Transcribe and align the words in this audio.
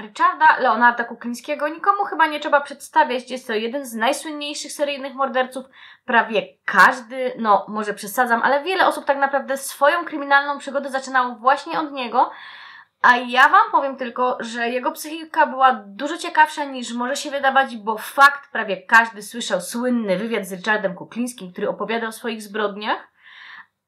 Richarda 0.00 0.58
Leonarda 0.58 1.04
Kuklińskiego 1.04 1.68
nikomu 1.68 2.04
chyba 2.04 2.26
nie 2.26 2.40
trzeba 2.40 2.60
przedstawiać. 2.60 3.30
Jest 3.30 3.46
to 3.46 3.52
jeden 3.52 3.86
z 3.86 3.94
najsłynniejszych 3.94 4.72
seryjnych 4.72 5.14
morderców. 5.14 5.66
Prawie 6.04 6.42
każdy, 6.64 7.32
no 7.38 7.66
może 7.68 7.94
przesadzam, 7.94 8.42
ale 8.42 8.62
wiele 8.62 8.86
osób 8.86 9.04
tak 9.04 9.18
naprawdę 9.18 9.56
swoją 9.56 10.04
kryminalną 10.04 10.58
przygodę 10.58 10.90
zaczynało 10.90 11.34
właśnie 11.34 11.80
od 11.80 11.92
niego. 11.92 12.30
A 13.02 13.16
ja 13.16 13.48
Wam 13.48 13.70
powiem 13.72 13.96
tylko, 13.96 14.36
że 14.40 14.68
jego 14.68 14.92
psychika 14.92 15.46
była 15.46 15.72
dużo 15.72 16.18
ciekawsza 16.18 16.64
niż 16.64 16.92
może 16.92 17.16
się 17.16 17.30
wydawać, 17.30 17.76
bo 17.76 17.98
fakt, 17.98 18.52
prawie 18.52 18.82
każdy 18.82 19.22
słyszał 19.22 19.60
słynny 19.60 20.18
wywiad 20.18 20.46
z 20.46 20.52
Richardem 20.52 20.94
Kuklińskim, 20.94 21.52
który 21.52 21.68
opowiadał 21.68 22.08
o 22.08 22.12
swoich 22.12 22.42
zbrodniach, 22.42 23.08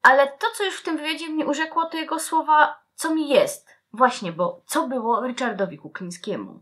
ale 0.01 0.27
to, 0.27 0.47
co 0.57 0.63
już 0.63 0.75
w 0.75 0.83
tym 0.83 0.97
wywiadzie 0.97 1.29
mnie 1.29 1.45
urzekło, 1.45 1.85
to 1.85 1.97
jego 1.97 2.19
słowa, 2.19 2.79
co 2.95 3.15
mi 3.15 3.29
jest. 3.29 3.64
Właśnie, 3.95 4.31
bo 4.31 4.61
co 4.65 4.87
było 4.87 5.27
Richardowi 5.27 5.77
Kuklińskiemu? 5.77 6.61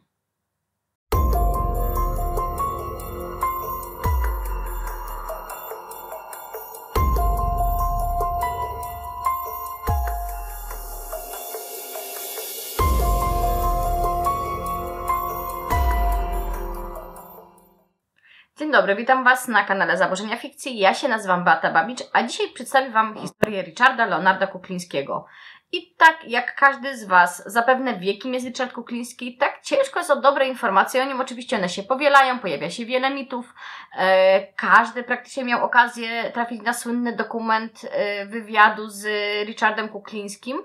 Dzień 18.57 18.71
dobry, 18.71 18.96
witam 18.96 19.24
Was 19.24 19.47
na 19.47 19.63
kanale 19.63 19.97
Zaburzenia 19.97 20.38
Fikcji. 20.38 20.79
Ja 20.79 20.93
się 20.93 21.07
nazywam 21.07 21.43
Beata 21.43 21.71
Babicz, 21.71 22.04
a 22.13 22.24
dzisiaj 22.24 22.52
przedstawię 22.54 22.89
Wam 22.89 23.18
historię 23.18 23.63
Richarda 23.63 24.05
Leonarda 24.05 24.47
Kuklińskiego. 24.47 25.25
I 25.73 25.95
tak 25.97 26.23
jak 26.27 26.55
każdy 26.55 26.97
z 26.97 27.04
Was 27.04 27.43
zapewne 27.45 28.00
wie, 28.00 28.18
kim 28.18 28.33
jest 28.33 28.45
Richard 28.45 28.73
Kukliński, 28.73 29.37
tak 29.37 29.61
ciężko 29.61 29.99
jest 29.99 30.11
o 30.11 30.21
dobre 30.21 30.47
informacje 30.47 31.04
o 31.04 31.05
nim. 31.05 31.21
Oczywiście 31.21 31.57
one 31.57 31.69
się 31.69 31.83
powielają, 31.83 32.39
pojawia 32.39 32.69
się 32.69 32.86
wiele 32.86 33.09
mitów. 33.09 33.53
E, 33.97 34.47
każdy 34.53 35.03
praktycznie 35.03 35.43
miał 35.43 35.65
okazję 35.65 36.31
trafić 36.33 36.61
na 36.61 36.73
słynny 36.73 37.15
dokument 37.15 37.81
e, 37.91 38.25
wywiadu 38.25 38.89
z 38.89 39.05
Richardem 39.47 39.89
Kuklińskim 39.89 40.63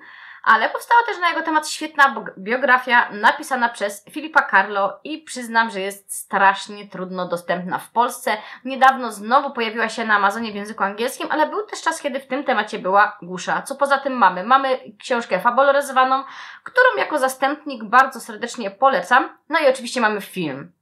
ale 0.49 0.69
powstała 0.69 1.01
też 1.07 1.19
na 1.19 1.29
jego 1.29 1.43
temat 1.43 1.69
świetna 1.69 2.25
biografia 2.39 3.11
napisana 3.11 3.69
przez 3.69 4.05
Filipa 4.11 4.51
Carlo 4.51 5.01
i 5.05 5.19
przyznam, 5.19 5.71
że 5.71 5.81
jest 5.81 6.15
strasznie 6.15 6.87
trudno 6.87 7.29
dostępna 7.29 7.79
w 7.79 7.91
Polsce. 7.91 8.37
Niedawno 8.65 9.13
znowu 9.13 9.51
pojawiła 9.53 9.89
się 9.89 10.05
na 10.05 10.15
Amazonie 10.15 10.53
w 10.53 10.55
języku 10.55 10.83
angielskim, 10.83 11.29
ale 11.31 11.47
był 11.47 11.67
też 11.67 11.83
czas, 11.83 12.01
kiedy 12.01 12.21
w 12.21 12.27
tym 12.27 12.45
temacie 12.45 12.79
była 12.79 13.19
głusza. 13.23 13.63
Co 13.63 13.77
poza 13.77 13.99
tym 13.99 14.13
mamy? 14.13 14.45
Mamy 14.45 14.79
książkę 14.99 15.41
fabularyzowaną, 15.41 16.25
którą 16.65 16.87
jako 16.99 17.19
zastępnik 17.19 17.85
bardzo 17.85 18.21
serdecznie 18.21 18.71
polecam. 18.71 19.39
No 19.49 19.59
i 19.59 19.69
oczywiście 19.69 20.01
mamy 20.01 20.21
film. 20.21 20.73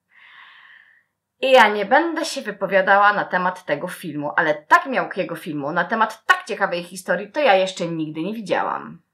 I 1.41 1.51
ja 1.51 1.69
nie 1.69 1.85
będę 1.85 2.25
się 2.25 2.43
wypowiadała 2.43 3.13
na 3.13 3.25
temat 3.25 3.65
tego 3.65 3.89
filmu, 3.89 4.33
ale 4.37 4.55
tak 4.55 4.87
miałkiego 4.87 5.37
filmu, 5.37 5.73
na 5.73 5.85
temat 5.85 6.27
tak 6.27 6.45
ciekawej 6.45 6.83
historii, 6.83 7.33
to 7.33 7.41
ja 7.41 7.55
jeszcze 7.55 7.87
nigdy 7.87 8.23
nie 8.23 8.35
widziałam. 8.35 9.06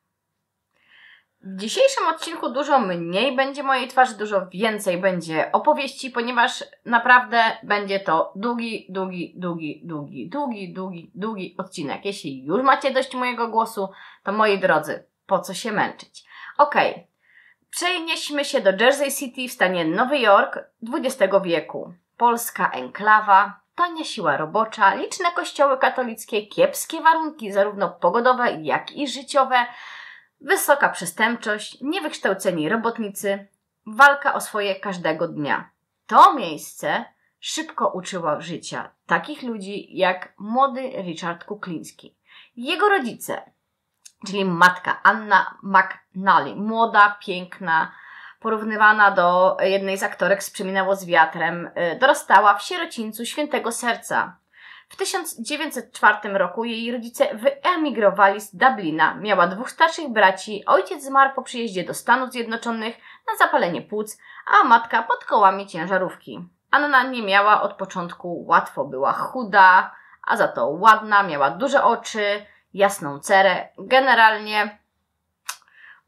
W 1.44 1.56
dzisiejszym 1.56 2.06
odcinku 2.06 2.50
dużo 2.50 2.78
mniej 2.78 3.36
będzie 3.36 3.62
mojej 3.62 3.88
twarzy, 3.88 4.18
dużo 4.18 4.46
więcej 4.46 4.98
będzie 4.98 5.52
opowieści, 5.52 6.10
ponieważ 6.10 6.64
naprawdę 6.84 7.42
będzie 7.62 8.00
to 8.00 8.32
długi, 8.36 8.86
długi, 8.88 9.34
długi, 9.36 9.80
długi, 9.84 10.28
długi, 10.28 10.72
długi, 10.72 11.10
długi 11.14 11.54
odcinek. 11.58 12.04
Jeśli 12.04 12.44
już 12.44 12.62
macie 12.62 12.90
dość 12.90 13.14
mojego 13.14 13.48
głosu, 13.48 13.88
to 14.24 14.32
moi 14.32 14.58
drodzy, 14.58 15.04
po 15.26 15.38
co 15.38 15.54
się 15.54 15.72
męczyć? 15.72 16.24
Okej, 16.58 16.92
okay. 16.92 17.04
przenieśmy 17.70 18.44
się 18.44 18.60
do 18.60 18.70
Jersey 18.84 19.12
City 19.12 19.48
w 19.48 19.52
stanie 19.52 19.84
Nowy 19.84 20.18
Jork 20.18 20.58
XX 20.92 21.34
wieku. 21.44 21.94
Polska 22.16 22.70
enklawa, 22.70 23.60
tania 23.74 24.04
siła 24.04 24.36
robocza, 24.36 24.94
liczne 24.94 25.32
kościoły 25.32 25.78
katolickie, 25.78 26.46
kiepskie 26.46 27.00
warunki 27.00 27.52
zarówno 27.52 27.90
pogodowe, 27.90 28.58
jak 28.60 28.92
i 28.92 29.08
życiowe– 29.08 29.66
wysoka 30.42 30.88
przestępczość, 30.88 31.80
niewykształceni 31.80 32.68
robotnicy, 32.68 33.46
walka 33.86 34.34
o 34.34 34.40
swoje 34.40 34.80
każdego 34.80 35.28
dnia. 35.28 35.70
To 36.06 36.34
miejsce 36.34 37.04
szybko 37.40 37.88
uczyło 37.88 38.40
życia 38.40 38.90
takich 39.06 39.42
ludzi 39.42 39.96
jak 39.96 40.34
młody 40.38 40.80
Richard 41.02 41.44
Kukliński. 41.44 42.16
Jego 42.56 42.88
rodzice, 42.88 43.42
czyli 44.26 44.44
matka 44.44 45.00
Anna 45.02 45.58
McNally, 45.62 46.56
młoda, 46.56 47.18
piękna, 47.26 47.92
porównywana 48.40 49.10
do 49.10 49.56
jednej 49.60 49.98
z 49.98 50.02
aktorek 50.02 50.42
z 50.42 50.50
Przeminęło 50.50 50.96
z 50.96 51.04
wiatrem, 51.06 51.66
y, 51.66 51.98
dorastała 51.98 52.54
w 52.54 52.62
sierocińcu 52.62 53.26
Świętego 53.26 53.72
Serca 53.72 54.36
w 54.92 54.96
1904 54.96 56.38
roku 56.38 56.64
jej 56.64 56.92
rodzice 56.92 57.34
wyemigrowali 57.34 58.40
z 58.40 58.56
Dublina. 58.56 59.14
Miała 59.14 59.46
dwóch 59.46 59.70
starszych 59.70 60.08
braci, 60.08 60.64
ojciec 60.66 61.04
zmarł 61.04 61.34
po 61.34 61.42
przyjeździe 61.42 61.84
do 61.84 61.94
Stanów 61.94 62.30
Zjednoczonych 62.30 62.96
na 63.26 63.46
zapalenie 63.46 63.82
płuc, 63.82 64.18
a 64.46 64.64
matka 64.64 65.02
pod 65.02 65.24
kołami 65.24 65.66
ciężarówki. 65.66 66.48
Anna 66.70 67.02
nie 67.02 67.22
miała 67.22 67.62
od 67.62 67.72
początku 67.72 68.44
łatwo, 68.46 68.84
była 68.84 69.12
chuda, 69.12 69.94
a 70.26 70.36
za 70.36 70.48
to 70.48 70.66
ładna, 70.66 71.22
miała 71.22 71.50
duże 71.50 71.84
oczy, 71.84 72.46
jasną 72.74 73.18
cerę. 73.18 73.68
Generalnie 73.78 74.78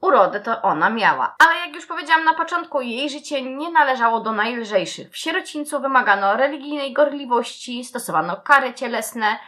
Urodę 0.05 0.41
to 0.41 0.63
ona 0.63 0.91
miała, 0.91 1.35
ale 1.39 1.59
jak 1.67 1.75
już 1.75 1.87
powiedziałam 1.87 2.25
na 2.25 2.35
początku, 2.35 2.81
jej 2.81 3.11
życie 3.11 3.43
nie 3.43 3.71
należało 3.71 4.21
do 4.21 4.33
najlżejszych. 4.33 5.11
W 5.11 5.17
sierocińcu 5.17 5.81
wymagano 5.81 6.37
religijnej 6.37 6.93
gorliwości, 6.93 7.85
stosowano 7.85 8.37
kary 8.37 8.75
cielesne. 8.75 9.39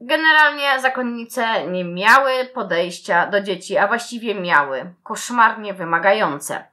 Generalnie 0.00 0.80
zakonnice 0.80 1.66
nie 1.66 1.84
miały 1.84 2.44
podejścia 2.44 3.26
do 3.26 3.40
dzieci, 3.40 3.78
a 3.78 3.86
właściwie 3.86 4.34
miały 4.34 4.94
koszmarnie 5.02 5.74
wymagające. 5.74 6.64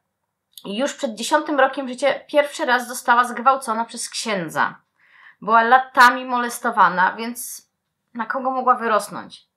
Już 0.65 0.93
przed 0.93 1.15
dziesiątym 1.15 1.59
rokiem 1.59 1.87
życia 1.87 2.07
pierwszy 2.27 2.65
raz 2.65 2.87
została 2.87 3.23
zgwałcona 3.23 3.85
przez 3.85 4.09
księdza. 4.09 4.75
Była 5.41 5.63
latami 5.63 6.25
molestowana, 6.25 7.15
więc 7.17 7.67
na 8.13 8.25
kogo 8.25 8.51
mogła 8.51 8.75
wyrosnąć? 8.75 9.50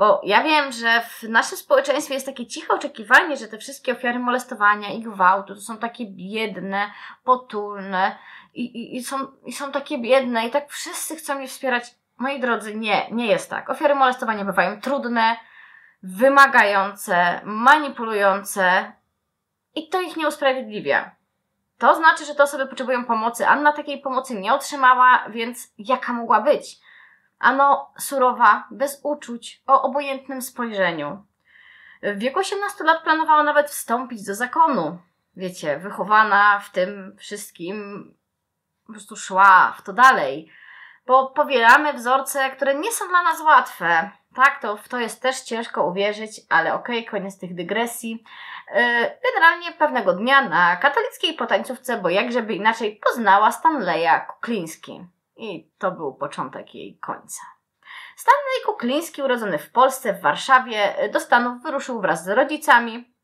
Bo 0.00 0.20
ja 0.24 0.42
wiem, 0.42 0.72
że 0.72 1.00
w 1.00 1.22
naszym 1.22 1.58
społeczeństwie 1.58 2.14
jest 2.14 2.26
takie 2.26 2.46
ciche 2.46 2.74
oczekiwanie, 2.74 3.36
że 3.36 3.48
te 3.48 3.58
wszystkie 3.58 3.92
ofiary 3.92 4.18
molestowania 4.18 4.92
i 4.92 5.02
gwałtu 5.02 5.54
to 5.54 5.60
są 5.60 5.76
takie 5.78 6.06
biedne, 6.06 6.90
potulne 7.24 8.16
i, 8.54 8.64
i, 8.64 8.96
i, 8.96 9.04
są, 9.04 9.16
i 9.44 9.52
są 9.52 9.72
takie 9.72 9.98
biedne 9.98 10.46
i 10.46 10.50
tak 10.50 10.70
wszyscy 10.70 11.16
chcą 11.16 11.34
mnie 11.34 11.48
wspierać. 11.48 11.94
Moi 12.18 12.40
drodzy, 12.40 12.74
nie, 12.74 13.10
nie 13.10 13.26
jest 13.26 13.50
tak. 13.50 13.70
Ofiary 13.70 13.94
molestowania 13.94 14.44
bywają 14.44 14.80
trudne, 14.80 15.36
wymagające, 16.02 17.40
manipulujące 17.44 18.92
i 19.74 19.88
to 19.88 20.00
ich 20.00 20.16
nie 20.16 20.28
usprawiedliwia. 20.28 21.10
To 21.78 21.94
znaczy, 21.94 22.24
że 22.24 22.34
te 22.34 22.42
osoby 22.42 22.66
potrzebują 22.66 23.04
pomocy. 23.04 23.46
Anna 23.46 23.72
takiej 23.72 24.00
pomocy 24.00 24.34
nie 24.34 24.54
otrzymała, 24.54 25.24
więc 25.28 25.72
jaka 25.78 26.12
mogła 26.12 26.40
być? 26.40 26.80
Ano 27.40 27.92
surowa, 27.98 28.68
bez 28.70 29.00
uczuć, 29.02 29.62
o 29.66 29.82
obojętnym 29.82 30.42
spojrzeniu. 30.42 31.24
W 32.02 32.18
wieku 32.18 32.38
18 32.38 32.84
lat 32.84 33.02
planowała 33.02 33.42
nawet 33.42 33.70
wstąpić 33.70 34.26
do 34.26 34.34
zakonu. 34.34 34.98
Wiecie, 35.36 35.78
wychowana 35.78 36.60
w 36.60 36.70
tym 36.70 37.16
wszystkim, 37.18 38.04
po 38.86 38.92
prostu 38.92 39.16
szła 39.16 39.74
w 39.78 39.82
to 39.82 39.92
dalej. 39.92 40.52
Bo 41.06 41.26
powielamy 41.26 41.92
wzorce, 41.92 42.50
które 42.50 42.74
nie 42.74 42.92
są 42.92 43.08
dla 43.08 43.22
nas 43.22 43.40
łatwe. 43.40 44.10
Tak, 44.34 44.60
to 44.62 44.76
w 44.76 44.88
to 44.88 44.98
jest 44.98 45.22
też 45.22 45.40
ciężko 45.40 45.86
uwierzyć, 45.86 46.40
ale 46.48 46.74
okej, 46.74 46.98
okay, 46.98 47.10
koniec 47.10 47.38
tych 47.38 47.54
dygresji. 47.54 48.24
E, 48.72 48.82
generalnie 49.24 49.72
pewnego 49.72 50.12
dnia 50.12 50.48
na 50.48 50.76
katolickiej 50.76 51.34
potańcówce, 51.34 51.96
bo 51.96 52.08
jakżeby 52.08 52.54
inaczej, 52.54 53.00
poznała 53.06 53.52
Stanleya 53.52 54.26
Kukliński. 54.28 55.04
I 55.40 55.70
to 55.78 55.90
był 55.90 56.14
początek 56.14 56.74
jej 56.74 56.98
końca. 56.98 57.42
Stanley 58.16 58.66
Kukliński, 58.66 59.22
urodzony 59.22 59.58
w 59.58 59.70
Polsce, 59.70 60.14
w 60.14 60.20
Warszawie, 60.20 60.94
do 61.12 61.20
Stanów 61.20 61.62
wyruszył 61.62 62.00
wraz 62.00 62.24
z 62.24 62.28
rodzicami 62.28 63.14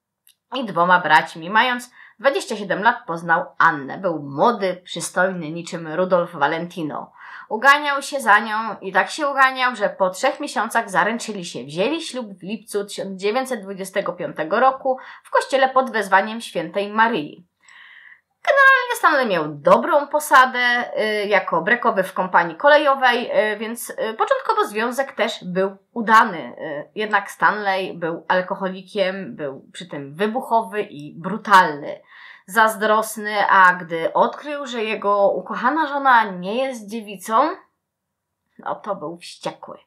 i 0.55 0.65
dwoma 0.65 1.01
braćmi. 1.01 1.51
Mając 1.51 1.91
27 2.19 2.83
lat 2.83 2.97
poznał 3.07 3.45
Annę. 3.59 3.99
Był 3.99 4.23
młody, 4.23 4.81
przystojny, 4.85 5.51
niczym 5.51 5.89
Rudolf 5.89 6.33
Valentino. 6.33 7.13
Uganiał 7.49 8.03
się 8.03 8.21
za 8.21 8.39
nią 8.39 8.59
i 8.81 8.93
tak 8.93 9.11
się 9.11 9.29
uganiał, 9.29 9.77
że 9.77 9.89
po 9.89 10.11
trzech 10.11 10.41
miesiącach 10.41 10.91
zaręczyli 10.91 11.45
się. 11.45 11.65
Wzięli 11.65 12.03
ślub 12.03 12.27
w 12.39 12.43
lipcu 12.43 12.85
1925 12.85 14.37
roku 14.51 14.99
w 15.25 15.31
kościele 15.31 15.69
pod 15.69 15.91
wezwaniem 15.91 16.41
świętej 16.41 16.93
Maryi. 16.93 17.47
Generalnie 18.47 18.97
Stanley 18.97 19.27
miał 19.27 19.45
dobrą 19.49 20.07
posadę 20.07 20.93
y, 20.99 21.27
jako 21.27 21.63
brekowy 21.63 22.03
w 22.03 22.13
kompanii 22.13 22.57
kolejowej, 22.57 23.31
y, 23.53 23.57
więc 23.57 23.91
y, 23.91 23.95
początkowo 23.95 24.65
związek 24.65 25.13
też 25.13 25.45
był 25.45 25.77
udany. 25.93 26.57
Jednak 26.95 27.31
Stanley 27.31 27.95
był 27.95 28.25
alkoholikiem, 28.29 29.37
był 29.37 29.65
przy 29.73 29.87
tym 29.89 30.15
wybuchowy 30.15 30.83
i 30.83 31.15
brutalny. 31.21 32.01
zazdrosny, 32.49 33.47
a 33.51 33.75
gdy 33.75 34.13
odkrył, 34.13 34.67
że 34.67 34.85
jego 34.85 35.31
ukochana 35.31 35.87
żona 35.87 36.25
nie 36.25 36.65
jest 36.65 36.91
dziewicą, 36.91 37.57
no 38.59 38.75
to 38.75 38.97
był 38.97 39.17
wściekły. 39.17 39.79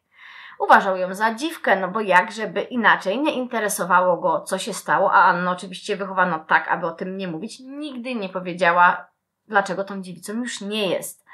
Uważał 0.59 0.97
ją 0.97 1.13
za 1.13 1.33
dziwkę, 1.33 1.75
no 1.75 1.87
bo 1.87 2.01
jak 2.01 2.31
żeby 2.31 2.61
inaczej 2.61 3.21
nie 3.21 3.33
interesowało 3.33 4.17
go, 4.17 4.41
co 4.41 4.57
się 4.57 4.73
stało, 4.73 5.13
a 5.13 5.23
Anna 5.23 5.51
oczywiście 5.51 5.95
wychowano 5.95 6.39
tak, 6.39 6.67
aby 6.67 6.87
o 6.87 6.91
tym 6.91 7.17
nie 7.17 7.27
mówić, 7.27 7.59
nigdy 7.59 8.15
nie 8.15 8.29
powiedziała, 8.29 9.07
dlaczego 9.47 9.83
tą 9.83 10.01
dziewicą 10.01 10.33
już 10.33 10.61
nie 10.61 10.89
jest. 10.89 11.25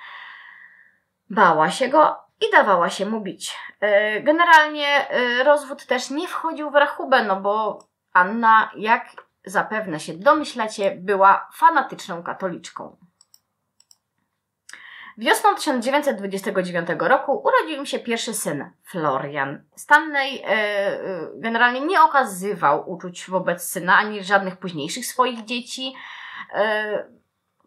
Bała 1.30 1.72
się 1.72 1.90
go 1.90 2.18
i 2.42 2.52
dawała 2.52 2.90
się 2.90 3.06
mu 3.06 3.22
bić. 3.22 3.58
E, 3.80 4.22
generalnie 4.22 5.10
e, 5.10 5.44
rozwód 5.44 5.86
też 5.86 6.10
nie 6.10 6.28
wchodził 6.28 6.72
w 6.72 6.76
rachubę, 6.76 7.24
no 7.24 7.42
bo 7.42 7.80
Anna, 8.14 8.72
jak 8.76 9.06
zapewne 9.46 10.00
się 10.00 10.14
domyślacie, 10.14 10.96
była 11.00 11.50
fanatyczną 11.54 12.24
katoliczką. 12.24 12.98
Wiosną 15.18 15.56
1929 15.56 16.88
roku 17.00 17.44
urodził 17.44 17.78
im 17.78 17.86
się 17.86 18.00
pierwszy 18.00 18.34
syn, 18.34 18.72
Florian. 18.84 19.64
Stanley 19.76 20.42
e, 20.46 21.00
generalnie 21.36 21.82
nie 21.82 22.02
okazywał 22.02 22.90
uczuć 22.90 23.30
wobec 23.30 23.64
syna 23.64 23.98
ani 23.98 24.24
żadnych 24.24 24.58
późniejszych 24.58 25.06
swoich 25.06 25.46
dzieci. 25.46 25.96
E, 26.54 27.06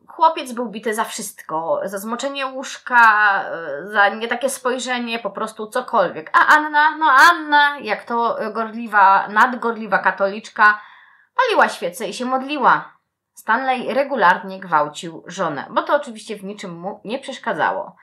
chłopiec 0.06 0.52
był 0.52 0.68
bity 0.68 0.94
za 0.94 1.04
wszystko, 1.04 1.80
za 1.84 1.98
zmoczenie 1.98 2.46
łóżka, 2.46 3.00
e, 3.44 3.86
za 3.86 4.08
nie 4.08 4.28
takie 4.28 4.50
spojrzenie, 4.50 5.18
po 5.18 5.30
prostu 5.30 5.66
cokolwiek. 5.66 6.30
A 6.32 6.46
Anna, 6.46 6.96
no 6.96 7.06
Anna, 7.30 7.78
jak 7.78 8.04
to 8.04 8.38
gorliwa, 8.52 9.28
nadgorliwa 9.28 9.98
katoliczka, 9.98 10.80
paliła 11.36 11.68
świece 11.68 12.08
i 12.08 12.14
się 12.14 12.24
modliła. 12.24 12.97
Stanley 13.38 13.94
regularnie 13.94 14.60
gwałcił 14.60 15.24
żonę, 15.26 15.66
bo 15.70 15.82
to 15.82 15.94
oczywiście 15.94 16.36
w 16.36 16.44
niczym 16.44 16.80
mu 16.80 17.00
nie 17.04 17.18
przeszkadzało. 17.18 17.96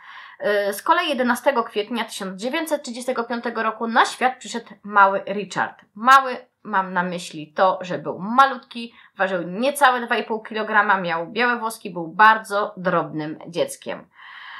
Y, 0.70 0.74
z 0.74 0.82
kolei 0.82 1.10
11 1.10 1.54
kwietnia 1.66 2.06
1935 2.06 3.44
roku 3.56 3.88
na 3.88 4.06
świat 4.06 4.38
przyszedł 4.40 4.66
mały 4.84 5.24
Richard. 5.28 5.82
Mały 5.96 6.38
mam 6.64 6.94
na 6.94 7.04
myśli 7.04 7.54
to, 7.54 7.80
że 7.82 7.98
był 7.98 8.20
malutki, 8.20 8.94
ważył 9.18 9.42
niecałe 9.42 10.08
2,5 10.08 10.42
kg, 10.44 11.02
miał 11.02 11.28
białe 11.28 11.60
włoski, 11.60 11.90
był 11.90 12.08
bardzo 12.08 12.74
drobnym 12.78 13.40
dzieckiem. 13.48 14.08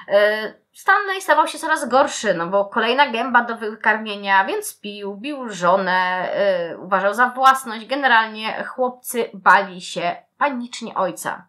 E, 0.08 0.54
Stanley 0.76 1.22
stawał 1.22 1.48
się 1.48 1.60
coraz 1.60 1.88
gorszy, 1.90 2.34
no 2.34 2.48
bo 2.48 2.66
kolejna 2.66 3.12
gęba 3.12 3.44
do 3.44 3.58
wykarmienia, 3.58 4.46
więc 4.46 4.80
pił, 4.80 5.18
bił 5.18 5.50
żonę, 5.50 6.30
yy, 6.70 6.78
uważał 6.78 7.14
za 7.14 7.30
własność. 7.30 7.86
Generalnie 7.86 8.64
chłopcy 8.64 9.30
bali 9.34 9.82
się 9.82 10.16
panicznie 10.38 10.96
ojca. 10.96 11.48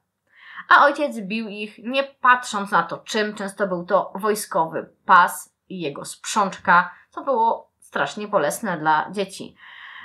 A 0.69 0.85
ojciec 0.85 1.21
bił 1.21 1.49
ich 1.49 1.79
nie 1.79 2.05
patrząc 2.05 2.71
na 2.71 2.83
to 2.83 2.99
czym, 2.99 3.35
często 3.35 3.67
był 3.67 3.85
to 3.85 4.13
wojskowy 4.15 4.91
pas 5.07 5.55
i 5.69 5.81
jego 5.81 6.05
sprzączka, 6.05 6.95
co 7.11 7.25
było 7.25 7.71
strasznie 7.81 8.29
bolesne 8.29 8.79
dla 8.79 9.11
dzieci. 9.11 9.57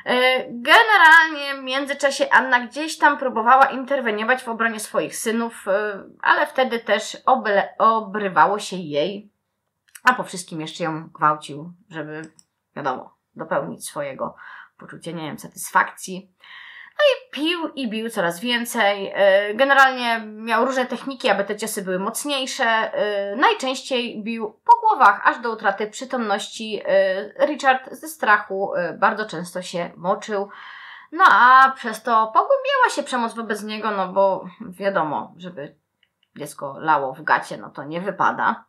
E, 0.06 0.45
generalnie 0.50 1.62
w 1.62 1.63
międzyczasie 1.63 2.30
Anna 2.30 2.68
gdzieś 2.68 2.98
tam 2.98 3.18
próbowała 3.18 3.65
interweniować 3.65 4.44
w 4.44 4.50
obronie 4.50 4.80
swoich 4.80 5.15
synów, 5.15 5.68
e, 5.68 6.03
ale 6.21 6.48
wtedy 6.48 6.80
też 6.80 7.18
oble, 7.25 7.77
obrywało 7.77 8.59
się 8.59 8.75
jej, 8.75 9.31
a 10.03 10.13
po 10.13 10.24
wszystkim 10.24 10.62
jeszcze 10.62 10.83
ją 10.83 11.09
gwałcił, 11.09 11.74
żeby, 11.89 12.31
wiadomo, 12.75 13.18
dopełnić 13.36 13.86
swojego 13.86 14.36
poczucia, 14.77 15.12
nie 15.12 15.24
wiem, 15.24 15.39
satysfakcji. 15.39 16.31
No 17.01 17.06
i 17.07 17.31
pił 17.31 17.68
i 17.75 17.89
bił 17.89 18.09
coraz 18.09 18.39
więcej. 18.39 19.12
E, 19.15 19.53
generalnie 19.53 20.19
miał 20.25 20.65
różne 20.65 20.86
techniki, 20.86 21.30
aby 21.30 21.44
te 21.44 21.56
ciosy 21.56 21.81
były 21.81 22.00
mocniejsze. 22.00 22.65
E, 22.65 23.36
najczęściej 23.36 24.24
bił 24.24 24.59
po 24.65 24.80
głowach, 24.81 25.27
aż 25.27 25.39
do 25.39 25.51
utraty 25.51 25.88
przytomności. 25.88 26.81
E, 26.86 27.45
Richard 27.45 27.92
ze 27.92 28.07
strachu 28.07 28.74
bardzo 29.00 29.25
często 29.25 29.62
się 29.62 29.92
moczył. 29.98 30.50
No 31.12 31.24
a 31.31 31.71
przez 31.75 32.03
to 32.03 32.27
pogłębiała 32.27 32.89
się 32.95 33.03
przemoc 33.03 33.33
wobec 33.33 33.63
niego, 33.63 33.92
no 33.92 34.07
bo 34.07 34.45
wiadomo, 34.69 35.33
żeby 35.38 35.75
dziecko 36.36 36.75
lało 36.80 37.13
w 37.13 37.24
gacie, 37.24 37.57
no 37.57 37.69
to 37.69 37.83
nie 37.83 38.01
wypada. 38.01 38.65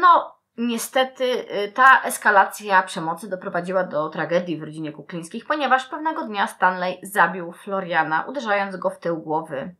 No, 0.00 0.39
Niestety 0.58 1.24
y, 1.64 1.72
ta 1.72 2.02
eskalacja 2.02 2.82
przemocy 2.82 3.30
doprowadziła 3.30 3.84
do 3.84 4.08
tragedii 4.08 4.56
w 4.56 4.62
rodzinie 4.62 4.92
Kuklińskich, 4.92 5.46
ponieważ 5.46 5.86
pewnego 5.86 6.22
dnia 6.22 6.46
Stanley 6.46 6.98
zabił 7.02 7.52
Floriana, 7.52 8.24
uderzając 8.28 8.76
go 8.76 8.90
w 8.90 8.98
tył 8.98 9.16
głowy. 9.16 9.74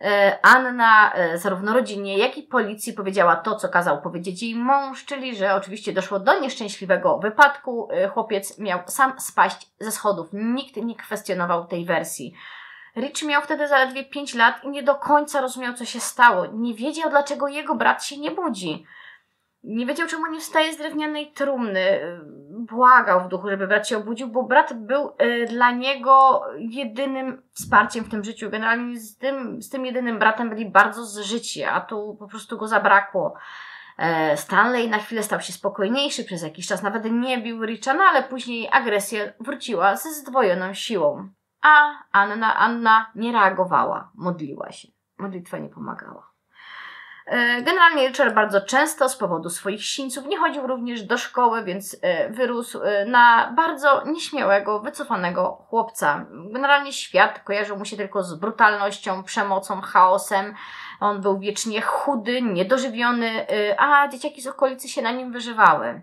Y, 0.00 0.06
Anna 0.42 1.12
y, 1.34 1.38
zarówno 1.38 1.72
rodzinie, 1.72 2.18
jak 2.18 2.38
i 2.38 2.42
policji 2.42 2.92
powiedziała 2.92 3.36
to, 3.36 3.56
co 3.56 3.68
kazał 3.68 4.02
powiedzieć 4.02 4.42
jej 4.42 4.54
mąż, 4.54 5.04
czyli 5.04 5.36
że 5.36 5.54
oczywiście 5.54 5.92
doszło 5.92 6.18
do 6.18 6.40
nieszczęśliwego 6.40 7.18
wypadku. 7.18 7.88
Chłopiec 8.14 8.58
miał 8.58 8.80
sam 8.86 9.20
spaść 9.20 9.70
ze 9.80 9.92
schodów. 9.92 10.28
Nikt 10.32 10.76
nie 10.76 10.96
kwestionował 10.96 11.66
tej 11.66 11.84
wersji. 11.84 12.34
Rich 12.96 13.22
miał 13.22 13.42
wtedy 13.42 13.68
zaledwie 13.68 14.04
5 14.04 14.34
lat 14.34 14.64
i 14.64 14.68
nie 14.68 14.82
do 14.82 14.94
końca 14.94 15.40
rozumiał, 15.40 15.74
co 15.74 15.84
się 15.84 16.00
stało. 16.00 16.46
Nie 16.46 16.74
wiedział, 16.74 17.10
dlaczego 17.10 17.48
jego 17.48 17.74
brat 17.74 18.04
się 18.04 18.18
nie 18.18 18.30
budzi. 18.30 18.86
Nie 19.64 19.86
wiedział, 19.86 20.08
czemu 20.08 20.26
nie 20.26 20.40
wstaje 20.40 20.72
z 20.72 20.76
drewnianej 20.76 21.32
trumny. 21.32 22.00
Błagał 22.50 23.20
w 23.20 23.28
duchu, 23.28 23.50
żeby 23.50 23.68
brat 23.68 23.88
się 23.88 23.98
obudził, 23.98 24.28
bo 24.28 24.42
brat 24.42 24.72
był 24.72 25.12
y, 25.22 25.46
dla 25.46 25.70
niego 25.70 26.44
jedynym 26.58 27.42
wsparciem 27.52 28.04
w 28.04 28.08
tym 28.08 28.24
życiu. 28.24 28.50
Generalnie 28.50 29.00
z 29.00 29.18
tym, 29.18 29.62
z 29.62 29.68
tym 29.68 29.86
jedynym 29.86 30.18
bratem 30.18 30.48
byli 30.50 30.70
bardzo 30.70 31.04
zżyci, 31.04 31.64
a 31.64 31.80
tu 31.80 32.16
po 32.18 32.28
prostu 32.28 32.58
go 32.58 32.68
zabrakło. 32.68 33.36
E, 34.00 34.36
Stanley 34.36 34.88
na 34.88 34.98
chwilę 34.98 35.22
stał 35.22 35.40
się 35.40 35.52
spokojniejszy 35.52 36.24
przez 36.24 36.42
jakiś 36.42 36.66
czas, 36.66 36.82
nawet 36.82 37.04
nie 37.04 37.38
bił 37.38 37.64
Richa, 37.64 37.94
no 37.94 38.04
ale 38.04 38.22
później 38.22 38.68
agresja 38.72 39.20
wróciła 39.40 39.96
ze 39.96 40.14
zdwojoną 40.14 40.74
siłą. 40.74 41.28
A 41.62 41.92
Anna, 42.12 42.56
Anna 42.56 43.10
nie 43.14 43.32
reagowała, 43.32 44.10
modliła 44.14 44.72
się. 44.72 44.88
Modlitwa 45.18 45.58
nie 45.58 45.68
pomagała. 45.68 46.29
E, 47.30 47.62
generalnie 47.62 48.08
Richard 48.08 48.34
bardzo 48.34 48.60
często 48.60 49.08
z 49.08 49.16
powodu 49.16 49.50
swoich 49.50 49.84
sińców 49.84 50.26
nie 50.26 50.38
chodził 50.38 50.66
również 50.66 51.02
do 51.02 51.18
szkoły, 51.18 51.64
więc 51.64 51.96
e, 52.02 52.30
wyrósł 52.30 52.82
e, 52.82 53.04
na 53.04 53.52
bardzo 53.56 54.02
nieśmiałego, 54.06 54.80
wycofanego 54.80 55.64
chłopca. 55.68 56.26
Generalnie 56.52 56.92
świat 56.92 57.42
kojarzył 57.44 57.76
mu 57.76 57.84
się 57.84 57.96
tylko 57.96 58.22
z 58.22 58.34
brutalnością, 58.34 59.22
przemocą, 59.22 59.80
chaosem. 59.80 60.54
On 61.00 61.20
był 61.20 61.38
wiecznie 61.38 61.82
chudy, 61.82 62.42
niedożywiony, 62.42 63.46
a 63.78 64.08
dzieciaki 64.08 64.42
z 64.42 64.46
okolicy 64.46 64.88
się 64.88 65.02
na 65.02 65.12
nim 65.12 65.32
wyżywały. 65.32 66.02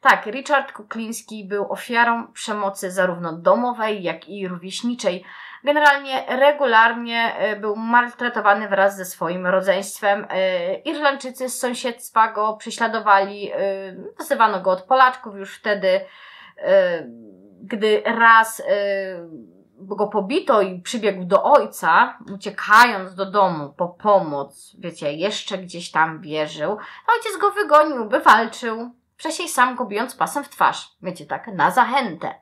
Tak, 0.00 0.26
Richard 0.26 0.72
Kukliński 0.72 1.44
był 1.44 1.72
ofiarą 1.72 2.32
przemocy 2.32 2.90
zarówno 2.90 3.32
domowej, 3.32 4.02
jak 4.02 4.28
i 4.28 4.48
rówieśniczej. 4.48 5.24
Generalnie 5.64 6.24
regularnie 6.28 7.34
e, 7.36 7.56
był 7.56 7.76
maltretowany 7.76 8.68
wraz 8.68 8.96
ze 8.96 9.04
swoim 9.04 9.46
rodzeństwem. 9.46 10.26
E, 10.30 10.74
Irlandczycy 10.74 11.48
z 11.48 11.58
sąsiedztwa 11.58 12.32
go 12.32 12.56
prześladowali, 12.56 13.52
nazywano 14.18 14.58
e, 14.58 14.60
go 14.60 14.70
od 14.70 14.82
Polaczków 14.82 15.36
już 15.36 15.56
wtedy, 15.56 16.00
gdy 17.62 18.02
raz 18.04 18.62
go 19.80 20.08
pobito 20.08 20.62
i 20.62 20.82
przybiegł 20.82 21.24
do 21.24 21.42
ojca, 21.42 22.18
uciekając 22.34 23.14
do 23.14 23.30
domu 23.30 23.74
po 23.76 23.88
pomoc, 23.88 24.76
wiecie, 24.78 25.12
jeszcze 25.12 25.58
gdzieś 25.58 25.90
tam 25.90 26.20
wierzył, 26.20 26.70
ojciec 27.16 27.36
go 27.40 27.50
wygonił, 27.50 28.04
by 28.04 28.20
walczył, 28.20 28.90
wcześniej 29.16 29.48
sam 29.48 29.76
go 29.76 29.84
bijąc 29.84 30.14
pasem 30.14 30.44
w 30.44 30.48
twarz, 30.48 30.96
wiecie, 31.02 31.26
tak, 31.26 31.46
na 31.46 31.70
zachętę. 31.70 32.34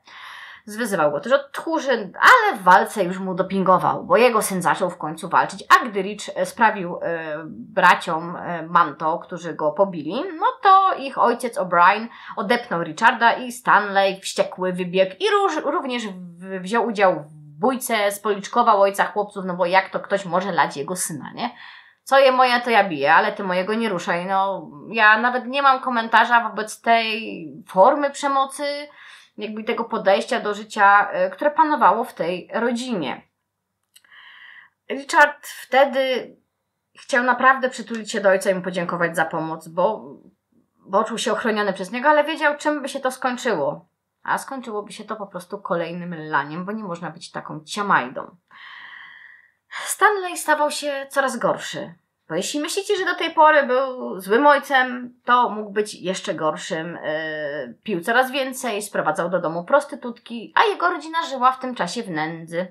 Zwyzywał 0.66 1.10
go 1.10 1.20
też 1.20 1.32
od 1.32 1.52
tchórzy, 1.52 2.12
ale 2.20 2.58
w 2.58 2.62
walce 2.62 3.04
już 3.04 3.18
mu 3.18 3.34
dopingował, 3.34 4.04
bo 4.04 4.16
jego 4.16 4.42
syn 4.42 4.62
zaczął 4.62 4.90
w 4.90 4.98
końcu 4.98 5.28
walczyć, 5.28 5.64
a 5.68 5.84
gdy 5.84 6.02
Rich 6.02 6.28
e, 6.34 6.46
sprawił 6.46 6.98
e, 7.02 7.36
braciom 7.48 8.36
e, 8.36 8.66
Manto, 8.66 9.18
którzy 9.18 9.54
go 9.54 9.72
pobili, 9.72 10.14
no 10.14 10.46
to 10.62 10.94
ich 10.98 11.18
ojciec 11.18 11.58
O'Brien 11.58 12.06
odepnął 12.36 12.82
Richarda 12.82 13.32
i 13.32 13.52
Stanley 13.52 14.20
wściekły 14.20 14.72
wybiegł 14.72 15.12
i 15.20 15.24
róż, 15.30 15.56
również 15.64 16.02
wziął 16.60 16.86
udział 16.86 17.14
w 17.14 17.58
bójce, 17.60 18.12
spoliczkował 18.12 18.80
ojca 18.80 19.04
chłopców, 19.04 19.44
no 19.44 19.54
bo 19.54 19.66
jak 19.66 19.90
to 19.90 20.00
ktoś 20.00 20.24
może 20.24 20.52
lać 20.52 20.76
jego 20.76 20.96
syna, 20.96 21.32
nie? 21.34 21.50
co 22.06 22.18
je 22.18 22.32
moje, 22.32 22.60
to 22.60 22.70
ja 22.70 22.84
biję, 22.84 23.14
ale 23.14 23.32
ty 23.32 23.44
mojego 23.44 23.74
nie 23.74 23.88
ruszaj. 23.88 24.26
No, 24.26 24.70
ja 24.88 25.18
nawet 25.18 25.46
nie 25.46 25.62
mam 25.62 25.80
komentarza 25.80 26.48
wobec 26.48 26.80
tej 26.80 27.48
formy 27.68 28.10
przemocy, 28.10 28.88
jakby 29.38 29.64
tego 29.64 29.84
podejścia 29.84 30.40
do 30.40 30.54
życia, 30.54 31.10
e, 31.10 31.30
które 31.30 31.50
panowało 31.50 32.04
w 32.04 32.14
tej 32.14 32.50
rodzinie. 32.52 33.22
Richard 34.90 35.46
wtedy 35.46 36.36
chciał 36.98 37.24
naprawdę 37.24 37.70
przytulić 37.70 38.12
się 38.12 38.20
do 38.20 38.28
ojca 38.28 38.50
i 38.50 38.54
mu 38.54 38.62
podziękować 38.62 39.16
za 39.16 39.24
pomoc, 39.24 39.68
bo, 39.68 40.14
bo 40.76 41.04
czuł 41.04 41.18
się 41.18 41.32
ochroniony 41.32 41.72
przez 41.72 41.92
niego, 41.92 42.08
ale 42.08 42.24
wiedział, 42.24 42.56
czym 42.56 42.82
by 42.82 42.88
się 42.88 43.00
to 43.00 43.10
skończyło. 43.10 43.88
A 44.22 44.38
skończyłoby 44.38 44.92
się 44.92 45.04
to 45.04 45.16
po 45.16 45.26
prostu 45.26 45.58
kolejnym 45.58 46.14
laniem, 46.28 46.64
bo 46.64 46.72
nie 46.72 46.84
można 46.84 47.10
być 47.10 47.30
taką 47.30 47.64
ciamajdą. 47.64 48.36
Stanley 49.68 50.36
stawał 50.36 50.70
się 50.70 51.06
coraz 51.10 51.36
gorszy. 51.36 51.94
Bo 52.28 52.34
jeśli 52.34 52.60
myślicie, 52.60 52.96
że 52.96 53.04
do 53.04 53.14
tej 53.14 53.30
pory 53.30 53.62
był 53.62 54.20
złym 54.20 54.46
ojcem, 54.46 55.14
to 55.24 55.50
mógł 55.50 55.70
być 55.70 55.94
jeszcze 55.94 56.34
gorszym. 56.34 56.98
Yy, 57.02 57.74
pił 57.82 58.00
coraz 58.00 58.30
więcej, 58.30 58.82
sprowadzał 58.82 59.30
do 59.30 59.40
domu 59.40 59.64
prostytutki, 59.64 60.52
a 60.54 60.64
jego 60.64 60.88
rodzina 60.88 61.18
żyła 61.30 61.52
w 61.52 61.60
tym 61.60 61.74
czasie 61.74 62.02
w 62.02 62.10
nędzy. 62.10 62.66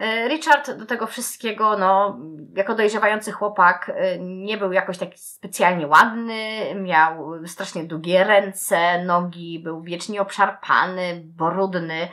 Yy, 0.00 0.28
Richard 0.28 0.70
do 0.70 0.86
tego 0.86 1.06
wszystkiego, 1.06 1.78
no, 1.78 2.18
jako 2.54 2.74
dojrzewający 2.74 3.32
chłopak, 3.32 3.92
yy, 4.00 4.18
nie 4.20 4.58
był 4.58 4.72
jakoś 4.72 4.98
taki 4.98 5.18
specjalnie 5.18 5.86
ładny, 5.86 6.74
miał 6.74 7.46
strasznie 7.46 7.84
długie 7.84 8.24
ręce, 8.24 9.04
nogi, 9.04 9.60
był 9.64 9.82
wiecznie 9.82 10.20
obszarpany, 10.20 11.22
brudny 11.24 12.08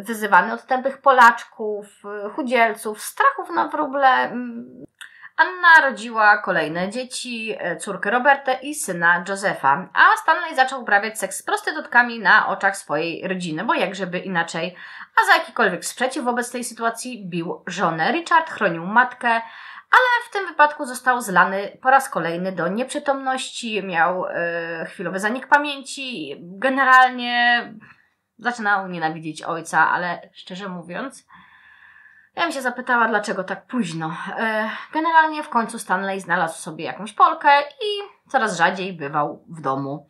wyzywany 0.00 0.52
od 0.52 0.66
tępych 0.66 1.00
Polaczków, 1.00 2.02
chudzielców, 2.36 3.02
strachów 3.02 3.50
na 3.50 3.68
wróble. 3.68 4.32
Anna 5.38 5.88
rodziła 5.90 6.38
kolejne 6.38 6.90
dzieci, 6.90 7.54
e, 7.58 7.76
córkę 7.76 8.10
Robertę 8.10 8.58
i 8.62 8.74
syna 8.74 9.24
Josefa, 9.28 9.88
a 9.92 10.16
Stanley 10.22 10.56
zaczął 10.56 10.82
uprawiać 10.82 11.18
seks 11.18 11.38
z 11.38 11.42
prostytutkami 11.42 12.18
na 12.18 12.48
oczach 12.48 12.76
swojej 12.76 13.28
rodziny, 13.28 13.64
bo 13.64 13.74
jakżeby 13.74 14.18
inaczej, 14.18 14.76
a 15.22 15.26
za 15.26 15.38
jakikolwiek 15.38 15.84
sprzeciw 15.84 16.24
wobec 16.24 16.50
tej 16.50 16.64
sytuacji 16.64 17.28
bił 17.28 17.62
żonę. 17.66 18.12
Richard 18.12 18.50
chronił 18.50 18.86
matkę, 18.86 19.28
ale 19.90 20.28
w 20.28 20.32
tym 20.32 20.46
wypadku 20.46 20.86
został 20.86 21.20
zlany 21.20 21.78
po 21.82 21.90
raz 21.90 22.08
kolejny 22.08 22.52
do 22.52 22.68
nieprzytomności, 22.68 23.82
miał 23.82 24.26
e, 24.26 24.86
chwilowy 24.88 25.20
zanik 25.20 25.46
pamięci, 25.46 26.36
generalnie 26.40 27.62
zaczynał 28.38 28.88
nienawidzić 28.88 29.42
ojca, 29.42 29.90
ale 29.90 30.30
szczerze 30.32 30.68
mówiąc, 30.68 31.26
ja 32.38 32.44
bym 32.44 32.52
się 32.52 32.62
zapytała, 32.62 33.08
dlaczego 33.08 33.44
tak 33.44 33.66
późno. 33.66 34.16
E, 34.38 34.70
generalnie 34.92 35.42
w 35.42 35.48
końcu 35.48 35.78
Stanley 35.78 36.20
znalazł 36.20 36.58
sobie 36.58 36.84
jakąś 36.84 37.12
Polkę 37.12 37.48
i 37.60 38.28
coraz 38.30 38.56
rzadziej 38.56 38.92
bywał 38.92 39.44
w 39.48 39.60
domu. 39.60 40.06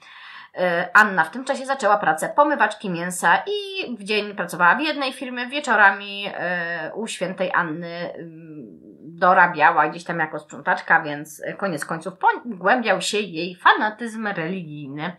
E, 0.54 0.88
Anna 0.94 1.25
w 1.25 1.30
tym 1.30 1.44
czasie 1.44 1.66
zaczęła 1.66 1.99
pracę 1.99 2.32
pomywaczki 2.37 2.90
mięsa 2.90 3.42
i 3.47 3.97
w 3.97 4.04
dzień 4.04 4.35
pracowała 4.35 4.75
w 4.75 4.80
jednej 4.80 5.12
firmie, 5.12 5.47
wieczorami 5.47 6.30
e, 6.35 6.92
u 6.94 7.06
świętej 7.06 7.52
Anny 7.54 8.12
mm, 8.14 8.66
dorabiała 9.00 9.88
gdzieś 9.88 10.04
tam 10.04 10.18
jako 10.18 10.38
sprzątaczka, 10.38 11.02
więc 11.02 11.42
koniec 11.56 11.85
końców 11.85 12.14
pogłębiał 12.18 13.00
się 13.00 13.18
jej 13.18 13.56
fanatyzm 13.56 14.26
religijny. 14.26 15.16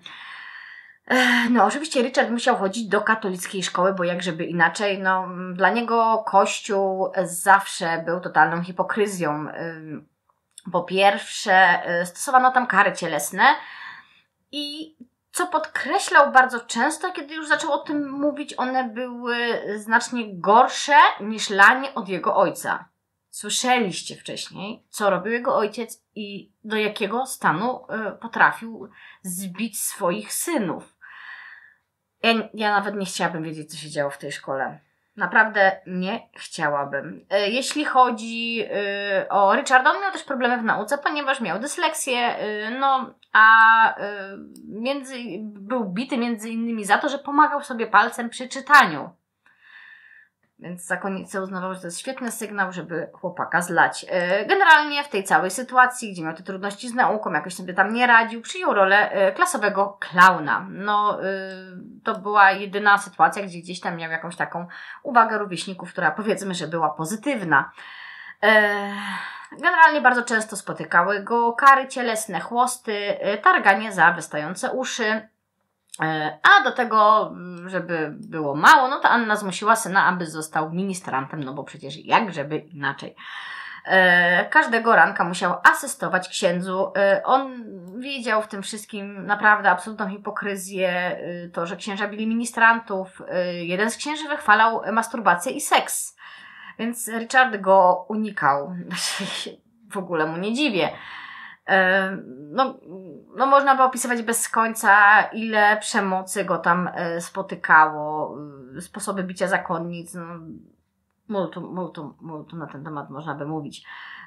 No, 1.50 1.66
oczywiście 1.66 2.02
Richard 2.02 2.30
musiał 2.30 2.58
chodzić 2.58 2.88
do 2.88 3.02
katolickiej 3.02 3.64
szkoły, 3.64 3.94
bo 3.94 4.04
jak 4.04 4.24
żeby 4.24 4.46
inaczej, 4.46 5.00
no, 5.00 5.28
dla 5.54 5.70
niego 5.70 6.24
Kościół 6.28 7.12
zawsze 7.24 8.04
był 8.06 8.20
totalną 8.20 8.64
hipokryzją. 8.64 9.48
Po 10.72 10.84
pierwsze, 10.84 11.82
y, 12.02 12.06
stosowano 12.06 12.52
tam 12.52 12.68
kary 12.68 12.94
cielesne 12.94 13.44
i 14.52 14.96
co 15.32 15.48
podkreślał 15.48 16.32
bardzo 16.32 16.60
często, 16.60 17.12
kiedy 17.12 17.34
już 17.34 17.48
zaczął 17.48 17.72
o 17.72 17.78
tym 17.78 18.12
mówić, 18.12 18.54
one 18.58 18.84
były 18.84 19.38
znacznie 19.78 20.24
gorsze 20.34 20.98
niż 21.22 21.50
lanie 21.50 21.94
od 21.96 22.10
jego 22.10 22.36
ojca. 22.36 22.86
Słyszeliście 23.30 24.16
wcześniej, 24.16 24.84
co 24.90 25.10
robił 25.10 25.34
jego 25.34 25.56
ojciec 25.56 26.04
i 26.16 26.52
do 26.64 26.76
jakiego 26.76 27.26
stanu 27.26 27.86
y, 28.10 28.12
potrafił 28.12 28.90
zbić 29.22 29.80
swoich 29.80 30.34
synów. 30.34 30.99
Ja, 32.24 32.34
ja 32.54 32.72
nawet 32.72 32.96
nie 32.96 33.06
chciałabym 33.06 33.44
wiedzieć, 33.44 33.72
co 33.72 33.78
się 33.78 33.90
działo 33.90 34.12
w 34.12 34.18
tej 34.18 34.32
szkole. 34.32 34.80
Naprawdę 35.20 35.82
nie 35.88 36.28
chciałabym. 36.36 37.26
E, 37.30 37.50
jeśli 37.50 37.86
chodzi 37.86 38.66
e, 38.72 39.30
o 39.30 39.56
Richarda, 39.56 39.92
on 39.92 40.02
miał 40.02 40.12
też 40.12 40.24
problemy 40.24 40.58
w 40.58 40.64
nauce, 40.64 40.98
ponieważ 40.98 41.42
miał 41.42 41.60
dysleksję, 41.60 42.18
e, 42.18 42.72
no 42.72 43.14
a 43.34 43.96
między, 44.68 45.16
był 45.42 45.86
bity 45.86 46.18
między 46.18 46.50
innymi 46.50 46.86
za 46.86 46.98
to, 46.98 47.10
że 47.10 47.20
pomagał 47.20 47.64
sobie 47.64 47.88
palcem 47.88 48.30
przy 48.30 48.48
czytaniu. 48.48 49.10
Więc 50.62 50.86
zakonnicy 50.86 51.42
uznawały, 51.42 51.76
że 51.76 51.82
to 51.82 51.88
jest 51.88 52.00
świetny 52.00 52.32
sygnał, 52.32 52.72
żeby 52.72 53.10
chłopaka 53.14 53.62
zlać. 53.62 54.06
E, 54.10 54.46
generalnie 54.46 55.04
w 55.04 55.10
tej 55.10 55.24
całej 55.24 55.52
sytuacji, 55.52 56.12
gdzie 56.14 56.24
miał 56.24 56.34
te 56.34 56.44
trudności 56.44 56.90
z 56.90 56.94
nauką, 56.94 57.32
jakoś 57.32 57.54
sobie 57.54 57.74
tam 57.74 57.94
nie 57.94 58.08
radził, 58.08 58.42
przyjął 58.42 58.74
rolę 58.74 59.12
e, 59.12 59.32
klasowego 59.32 59.98
klauna. 60.00 60.68
No, 60.70 61.24
e, 61.24 61.28
to 62.04 62.16
była 62.16 62.52
jedyna 62.52 62.98
sytuacja, 62.98 63.44
gdzie 63.44 63.60
gdzieś 63.60 63.80
tam 63.80 63.96
miał 63.96 64.12
jakąś 64.12 64.36
taką 64.36 64.68
uwagę 65.04 65.38
rówieśników, 65.38 65.92
która 65.92 66.12
powiedzmy, 66.12 66.54
że 66.54 66.68
była 66.68 66.90
pozytywna. 66.90 67.72
Generalnie 69.62 70.02
bardzo 70.02 70.24
często 70.24 70.58
spotykały 70.58 71.24
go 71.24 71.54
kary 71.54 71.88
cielesne, 71.88 72.40
chłosty, 72.40 73.18
targanie 73.44 73.92
za 73.92 74.12
wystające 74.12 74.72
uszy, 74.72 75.30
a 76.44 76.64
do 76.64 76.72
tego, 76.72 77.28
mm, 77.28 77.70
żeby 77.70 78.14
było 78.20 78.56
mało, 78.56 78.88
no 78.88 79.00
to 79.00 79.10
Anna 79.10 79.36
zmusiła 79.36 79.76
syna, 79.76 80.06
aby 80.06 80.26
został 80.26 80.72
ministrantem, 80.72 81.44
no 81.44 81.54
bo 81.54 81.64
przecież 81.64 82.06
jak 82.06 82.34
żeby 82.34 82.58
inaczej. 82.58 83.16
E, 83.86 84.46
każdego 84.46 84.96
ranka 84.96 85.24
musiał 85.24 85.56
asystować 85.64 86.30
księdzu. 86.30 86.92
E, 86.98 87.22
on 87.24 87.66
widział 88.00 88.42
w 88.42 88.48
tym 88.48 88.62
wszystkim 88.62 89.26
naprawdę 89.26 89.70
absolutną 89.70 90.10
hipokryzję, 90.10 91.20
to, 91.54 91.66
że 91.66 91.76
księża 91.76 92.08
byli 92.08 92.28
ministrantów. 92.28 93.22
Jeden 93.54 93.92
z 93.92 93.98
księży 93.98 94.30
wychwalał 94.30 94.82
masturbację 94.92 95.52
i 95.52 95.62
seks, 95.62 96.18
więc 96.80 97.08
Richard 97.08 97.58
go 97.58 98.06
unikał. 98.10 98.76
w 99.92 99.98
ogóle 99.98 100.26
mu 100.26 100.38
nie 100.38 100.54
dziwię 100.54 100.90
no, 102.52 102.80
no 103.36 103.46
można 103.46 103.76
by 103.76 103.84
opisywać 103.84 104.22
bez 104.22 104.50
końca, 104.50 105.22
ile 105.22 105.78
przemocy 105.78 106.46
go 106.46 106.58
tam 106.58 106.90
e, 106.94 107.22
spotykało, 107.22 108.38
y, 108.78 108.82
sposoby 108.82 109.24
bicia 109.24 109.48
zakonnic, 109.48 110.14
no, 110.14 110.26
multum, 111.28 111.74
multum, 111.74 112.16
multum 112.22 112.60
na 112.60 112.68
ten 112.68 112.84
temat 112.84 113.10
można 113.10 113.36
by 113.36 113.46
mówić. 113.46 113.84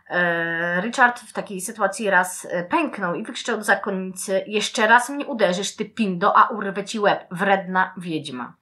E, 0.08 0.80
Richard 0.80 1.20
w 1.20 1.32
takiej 1.32 1.60
sytuacji 1.60 2.10
raz 2.10 2.46
e, 2.50 2.64
pęknął 2.64 3.14
i 3.14 3.24
wykrzyczał 3.24 3.56
do 3.56 3.64
zakonnicy 3.64 4.44
jeszcze 4.46 4.86
raz 4.86 5.10
mnie 5.10 5.26
uderzysz, 5.26 5.76
ty 5.76 5.84
pindo, 5.84 6.36
a 6.36 6.48
urwę 6.48 6.84
ci 6.84 7.00
łeb, 7.00 7.26
wredna 7.30 7.94
wiedźma. 7.96 8.56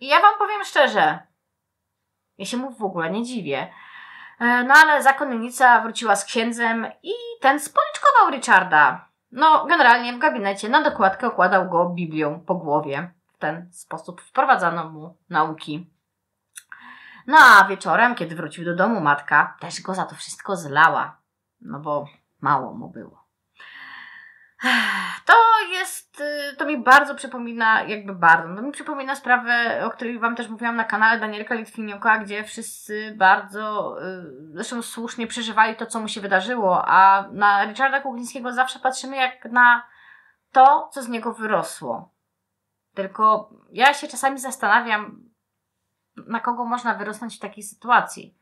I 0.00 0.06
ja 0.06 0.20
wam 0.20 0.38
powiem 0.38 0.64
szczerze, 0.64 1.18
ja 2.38 2.44
się 2.44 2.56
mu 2.56 2.70
w 2.70 2.82
ogóle 2.82 3.10
nie 3.10 3.24
dziwię. 3.24 3.68
E, 4.40 4.64
no 4.64 4.74
ale 4.74 5.02
zakonnica 5.02 5.80
wróciła 5.80 6.16
z 6.16 6.24
księdzem 6.24 6.86
i 7.02 7.12
ten 7.40 7.60
spoliczkował 7.60 8.30
Richarda. 8.30 9.08
No, 9.32 9.66
generalnie 9.66 10.12
w 10.12 10.18
gabinecie 10.18 10.68
na 10.68 10.82
dokładkę 10.82 11.26
okładał 11.26 11.70
go 11.70 11.88
Biblią 11.88 12.40
po 12.40 12.54
głowie. 12.54 13.10
W 13.32 13.38
ten 13.38 13.72
sposób 13.72 14.20
wprowadzano 14.20 14.90
mu 14.90 15.16
nauki. 15.30 15.90
No 17.26 17.36
a 17.38 17.64
wieczorem, 17.68 18.14
kiedy 18.14 18.36
wrócił 18.36 18.64
do 18.64 18.74
domu, 18.74 19.00
matka 19.00 19.56
też 19.60 19.82
go 19.82 19.94
za 19.94 20.04
to 20.04 20.14
wszystko 20.14 20.56
zlała. 20.56 21.16
No 21.60 21.80
bo 21.80 22.06
mało 22.40 22.74
mu 22.74 22.88
było. 22.88 23.23
To 25.26 25.34
jest, 25.72 26.20
y, 26.20 26.56
to 26.56 26.66
mi 26.66 26.78
bardzo 26.78 27.14
przypomina, 27.14 27.82
jakby 27.82 28.14
bardzo, 28.14 28.56
to 28.56 28.62
mi 28.62 28.72
przypomina 28.72 29.16
sprawę, 29.16 29.82
o 29.86 29.90
której 29.90 30.18
Wam 30.18 30.36
też 30.36 30.48
mówiłam 30.48 30.76
na 30.76 30.84
kanale 30.84 31.20
Danielka 31.20 31.54
Litwiniuka, 31.54 32.18
gdzie 32.18 32.44
wszyscy 32.44 33.14
bardzo, 33.16 33.96
y, 34.02 34.52
zresztą 34.52 34.82
słusznie 34.82 35.26
przeżywali 35.26 35.76
to, 35.76 35.86
co 35.86 36.00
mu 36.00 36.08
się 36.08 36.20
wydarzyło, 36.20 36.84
a 36.86 37.28
na 37.32 37.64
Richarda 37.64 38.00
Kuglińskiego 38.00 38.52
zawsze 38.52 38.78
patrzymy 38.78 39.16
jak 39.16 39.44
na 39.44 39.82
to, 40.52 40.88
co 40.92 41.02
z 41.02 41.08
niego 41.08 41.32
wyrosło. 41.32 42.14
Tylko 42.94 43.50
ja 43.72 43.94
się 43.94 44.08
czasami 44.08 44.38
zastanawiam, 44.38 45.30
na 46.16 46.40
kogo 46.40 46.64
można 46.64 46.94
wyrosnąć 46.94 47.36
w 47.36 47.40
takiej 47.40 47.62
sytuacji. 47.62 48.38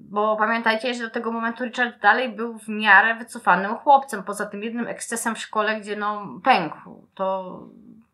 Bo 0.00 0.36
pamiętajcie, 0.36 0.94
że 0.94 1.04
do 1.04 1.10
tego 1.10 1.32
momentu 1.32 1.64
Richard 1.64 2.00
dalej 2.00 2.28
był 2.28 2.58
w 2.58 2.68
miarę 2.68 3.14
wycofanym 3.14 3.76
chłopcem, 3.76 4.22
poza 4.22 4.46
tym 4.46 4.62
jednym 4.62 4.86
ekscesem 4.86 5.34
w 5.34 5.38
szkole, 5.38 5.80
gdzie 5.80 5.96
no 5.96 6.28
pękł. 6.44 7.06
To 7.14 7.58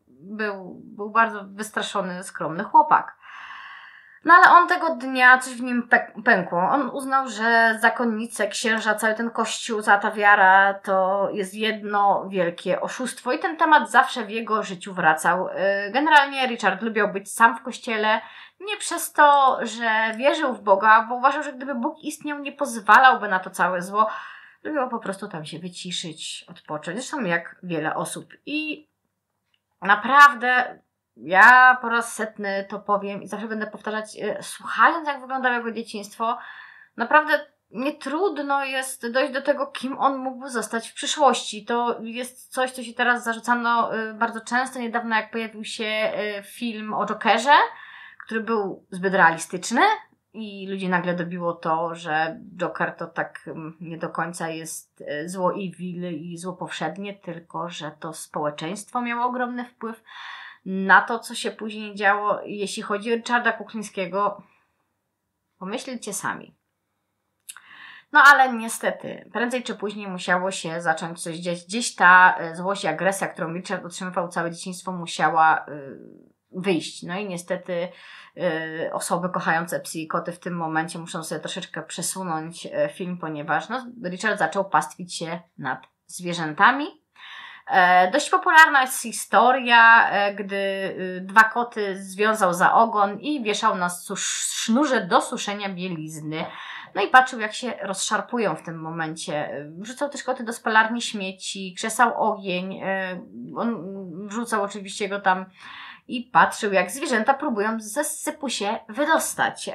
był, 0.08 0.80
był 0.84 1.10
bardzo 1.10 1.44
wystraszony, 1.44 2.22
skromny 2.22 2.64
chłopak. 2.64 3.16
No 4.24 4.34
ale 4.34 4.50
on 4.50 4.68
tego 4.68 4.96
dnia 4.96 5.38
coś 5.38 5.54
w 5.54 5.62
nim 5.62 5.88
pękło. 6.24 6.60
On 6.70 6.90
uznał, 6.90 7.28
że 7.28 7.78
zakonnice, 7.80 8.48
księża, 8.48 8.94
cały 8.94 9.14
ten 9.14 9.30
kościół, 9.30 9.82
cała 9.82 9.98
ta 9.98 10.10
wiara 10.10 10.74
to 10.74 11.28
jest 11.32 11.54
jedno 11.54 12.28
wielkie 12.28 12.80
oszustwo 12.80 13.32
i 13.32 13.38
ten 13.38 13.56
temat 13.56 13.90
zawsze 13.90 14.24
w 14.24 14.30
jego 14.30 14.62
życiu 14.62 14.94
wracał. 14.94 15.48
Y, 15.48 15.52
generalnie 15.92 16.46
Richard 16.46 16.82
lubił 16.82 17.08
być 17.08 17.32
sam 17.32 17.56
w 17.56 17.62
kościele, 17.62 18.20
nie 18.60 18.76
przez 18.76 19.12
to, 19.12 19.58
że 19.62 20.12
wierzył 20.16 20.54
w 20.54 20.62
Boga, 20.62 21.06
bo 21.08 21.14
uważał, 21.14 21.42
że 21.42 21.52
gdyby 21.52 21.74
Bóg 21.74 21.98
istniał, 22.02 22.38
nie 22.38 22.52
pozwalałby 22.52 23.28
na 23.28 23.40
to 23.40 23.50
całe 23.50 23.82
zło. 23.82 24.10
Lubił 24.62 24.88
po 24.88 24.98
prostu 24.98 25.28
tam 25.28 25.44
się 25.44 25.58
wyciszyć, 25.58 26.44
odpocząć. 26.48 26.98
Zresztą 26.98 27.24
jak 27.24 27.56
wiele 27.62 27.94
osób. 27.94 28.34
I 28.46 28.88
naprawdę 29.82 30.78
ja 31.16 31.78
po 31.80 31.88
raz 31.88 32.14
setny 32.14 32.66
to 32.68 32.78
powiem 32.78 33.22
i 33.22 33.28
zawsze 33.28 33.48
będę 33.48 33.66
powtarzać, 33.66 34.16
e, 34.20 34.42
słuchając 34.42 35.08
jak 35.08 35.20
wyglądało 35.20 35.56
jego 35.56 35.72
dzieciństwo, 35.72 36.38
naprawdę 36.96 37.46
nie 37.70 37.92
trudno 37.92 38.64
jest 38.64 39.12
dojść 39.12 39.32
do 39.32 39.42
tego, 39.42 39.66
kim 39.66 39.98
on 39.98 40.18
mógłby 40.18 40.50
zostać 40.50 40.88
w 40.88 40.94
przyszłości. 40.94 41.64
To 41.64 41.98
jest 42.02 42.52
coś, 42.52 42.70
co 42.70 42.82
się 42.82 42.94
teraz 42.94 43.24
zarzucano 43.24 43.94
e, 43.94 44.14
bardzo 44.14 44.40
często. 44.40 44.78
Niedawno, 44.78 45.16
jak 45.16 45.30
pojawił 45.30 45.64
się 45.64 45.84
e, 45.84 46.42
film 46.42 46.94
o 46.94 47.06
Jokerze, 47.06 47.56
który 48.24 48.40
był 48.40 48.86
zbyt 48.90 49.14
realistyczny, 49.14 49.80
i 50.34 50.66
ludzi 50.68 50.88
nagle 50.88 51.14
dobiło 51.14 51.52
to, 51.52 51.94
że 51.94 52.40
Joker 52.56 52.96
to 52.96 53.06
tak 53.06 53.40
mm, 53.46 53.76
nie 53.80 53.98
do 53.98 54.08
końca 54.08 54.48
jest 54.48 55.04
zło 55.26 55.52
i 55.52 55.70
wil 55.70 56.12
i 56.12 56.38
zło 56.38 56.52
powszednie, 56.52 57.14
tylko 57.14 57.68
że 57.68 57.90
to 57.90 58.12
społeczeństwo 58.12 59.02
miało 59.02 59.24
ogromny 59.24 59.64
wpływ 59.64 60.02
na 60.64 61.02
to, 61.02 61.18
co 61.18 61.34
się 61.34 61.50
później 61.50 61.94
działo, 61.94 62.40
jeśli 62.44 62.82
chodzi 62.82 63.12
o 63.12 63.16
Richarda 63.16 63.52
Kuklińskiego, 63.52 64.42
pomyślcie 65.58 66.12
sami. 66.12 66.54
No 68.12 68.22
ale 68.22 68.52
niestety, 68.52 69.30
prędzej 69.32 69.62
czy 69.62 69.74
później 69.74 70.08
musiało 70.08 70.50
się 70.50 70.80
zacząć 70.80 71.22
coś 71.22 71.36
dziać. 71.36 71.64
Gdzieś 71.64 71.94
ta 71.94 72.36
e, 72.38 72.56
złość 72.56 72.84
i 72.84 72.86
agresja, 72.86 73.28
którą 73.28 73.52
Richard 73.52 73.84
otrzymywał 73.84 74.28
całe 74.28 74.50
dzieciństwo, 74.50 74.92
musiała 74.92 75.66
y, 75.68 76.33
wyjść. 76.56 77.02
No 77.02 77.18
i 77.18 77.26
niestety 77.26 77.88
y, 78.36 78.90
osoby 78.92 79.28
kochające 79.28 79.80
psy 79.80 79.98
i 79.98 80.08
koty 80.08 80.32
w 80.32 80.38
tym 80.38 80.56
momencie 80.56 80.98
muszą 80.98 81.24
sobie 81.24 81.40
troszeczkę 81.40 81.82
przesunąć 81.82 82.66
y, 82.66 82.70
film, 82.92 83.18
ponieważ 83.18 83.68
no, 83.68 83.86
Richard 84.04 84.38
zaczął 84.38 84.64
pastwić 84.64 85.14
się 85.14 85.40
nad 85.58 85.86
zwierzętami 86.06 87.04
E, 87.66 88.10
dość 88.10 88.30
popularna 88.30 88.82
jest 88.82 89.02
historia, 89.02 90.10
e, 90.10 90.34
gdy 90.34 90.56
y, 90.56 91.20
dwa 91.20 91.44
koty 91.44 92.02
związał 92.02 92.54
za 92.54 92.74
ogon 92.74 93.20
i 93.20 93.42
wieszał 93.42 93.76
na 93.76 93.88
sznurze 94.16 95.06
do 95.06 95.20
suszenia 95.20 95.68
bielizny. 95.68 96.44
No 96.94 97.02
i 97.02 97.08
patrzył, 97.08 97.40
jak 97.40 97.54
się 97.54 97.72
rozszarpują 97.82 98.56
w 98.56 98.62
tym 98.62 98.80
momencie. 98.80 99.66
Wrzucał 99.78 100.08
też 100.08 100.22
koty 100.22 100.44
do 100.44 100.52
spalarni 100.52 101.02
śmieci, 101.02 101.74
krzesał 101.76 102.22
ogień. 102.22 102.80
E, 102.82 103.20
on 103.56 103.76
wrzucał 104.28 104.62
oczywiście 104.62 105.08
go 105.08 105.20
tam 105.20 105.46
i 106.08 106.22
patrzył, 106.22 106.72
jak 106.72 106.90
zwierzęta 106.90 107.34
próbują 107.34 107.80
ze 107.80 108.04
sypu 108.04 108.48
się 108.48 108.78
wydostać 108.88 109.70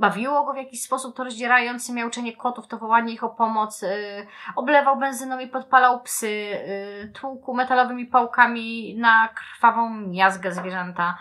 bawiło 0.00 0.44
go 0.44 0.52
w 0.52 0.56
jakiś 0.56 0.82
sposób 0.82 1.16
to 1.16 1.24
rozdzierające 1.24 1.92
miauczenie 1.92 2.36
kotów, 2.36 2.66
to 2.66 2.78
wołanie 2.78 3.12
ich 3.12 3.24
o 3.24 3.28
pomoc, 3.28 3.82
yy, 3.82 3.88
oblewał 4.56 4.98
benzyną 4.98 5.38
i 5.38 5.48
podpalał 5.48 6.00
psy, 6.00 6.30
yy, 6.30 7.12
tłukł 7.14 7.54
metalowymi 7.54 8.06
pałkami 8.06 8.96
na 8.98 9.28
krwawą 9.28 9.90
miazgę 9.90 10.52
zwierzęta. 10.52 11.18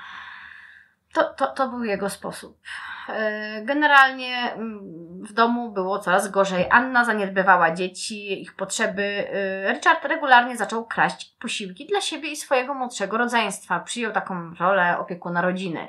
To, 1.14 1.24
to, 1.24 1.48
to 1.48 1.68
był 1.68 1.84
jego 1.84 2.10
sposób. 2.10 2.60
Yy, 3.08 3.66
generalnie 3.66 4.54
mm, 4.54 4.80
w 5.24 5.34
domu 5.34 5.72
było 5.72 6.00
coraz 6.00 6.32
gorzej. 6.32 6.68
Anna 6.72 7.06
zaniedbywała 7.06 7.72
dzieci, 7.72 8.42
ich 8.42 8.56
potrzeby. 8.56 9.30
Yy, 9.64 9.74
Richard 9.74 10.06
regularnie 10.06 10.58
zaczął 10.58 10.86
kraść 10.86 11.36
posiłki 11.40 11.86
dla 11.86 12.02
siebie 12.02 12.30
i 12.30 12.36
swojego 12.36 12.74
młodszego 12.74 13.18
rodzeństwa. 13.18 13.80
Przyjął 13.80 14.14
taką 14.14 14.54
rolę 14.60 14.98
opiekuna 15.00 15.42
rodziny. 15.42 15.88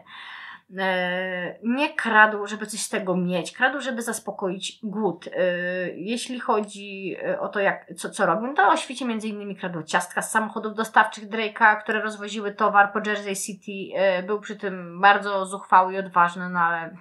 E, 0.79 1.59
nie 1.62 1.95
kradł, 1.95 2.47
żeby 2.47 2.67
coś 2.67 2.81
z 2.81 2.89
tego 2.89 3.17
mieć, 3.17 3.53
kradł, 3.53 3.81
żeby 3.81 4.03
zaspokoić 4.03 4.79
głód. 4.83 5.27
E, 5.27 5.31
jeśli 5.91 6.41
chodzi 6.41 7.17
e, 7.25 7.41
o 7.41 7.49
to, 7.49 7.61
jak, 7.61 7.87
co, 7.97 8.11
co 8.11 8.27
robił, 8.27 8.55
to 8.55 8.69
o 8.69 8.77
świecie 8.77 9.05
między 9.05 9.29
innymi 9.29 9.57
kradł 9.57 9.83
ciastka 9.83 10.23
z 10.23 10.31
samochodów 10.31 10.75
dostawczych 10.75 11.29
Drake'a, 11.29 11.81
które 11.83 12.00
rozwoziły 12.00 12.55
towar 12.55 12.93
po 12.93 12.99
Jersey 13.07 13.37
City. 13.37 13.97
Był 14.27 14.41
przy 14.41 14.57
tym 14.57 15.00
bardzo 15.00 15.47
zuchwały 15.47 15.95
i 15.95 15.99
odważny, 15.99 16.49
no 16.49 16.61
ale 16.61 16.97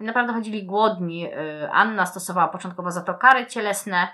naprawdę 0.00 0.32
chodzili 0.32 0.66
głodni. 0.66 1.28
Anna 1.72 2.06
stosowała 2.06 2.48
początkowo 2.48 2.90
za 2.90 3.00
to 3.00 3.14
kary 3.14 3.46
cielesne. 3.46 4.08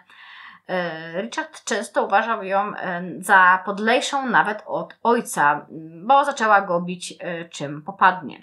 Richard 1.21 1.65
często 1.65 2.05
uważał 2.05 2.43
ją 2.43 2.73
za 3.19 3.63
podlejszą 3.65 4.27
nawet 4.27 4.63
od 4.67 4.99
ojca, 5.03 5.67
bo 6.03 6.25
zaczęła 6.25 6.61
go 6.61 6.81
bić 6.81 7.15
czym 7.51 7.83
popadnie. 7.83 8.43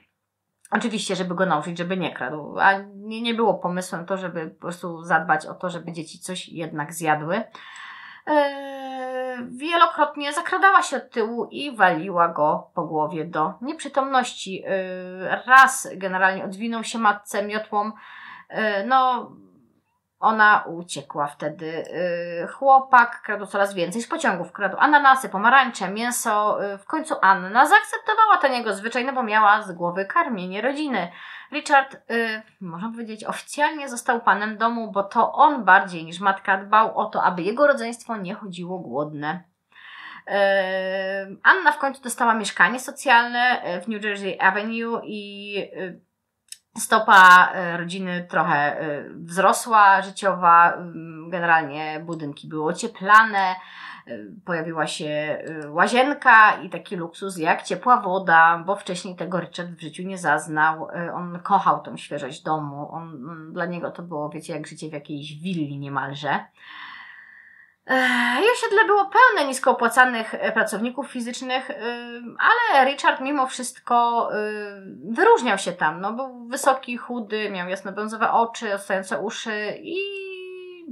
Oczywiście, 0.75 1.15
żeby 1.15 1.35
go 1.35 1.45
nauczyć, 1.45 1.77
żeby 1.77 1.97
nie 1.97 2.13
kradł, 2.13 2.59
a 2.59 2.73
nie, 2.95 3.21
nie 3.21 3.33
było 3.33 3.53
pomysłem 3.53 4.05
to, 4.05 4.17
żeby 4.17 4.47
po 4.47 4.61
prostu 4.61 5.03
zadbać 5.03 5.45
o 5.45 5.53
to, 5.53 5.69
żeby 5.69 5.91
dzieci 5.91 6.19
coś 6.19 6.49
jednak 6.49 6.93
zjadły. 6.93 7.43
Eee, 8.27 9.37
wielokrotnie 9.57 10.33
zakradała 10.33 10.81
się 10.81 10.97
od 10.97 11.09
tyłu 11.09 11.47
i 11.51 11.75
waliła 11.75 12.27
go 12.27 12.71
po 12.73 12.83
głowie 12.83 13.25
do 13.25 13.53
nieprzytomności. 13.61 14.63
Eee, 14.67 15.41
raz 15.47 15.87
generalnie 15.95 16.45
odwinął 16.45 16.83
się 16.83 16.99
matce 16.99 17.45
miotłą. 17.45 17.91
Eee, 18.49 18.87
no, 18.87 19.31
ona 20.23 20.63
uciekła 20.67 21.27
wtedy. 21.27 21.65
Yy, 22.41 22.47
chłopak 22.47 23.21
kradł 23.21 23.45
coraz 23.45 23.73
więcej 23.73 24.01
z 24.01 24.07
pociągów. 24.07 24.51
Kradł 24.51 24.77
ananasy, 24.79 25.29
pomarańcze, 25.29 25.89
mięso. 25.89 26.61
Yy, 26.61 26.77
w 26.77 26.85
końcu 26.85 27.15
Anna 27.21 27.65
zaakceptowała 27.65 28.37
ten 28.37 28.53
jego 28.53 28.73
zwyczaj, 28.73 29.05
no 29.05 29.13
bo 29.13 29.23
miała 29.23 29.61
z 29.61 29.71
głowy 29.71 30.05
karmienie 30.05 30.61
rodziny. 30.61 31.11
Richard, 31.51 31.97
yy, 32.09 32.41
można 32.61 32.89
powiedzieć, 32.89 33.23
oficjalnie 33.23 33.89
został 33.89 34.21
panem 34.21 34.57
domu, 34.57 34.91
bo 34.91 35.03
to 35.03 35.33
on 35.33 35.65
bardziej 35.65 36.05
niż 36.05 36.19
matka 36.19 36.57
dbał 36.57 36.97
o 36.97 37.05
to, 37.05 37.23
aby 37.23 37.41
jego 37.41 37.67
rodzeństwo 37.67 38.17
nie 38.17 38.35
chodziło 38.35 38.79
głodne. 38.79 39.43
Anna 41.43 41.71
w 41.71 41.77
końcu 41.77 42.03
dostała 42.03 42.33
mieszkanie 42.33 42.79
socjalne 42.79 43.61
w 43.81 43.87
New 43.87 44.03
Jersey 44.03 44.39
Avenue 44.39 45.01
i 45.03 45.55
stopa 46.77 47.51
e, 47.53 47.77
rodziny 47.77 48.27
trochę 48.29 48.79
e, 48.79 49.03
wzrosła, 49.09 50.01
życiowa, 50.01 50.73
mm, 50.73 51.29
generalnie 51.29 51.99
budynki 51.99 52.47
były 52.47 52.65
ocieplane, 52.65 53.39
e, 53.47 53.55
pojawiła 54.45 54.87
się 54.87 55.43
łazienka 55.69 56.61
i 56.61 56.69
taki 56.69 56.95
luksus 56.95 57.37
jak 57.37 57.63
ciepła 57.63 58.01
woda, 58.01 58.63
bo 58.65 58.75
wcześniej 58.75 59.15
tego 59.15 59.39
Richard 59.39 59.69
w 59.69 59.81
życiu 59.81 60.03
nie 60.03 60.17
zaznał. 60.17 60.87
On 61.13 61.39
kochał 61.39 61.81
tą 61.81 61.97
świeżość 61.97 62.43
domu, 62.43 62.89
on, 62.91 63.19
dla 63.53 63.65
niego 63.65 63.91
to 63.91 64.03
było, 64.03 64.29
wiecie, 64.29 64.53
jak 64.53 64.67
życie 64.67 64.89
w 64.89 64.93
jakiejś 64.93 65.41
willi 65.41 65.79
niemalże. 65.79 66.39
I 68.43 68.51
osiedle 68.51 68.85
było 68.85 69.05
pełne 69.05 69.47
nisko 69.47 69.71
opłacanych 69.71 70.33
e, 70.33 70.51
pracowników 70.51 71.11
fizycznych, 71.11 71.69
y, 71.69 71.73
ale 72.39 72.85
Richard 72.91 73.21
mimo 73.21 73.47
wszystko 73.47 74.29
y, 74.33 74.35
wyróżniał 75.15 75.57
się 75.57 75.71
tam. 75.71 76.01
No, 76.01 76.13
był 76.13 76.47
wysoki, 76.47 76.97
chudy, 76.97 77.49
miał 77.49 77.69
jasno-brązowe 77.69 78.31
oczy, 78.31 78.73
ostające 78.73 79.19
uszy 79.19 79.77
i 79.81 79.97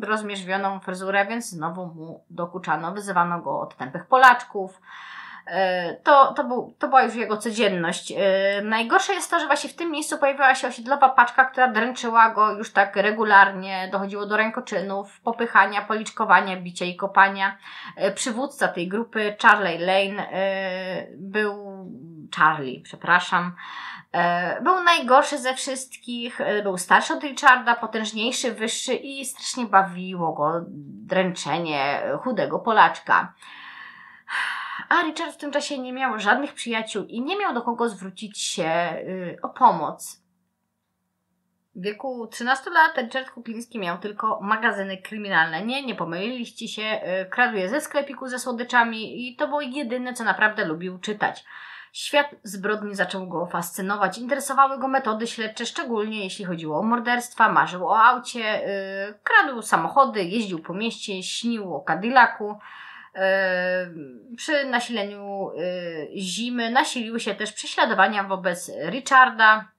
rozmierzwioną 0.02 0.80
fryzurę, 0.80 1.26
więc 1.26 1.50
znowu 1.50 1.86
mu 1.86 2.26
dokuczano. 2.30 2.92
Wyzywano 2.92 3.42
go 3.42 3.60
od 3.60 3.76
tępych 3.76 4.06
Polaczków, 4.06 4.82
to, 6.04 6.34
to, 6.34 6.44
był, 6.44 6.76
to 6.80 6.88
była 6.88 7.04
już 7.04 7.16
jego 7.16 7.38
codzienność. 7.38 8.14
E, 8.18 8.62
najgorsze 8.62 9.14
jest 9.14 9.32
to, 9.32 9.40
że 9.40 9.48
właśnie 9.48 9.70
w 9.70 9.76
tym 9.76 9.92
miejscu 9.92 10.18
pojawiła 10.18 10.56
się 10.56 10.68
osiedlowa 10.68 11.10
paczka, 11.10 11.46
która 11.46 11.68
dręczyła 11.68 12.30
go 12.30 12.52
już 12.52 12.74
tak 12.74 12.96
regularnie. 12.96 13.90
Dochodziło 13.92 14.26
do 14.26 14.38
rękoczynów, 14.38 15.22
popychania, 15.22 15.82
policzkowania, 15.82 16.58
bicia 16.58 16.86
i 16.86 16.96
kopania. 16.96 17.58
E, 17.96 18.12
przywódca 18.12 18.68
tej 18.68 18.88
grupy, 18.88 19.36
Charlie 19.42 19.80
Lane, 19.80 20.28
był 21.18 21.72
Charlie, 22.36 22.82
przepraszam. 22.84 23.56
Był 24.62 24.84
najgorszy 24.84 25.38
ze 25.38 25.54
wszystkich, 25.54 26.40
był 26.64 26.78
starszy 26.78 27.14
od 27.14 27.24
Richarda, 27.24 27.76
potężniejszy, 27.76 28.52
wyższy 28.52 28.94
i 28.94 29.26
strasznie 29.26 29.66
bawiło 29.66 30.34
go 30.34 30.66
dręczenie 31.08 32.02
chudego 32.24 32.60
Polaczka. 32.60 33.34
A 34.92 35.04
Richard 35.04 35.34
w 35.34 35.38
tym 35.38 35.52
czasie 35.52 35.78
nie 35.78 35.94
miał 35.94 36.20
żadnych 36.20 36.54
przyjaciół 36.54 37.06
i 37.06 37.22
nie 37.22 37.38
miał 37.38 37.54
do 37.54 37.62
kogo 37.62 37.90
zwrócić 37.90 38.42
się 38.42 38.64
yy, 39.06 39.38
o 39.42 39.50
pomoc. 39.50 40.22
W 41.76 41.82
wieku 41.82 42.28
13 42.28 42.70
lat 42.70 42.98
Richard 42.98 43.30
Kupliński 43.30 43.80
miał 43.80 43.98
tylko 43.98 44.40
magazyny 44.42 44.98
kryminalne. 44.98 45.66
Nie, 45.66 45.84
nie 45.86 45.96
pomyliliście 45.96 46.68
się, 46.68 46.82
yy, 46.82 47.26
kradł 47.30 47.58
je 47.58 47.70
ze 47.70 47.82
sklepiku 47.82 48.28
ze 48.28 48.40
słodyczami 48.40 49.28
i 49.28 49.36
to 49.36 49.48
było 49.48 49.62
jedyne, 49.62 50.14
co 50.14 50.24
naprawdę 50.24 50.66
lubił 50.66 51.00
czytać. 51.00 51.44
Świat 51.94 52.36
zbrodni 52.44 52.96
zaczął 52.96 53.28
go 53.28 53.46
fascynować. 53.46 54.18
Interesowały 54.18 54.80
go 54.80 54.88
metody 54.88 55.28
śledcze, 55.28 55.66
szczególnie 55.66 56.24
jeśli 56.24 56.46
chodziło 56.46 56.80
o 56.80 56.84
morderstwa. 56.84 57.52
Marzył 57.52 57.88
o 57.88 58.04
aucie, 58.04 58.40
yy, 58.40 59.20
kradł 59.24 59.62
samochody, 59.62 60.24
jeździł 60.24 60.60
po 60.60 60.74
mieście, 60.74 61.24
śnił 61.24 61.76
o 61.76 61.82
Cadillacu. 61.82 62.58
Przy 64.38 64.66
nasileniu 64.66 65.52
y, 65.52 66.10
zimy 66.18 66.72
nasiliły 66.72 67.20
się 67.20 67.36
też 67.36 67.54
prześladowania 67.54 68.24
wobec 68.24 68.72
Richarda. 68.90 69.72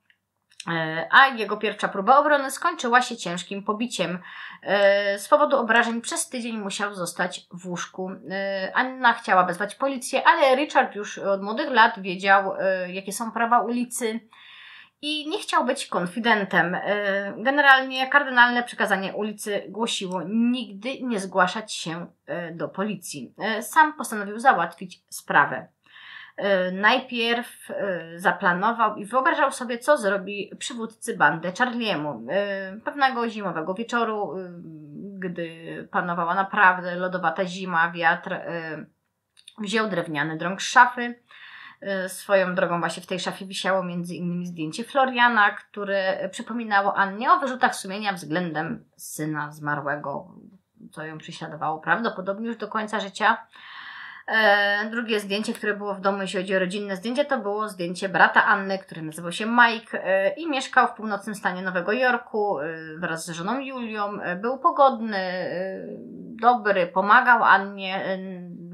E, 0.69 1.07
a 1.11 1.29
jego 1.29 1.57
pierwsza 1.57 1.89
próba 1.89 2.19
obrony 2.19 2.51
skończyła 2.51 3.03
się 3.03 3.17
ciężkim 3.17 3.63
pobiciem. 3.63 4.19
E, 4.63 5.19
z 5.19 5.29
powodu 5.29 5.57
obrażeń 5.57 6.01
przez 6.01 6.29
tydzień 6.29 6.59
musiał 6.59 6.95
zostać 6.95 7.47
w 7.51 7.67
łóżku. 7.67 8.11
E, 8.31 8.73
Anna 8.75 9.13
chciała 9.13 9.45
wezwać 9.45 9.75
policję, 9.75 10.23
ale 10.27 10.57
Richard 10.57 10.95
już 10.95 11.19
od 11.19 11.43
młodych 11.43 11.71
lat 11.71 12.03
wiedział, 12.03 12.55
jakie 12.89 13.13
są 13.13 13.33
prawa 13.33 13.61
ulicy 13.61 14.21
i 15.03 15.29
nie 15.29 15.39
chciał 15.39 15.65
być 15.65 15.87
konfidentem. 15.87 16.77
Generalnie 17.37 18.09
kardynalne 18.09 18.63
przekazanie 18.63 19.13
ulicy 19.13 19.63
głosiło 19.69 20.23
nigdy 20.29 20.89
nie 21.03 21.21
zgłaszać 21.21 21.73
się 21.73 22.07
do 22.53 22.69
policji. 22.69 23.35
Sam 23.61 23.93
postanowił 23.93 24.39
załatwić 24.39 25.03
sprawę. 25.09 25.69
Najpierw 26.73 27.69
zaplanował 28.17 28.97
i 28.97 29.05
wyobrażał 29.05 29.53
sobie, 29.53 29.79
co 29.79 29.99
zrobi 29.99 30.51
przywódcy 30.59 31.17
bandy 31.17 31.53
Charliemu. 31.59 32.27
Pewnego 32.85 33.29
zimowego 33.29 33.75
wieczoru, 33.75 34.35
gdy 35.19 35.89
panowała 35.91 36.35
naprawdę 36.35 36.97
lodowata 36.97 37.45
zima, 37.45 37.91
wiatr 37.91 38.41
wziął 39.59 39.89
drewniany 39.89 40.37
drąg 40.37 40.63
z 40.63 40.65
szafy. 40.65 41.23
Swoją 42.07 42.55
drogą 42.55 42.81
właśnie 42.81 43.03
w 43.03 43.07
tej 43.07 43.21
szafie 43.21 43.47
wisiało 43.47 43.85
między 43.85 44.15
innymi 44.15 44.47
zdjęcie 44.47 44.85
Floriana, 44.85 45.51
które 45.51 46.29
przypominało 46.29 46.97
Annie 46.97 47.33
o 47.33 47.39
wyrzutach 47.39 47.75
sumienia 47.75 48.13
względem 48.13 48.85
syna 48.97 49.53
zmarłego, 49.53 50.35
co 50.91 51.05
ją 51.05 51.19
prześladowało 51.19 51.79
prawdopodobnie 51.79 52.47
już 52.49 52.57
do 52.57 52.69
końca 52.69 53.01
życia. 53.01 53.47
E, 54.27 54.91
drugie 54.91 55.21
zdjęcie, 55.21 55.53
które 55.53 55.77
było 55.77 55.95
w 55.95 56.01
domu, 56.01 56.23
jeśli 56.23 56.41
chodzi 56.41 56.57
o 56.57 56.59
rodzinne 56.59 56.97
zdjęcie, 56.97 57.25
to 57.25 57.39
było 57.39 57.69
zdjęcie 57.69 58.09
brata 58.09 58.45
Anny, 58.45 58.79
który 58.79 59.03
nazywał 59.03 59.33
się 59.33 59.47
Mike 59.47 60.05
e, 60.05 60.35
i 60.35 60.51
mieszkał 60.51 60.89
w 60.89 60.93
północnym 60.93 61.35
stanie 61.35 61.63
Nowego 61.63 61.93
Jorku 61.93 62.61
e, 62.61 62.65
wraz 62.99 63.27
z 63.27 63.31
żoną 63.31 63.61
Julią. 63.61 64.19
Był 64.41 64.59
pogodny, 64.59 65.21
dobry, 66.41 66.87
pomagał 66.87 67.45
Annie. 67.45 68.19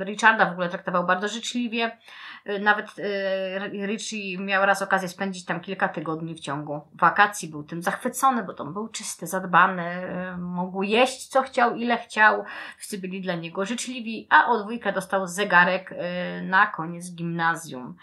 Richarda 0.00 0.46
w 0.46 0.52
ogóle 0.52 0.68
traktował 0.68 1.06
bardzo 1.06 1.28
życzliwie. 1.28 1.98
Y, 2.46 2.58
nawet 2.58 2.98
y, 2.98 3.86
Richie 3.86 4.38
miał 4.38 4.66
raz 4.66 4.82
okazję 4.82 5.08
spędzić 5.08 5.44
tam 5.44 5.60
kilka 5.60 5.88
tygodni 5.88 6.34
w 6.34 6.40
ciągu 6.40 6.80
wakacji. 6.94 7.48
Był 7.48 7.62
tym 7.62 7.82
zachwycony, 7.82 8.44
bo 8.44 8.54
tam 8.54 8.72
był 8.72 8.88
czysty, 8.88 9.26
zadbany, 9.26 10.08
y, 10.34 10.36
mógł 10.36 10.82
jeść 10.82 11.28
co 11.28 11.42
chciał, 11.42 11.76
ile 11.76 11.98
chciał. 11.98 12.44
Wszyscy 12.76 12.98
byli 12.98 13.20
dla 13.20 13.34
niego 13.34 13.64
życzliwi, 13.64 14.26
a 14.30 14.46
o 14.46 14.62
dwójkę 14.62 14.92
dostał 14.92 15.26
zegarek 15.26 15.94
na 16.42 16.66
koniec 16.66 17.14
gimnazjum. 17.14 17.96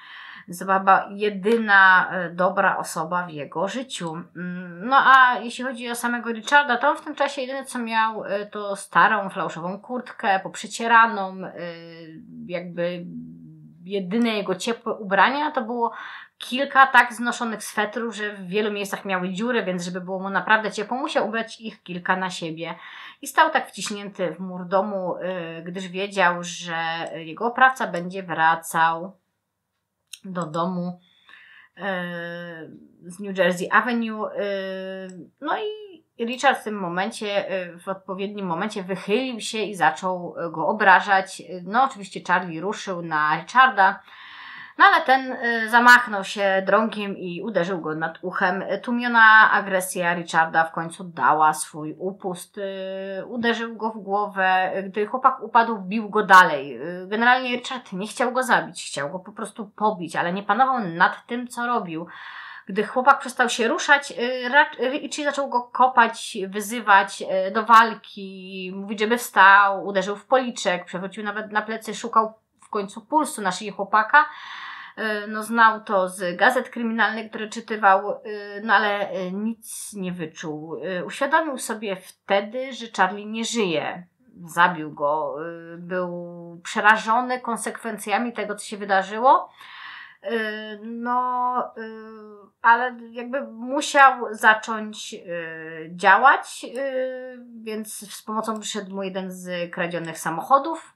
Zababa 0.48 1.10
jedyna 1.12 2.12
dobra 2.32 2.78
osoba 2.78 3.26
w 3.26 3.30
jego 3.30 3.68
życiu. 3.68 4.14
Mm, 4.36 4.88
no 4.88 4.98
a 4.98 5.40
jeśli 5.40 5.64
chodzi 5.64 5.90
o 5.90 5.96
samego 5.96 6.32
Richarda, 6.32 6.78
to 6.78 6.90
on 6.90 6.98
w 6.98 7.02
tym 7.02 7.16
czasie 7.16 7.42
jedyne 7.42 7.66
co 7.66 7.80
miał 7.80 8.24
to 8.52 8.76
starą, 8.76 9.30
flauszową 9.30 9.80
kurtkę, 9.80 10.40
poprzecieraną, 10.40 11.38
jakby 12.48 13.06
jedyne 13.86 14.30
jego 14.30 14.56
ciepłe 14.56 14.94
ubrania 14.94 15.52
to 15.52 15.62
było 15.62 15.92
kilka 16.38 16.88
tak 16.88 17.14
znoszonych 17.14 17.64
swetrów, 17.64 18.16
że 18.16 18.34
w 18.34 18.48
wielu 18.48 18.72
miejscach 18.72 19.06
miały 19.06 19.30
dziury, 19.30 19.64
więc 19.64 19.84
żeby 19.84 20.02
było 20.02 20.20
mu 20.20 20.30
naprawdę 20.30 20.72
ciepło, 20.72 20.98
musiał 20.98 21.28
ubrać 21.28 21.62
ich 21.62 21.84
kilka 21.84 22.16
na 22.16 22.30
siebie. 22.30 22.76
I 23.22 23.28
stał 23.28 23.52
tak 23.52 23.68
wciśnięty 23.68 24.32
w 24.32 24.40
mur 24.40 24.68
domu, 24.68 25.16
yy, 25.56 25.64
gdyż 25.64 25.88
wiedział, 25.88 26.36
że 26.42 26.76
jego 27.16 27.46
oprawca 27.46 27.88
będzie 27.88 28.24
wracał 28.24 29.20
do 30.26 30.46
domu 30.46 31.00
yy, 31.78 31.84
z 33.02 33.20
New 33.20 33.38
Jersey 33.38 33.70
Avenue. 33.72 34.24
Yy, 34.24 35.30
no 35.42 35.58
i 35.58 35.85
Richard 36.20 36.60
w 36.60 36.64
tym 36.64 36.76
momencie, 36.76 37.46
w 37.86 37.88
odpowiednim 37.88 38.46
momencie 38.46 38.84
wychylił 38.84 39.40
się 39.40 39.58
i 39.58 39.76
zaczął 39.76 40.36
go 40.52 40.68
obrażać. 40.68 41.44
No, 41.64 41.84
oczywiście 41.84 42.20
Charlie 42.28 42.62
ruszył 42.62 43.02
na 43.02 43.38
Richarda, 43.42 44.00
no 44.78 44.86
ale 44.86 45.06
ten 45.06 45.32
y, 45.32 45.70
zamachnął 45.70 46.24
się 46.24 46.64
drągiem 46.66 47.18
i 47.18 47.42
uderzył 47.42 47.82
go 47.82 47.96
nad 47.96 48.18
uchem. 48.22 48.64
Tłumiona 48.82 49.52
agresja 49.52 50.14
Richarda 50.16 50.64
w 50.64 50.72
końcu 50.72 51.04
dała 51.04 51.54
swój 51.54 51.96
upust. 51.98 52.58
Y, 52.58 53.26
uderzył 53.26 53.76
go 53.76 53.90
w 53.90 53.98
głowę. 53.98 54.72
Gdy 54.86 55.06
chłopak 55.06 55.44
upadł, 55.44 55.78
bił 55.78 56.10
go 56.10 56.24
dalej. 56.24 56.82
Y, 56.82 57.08
generalnie 57.08 57.56
Richard 57.56 57.94
nie 57.94 58.08
chciał 58.08 58.32
go 58.32 58.44
zabić, 58.44 58.86
chciał 58.86 59.12
go 59.12 59.20
po 59.20 59.32
prostu 59.32 59.72
pobić, 59.76 60.16
ale 60.16 60.34
nie 60.34 60.44
panował 60.44 60.80
nad 60.80 61.26
tym, 61.28 61.48
co 61.48 61.68
robił. 61.68 62.08
Gdy 62.66 62.84
chłopak 62.84 63.20
przestał 63.20 63.50
się 63.50 63.68
ruszać, 63.68 64.14
Richie 64.80 65.26
zaczął 65.26 65.50
go 65.50 65.62
kopać, 65.62 66.38
wyzywać 66.48 67.24
do 67.54 67.64
walki, 67.64 68.72
mówić, 68.76 69.00
żeby 69.00 69.18
wstał, 69.18 69.86
uderzył 69.86 70.16
w 70.16 70.26
policzek, 70.26 70.86
przewrócił 70.86 71.24
nawet 71.24 71.52
na 71.52 71.62
plecy, 71.62 71.96
szukał 71.96 72.34
w 72.62 72.70
końcu 72.70 73.02
pulsu 73.02 73.42
na 73.42 73.52
szyi 73.52 73.72
chłopaka. 73.72 74.26
Y, 74.98 75.28
no, 75.28 75.44
znał 75.44 75.84
to 75.84 76.10
z 76.10 76.38
gazet 76.38 76.70
kryminalnych, 76.70 77.30
które 77.30 77.48
czytywał, 77.48 78.12
y, 78.12 78.62
no 78.64 78.74
ale 78.74 79.12
y, 79.12 79.32
nic 79.32 79.94
nie 79.94 80.12
wyczuł. 80.12 80.82
Uświadomił 81.06 81.58
sobie 81.58 81.96
wtedy, 81.96 82.74
że 82.74 82.86
Charlie 82.98 83.26
nie 83.26 83.46
żyje. 83.46 84.08
Zabił 84.46 84.94
go, 84.94 85.36
był 85.78 86.62
przerażony 86.64 87.40
konsekwencjami 87.40 88.34
tego, 88.34 88.56
co 88.56 88.66
się 88.66 88.78
wydarzyło. 88.78 89.50
No, 90.82 91.74
ale 92.62 92.98
jakby 93.12 93.42
musiał 93.42 94.14
zacząć 94.32 95.16
działać, 95.90 96.66
więc 97.64 98.14
z 98.16 98.24
pomocą 98.24 98.60
przyszedł 98.60 98.96
mu 98.96 99.04
jeden 99.04 99.32
z 99.32 99.72
kradzionych 99.72 100.20
samochodów 100.20 100.96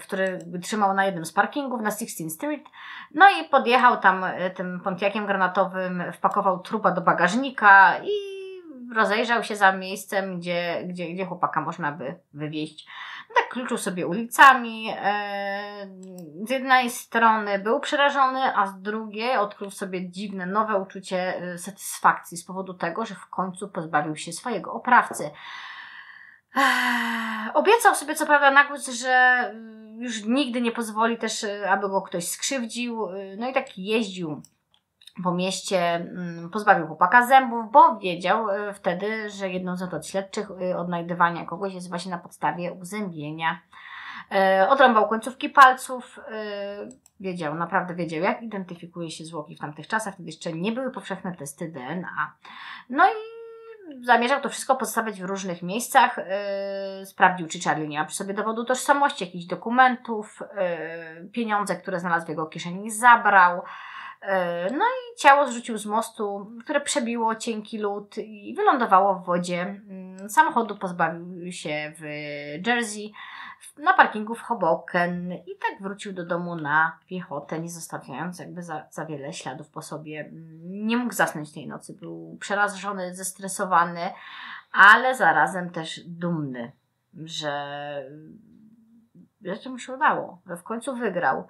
który 0.00 0.38
trzymał 0.62 0.94
na 0.94 1.04
jednym 1.04 1.24
z 1.24 1.32
parkingów 1.32 1.80
na 1.80 1.90
16th 1.90 2.30
Street. 2.30 2.64
No 3.14 3.26
i 3.30 3.48
podjechał 3.48 4.00
tam 4.00 4.24
tym 4.54 4.80
Pontiakiem 4.80 5.26
granatowym, 5.26 6.02
wpakował 6.12 6.58
trupa 6.58 6.90
do 6.90 7.00
bagażnika 7.00 7.98
i 7.98 8.34
rozejrzał 8.94 9.44
się 9.44 9.56
za 9.56 9.72
miejscem, 9.72 10.38
gdzie, 10.38 10.82
gdzie, 10.86 11.14
gdzie 11.14 11.26
chłopaka 11.26 11.60
można 11.60 11.92
by 11.92 12.18
wywieźć. 12.32 12.86
Tak 13.34 13.48
kluczył 13.48 13.78
sobie 13.78 14.06
ulicami. 14.06 14.88
E, 14.96 15.88
z 16.46 16.50
jednej 16.50 16.90
strony 16.90 17.58
był 17.58 17.80
przerażony, 17.80 18.56
a 18.56 18.66
z 18.66 18.82
drugiej 18.82 19.36
odkrył 19.36 19.70
sobie 19.70 20.10
dziwne, 20.10 20.46
nowe 20.46 20.76
uczucie 20.76 21.42
satysfakcji 21.58 22.36
z 22.36 22.44
powodu 22.44 22.74
tego, 22.74 23.06
że 23.06 23.14
w 23.14 23.26
końcu 23.26 23.68
pozbawił 23.68 24.16
się 24.16 24.32
swojego 24.32 24.72
oprawcy. 24.72 25.30
Obiecał 27.54 27.94
sobie 27.94 28.14
co 28.14 28.26
prawda 28.26 28.50
na 28.50 28.64
głos, 28.64 28.88
że 28.88 29.54
już 29.98 30.24
nigdy 30.24 30.60
nie 30.60 30.72
pozwoli 30.72 31.18
też, 31.18 31.44
e, 31.44 31.70
aby 31.70 31.88
go 31.88 32.02
ktoś 32.02 32.28
skrzywdził. 32.28 33.08
E, 33.08 33.36
no 33.36 33.48
i 33.48 33.52
tak 33.52 33.78
jeździł 33.78 34.42
po 35.22 35.32
mieście, 35.32 35.94
mm, 35.94 36.50
pozbawił 36.50 36.86
chłopaka 36.86 37.26
zębów, 37.26 37.72
bo 37.72 37.98
wiedział 37.98 38.50
e, 38.50 38.74
wtedy, 38.74 39.30
że 39.30 39.50
jedną 39.50 39.76
z 39.76 39.80
metod 39.80 40.06
śledczych 40.06 40.48
odnajdywania 40.76 41.44
kogoś 41.44 41.74
jest 41.74 41.88
właśnie 41.88 42.10
na 42.10 42.18
podstawie 42.18 42.72
uzębienia. 42.72 43.60
Odrąbał 44.68 45.08
końcówki 45.08 45.48
palców, 45.48 46.20
wiedział, 47.20 47.54
naprawdę 47.54 47.94
wiedział, 47.94 48.22
jak 48.22 48.42
identyfikuje 48.42 49.10
się 49.10 49.24
zwłoki 49.24 49.56
w 49.56 49.60
tamtych 49.60 49.86
czasach, 49.86 50.14
wtedy 50.14 50.28
jeszcze 50.28 50.52
nie 50.52 50.72
były 50.72 50.90
powszechne 50.90 51.36
testy 51.36 51.68
DNA. 51.68 52.32
No 52.90 53.04
i 53.08 53.14
zamierzał 54.04 54.40
to 54.40 54.48
wszystko 54.48 54.76
postawić 54.76 55.20
w 55.20 55.24
różnych 55.24 55.62
miejscach. 55.62 56.20
Sprawdził, 57.04 57.48
czy 57.48 57.60
Charlie 57.60 57.88
nie 57.88 57.98
ma 57.98 58.04
przy 58.04 58.16
sobie 58.16 58.34
dowodu 58.34 58.64
tożsamości, 58.64 59.24
jakichś 59.24 59.44
dokumentów, 59.44 60.42
pieniądze, 61.32 61.76
które 61.76 62.00
znalazł 62.00 62.26
w 62.26 62.28
jego 62.28 62.46
kieszeni, 62.46 62.90
zabrał. 62.90 63.62
Yy, 64.24 64.76
no 64.78 64.84
i 64.84 65.18
ciało 65.18 65.46
zrzucił 65.46 65.78
z 65.78 65.86
mostu, 65.86 66.50
które 66.64 66.80
przebiło 66.80 67.34
cienki 67.34 67.78
lód 67.78 68.18
i 68.18 68.54
wylądowało 68.54 69.14
w 69.14 69.24
wodzie. 69.24 69.80
Yy, 70.22 70.28
samochodu 70.28 70.76
pozbawił 70.76 71.52
się 71.52 71.92
w 71.98 72.02
Jersey 72.66 73.12
na 73.78 73.92
parkingu 73.92 74.34
w 74.34 74.40
Hoboken 74.40 75.32
i 75.32 75.58
tak 75.58 75.82
wrócił 75.82 76.12
do 76.12 76.26
domu 76.26 76.56
na 76.56 76.98
piechotę, 77.06 77.60
nie 77.60 77.70
zostawiając 77.70 78.38
jakby 78.38 78.62
za, 78.62 78.86
za 78.90 79.04
wiele 79.06 79.32
śladów 79.32 79.70
po 79.70 79.82
sobie. 79.82 80.30
Nie 80.62 80.96
mógł 80.96 81.14
zasnąć 81.14 81.52
tej 81.52 81.68
nocy, 81.68 81.94
był 81.94 82.36
przerażony, 82.40 83.14
zestresowany, 83.14 84.10
ale 84.72 85.14
zarazem 85.14 85.70
też 85.70 86.00
dumny, 86.06 86.72
że, 87.24 88.04
że 89.62 89.70
mu 89.70 89.78
się 89.78 89.92
udało, 89.92 90.38
że 90.46 90.56
w 90.56 90.62
końcu 90.62 90.96
wygrał. 90.96 91.46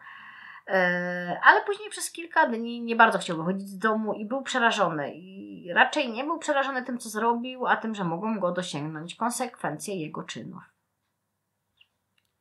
E, 0.66 1.40
ale 1.42 1.62
później 1.62 1.90
przez 1.90 2.12
kilka 2.12 2.46
dni 2.46 2.82
nie 2.82 2.96
bardzo 2.96 3.18
chciał 3.18 3.36
wychodzić 3.36 3.68
z 3.68 3.78
domu 3.78 4.12
i 4.12 4.26
był 4.26 4.42
przerażony. 4.42 5.14
I 5.14 5.72
raczej 5.72 6.12
nie 6.12 6.24
był 6.24 6.38
przerażony 6.38 6.82
tym, 6.82 6.98
co 6.98 7.08
zrobił, 7.08 7.66
a 7.66 7.76
tym, 7.76 7.94
że 7.94 8.04
mogą 8.04 8.40
go 8.40 8.52
dosięgnąć 8.52 9.14
konsekwencje 9.14 9.96
jego 9.96 10.22
czynów. 10.22 10.62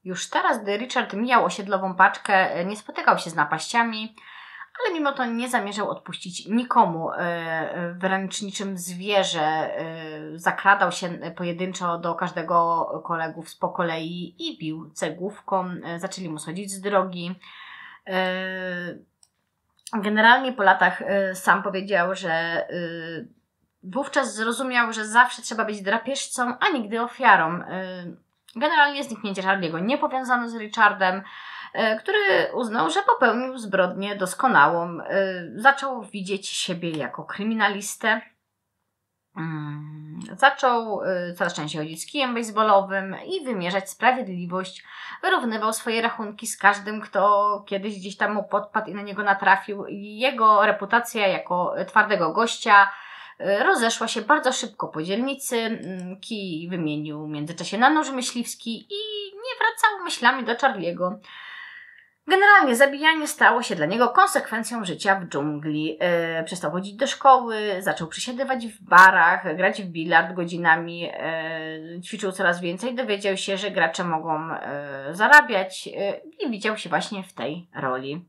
Już 0.04 0.30
teraz, 0.30 0.64
gdy 0.64 0.78
Richard 0.78 1.14
mijał 1.14 1.46
osiedlową 1.46 1.96
paczkę, 1.96 2.66
nie 2.66 2.78
spotykał 2.78 3.18
się 3.18 3.30
z 3.30 3.36
napaściami, 3.36 4.16
ale 4.80 4.94
mimo 4.94 5.12
to 5.12 5.26
nie 5.26 5.50
zamierzał 5.50 5.90
odpuścić 5.90 6.48
nikomu. 6.48 7.10
W 8.00 8.04
ręczniczym 8.04 8.78
zwierze 8.78 9.70
zakradał 10.36 10.92
się 10.92 11.10
pojedynczo 11.10 11.98
do 11.98 12.16
każdego 12.16 12.86
kolegów 13.06 13.50
z 13.50 13.56
po 13.56 13.70
kolei 13.70 14.36
i 14.40 14.58
bił 14.58 14.90
cegłówką. 14.90 15.70
Zaczęli 15.98 16.30
mu 16.30 16.40
schodzić 16.40 16.72
z 16.72 16.82
drogi. 16.82 17.36
Generalnie 19.94 20.54
po 20.54 20.64
latach 20.64 21.04
sam 21.34 21.64
powiedział, 21.64 22.16
że 22.16 22.66
wówczas 23.84 24.36
zrozumiał, 24.36 24.94
że 24.94 25.06
zawsze 25.06 25.42
trzeba 25.42 25.66
być 25.66 25.82
drapieżcą, 25.82 26.54
a 26.60 26.70
nigdy 26.70 27.02
ofiarą. 27.02 27.60
Generalnie 28.56 29.04
zniknięcie 29.04 29.42
Charlie'ego 29.42 29.82
nie 29.82 29.98
powiązano 29.98 30.50
z 30.50 30.56
Richardem, 30.56 31.24
e, 31.74 32.00
który 32.00 32.52
uznał, 32.54 32.90
że 32.90 33.02
popełnił 33.02 33.58
zbrodnię 33.58 34.16
doskonałą. 34.16 35.00
E, 35.02 35.44
zaczął 35.56 36.04
widzieć 36.04 36.48
siebie 36.50 36.92
jako 36.92 37.24
kryminalistę. 37.24 38.22
Mm, 39.38 40.20
zaczął 40.38 41.04
e, 41.04 41.34
coraz 41.34 41.54
częściej 41.54 41.82
chodzić 41.82 42.04
z 42.04 42.06
kijem 42.12 42.36
baseballowym 42.36 43.16
i 43.26 43.46
wymierzać 43.46 43.90
sprawiedliwość. 43.90 44.84
Wyrównywał 45.22 45.74
swoje 45.74 46.02
rachunki 46.02 46.48
z 46.48 46.58
każdym, 46.58 47.02
kto 47.02 47.64
kiedyś 47.68 48.00
gdzieś 48.00 48.18
tam 48.18 48.34
mu 48.34 48.44
podpadł 48.44 48.92
i 48.92 48.94
na 48.94 49.02
niego 49.02 49.24
natrafił. 49.24 49.86
Jego 49.90 50.66
reputacja 50.66 51.28
jako 51.28 51.76
twardego 51.88 52.34
gościa 52.34 52.88
E, 53.40 53.64
rozeszła 53.64 54.08
się 54.08 54.22
bardzo 54.22 54.54
szybko 54.54 54.88
po 54.88 55.04
dzielnicy. 55.04 55.58
Mm, 55.58 56.20
Kij 56.20 56.70
wymienił 56.70 57.26
w 57.26 57.30
międzyczasie 57.30 57.78
na 57.78 57.90
nóż 57.90 58.10
myśliwski 58.10 58.88
i 58.90 59.02
nie 59.36 59.58
wracał 59.60 60.04
myślami 60.04 60.44
do 60.44 60.56
Charliego. 60.56 61.20
Generalnie 62.28 62.76
zabijanie 62.76 63.28
stało 63.28 63.64
się 63.64 63.76
dla 63.76 63.86
niego 63.86 64.10
konsekwencją 64.10 64.86
życia 64.86 65.20
w 65.20 65.28
dżungli. 65.28 65.98
E, 66.00 66.44
przestał 66.44 66.72
chodzić 66.72 66.94
do 66.94 67.08
szkoły, 67.08 67.58
zaczął 67.80 68.08
przesiadywać 68.08 68.68
w 68.68 68.84
barach, 68.84 69.56
grać 69.56 69.82
w 69.82 69.86
bilard 69.86 70.34
godzinami, 70.34 71.10
e, 71.14 72.02
ćwiczył 72.02 72.32
coraz 72.32 72.62
więcej, 72.62 72.96
dowiedział 72.96 73.38
się, 73.38 73.58
że 73.58 73.72
gracze 73.72 74.04
mogą 74.04 74.52
e, 74.52 75.08
zarabiać 75.12 75.90
i 76.40 76.50
widział 76.50 76.78
się 76.78 76.90
właśnie 76.90 77.24
w 77.24 77.34
tej 77.34 77.68
roli. 77.76 78.26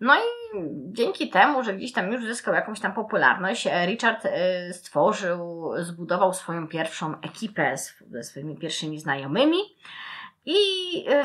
No 0.00 0.14
i 0.14 0.58
dzięki 0.92 1.30
temu, 1.30 1.64
że 1.64 1.74
gdzieś 1.74 1.92
tam 1.92 2.12
już 2.12 2.24
zyskał 2.24 2.54
jakąś 2.54 2.80
tam 2.80 2.92
popularność, 2.92 3.68
Richard 3.86 4.28
stworzył, 4.72 5.70
zbudował 5.78 6.34
swoją 6.34 6.68
pierwszą 6.68 7.20
ekipę 7.20 7.76
ze 8.10 8.22
swoimi 8.22 8.56
pierwszymi 8.56 8.98
znajomymi. 8.98 9.58
I 10.44 10.56
e, 11.08 11.24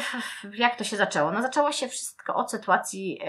jak 0.53 0.75
to 0.75 0.83
się 0.83 0.97
zaczęło? 0.97 1.31
No 1.31 1.41
zaczęło 1.41 1.71
się 1.71 1.87
wszystko 1.87 2.35
od 2.35 2.51
sytuacji, 2.51 3.21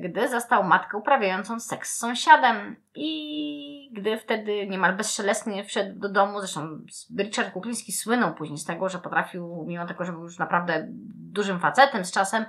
gdy 0.00 0.28
zastał 0.28 0.64
matkę 0.64 0.98
uprawiającą 0.98 1.60
seks 1.60 1.92
z 1.92 1.98
sąsiadem 1.98 2.76
i 2.94 3.90
gdy 3.92 4.18
wtedy 4.18 4.66
niemal 4.66 4.96
bezszelestnie 4.96 5.64
wszedł 5.64 6.00
do 6.00 6.08
domu, 6.08 6.40
zresztą 6.40 6.78
Richard 7.18 7.52
Kukliński 7.52 7.92
słynął 7.92 8.34
później 8.34 8.58
z 8.58 8.64
tego, 8.64 8.88
że 8.88 8.98
potrafił, 8.98 9.64
mimo 9.66 9.86
tego, 9.86 10.04
że 10.04 10.12
był 10.12 10.22
już 10.22 10.38
naprawdę 10.38 10.86
dużym 11.32 11.60
facetem 11.60 12.04
z 12.04 12.12
czasem, 12.12 12.44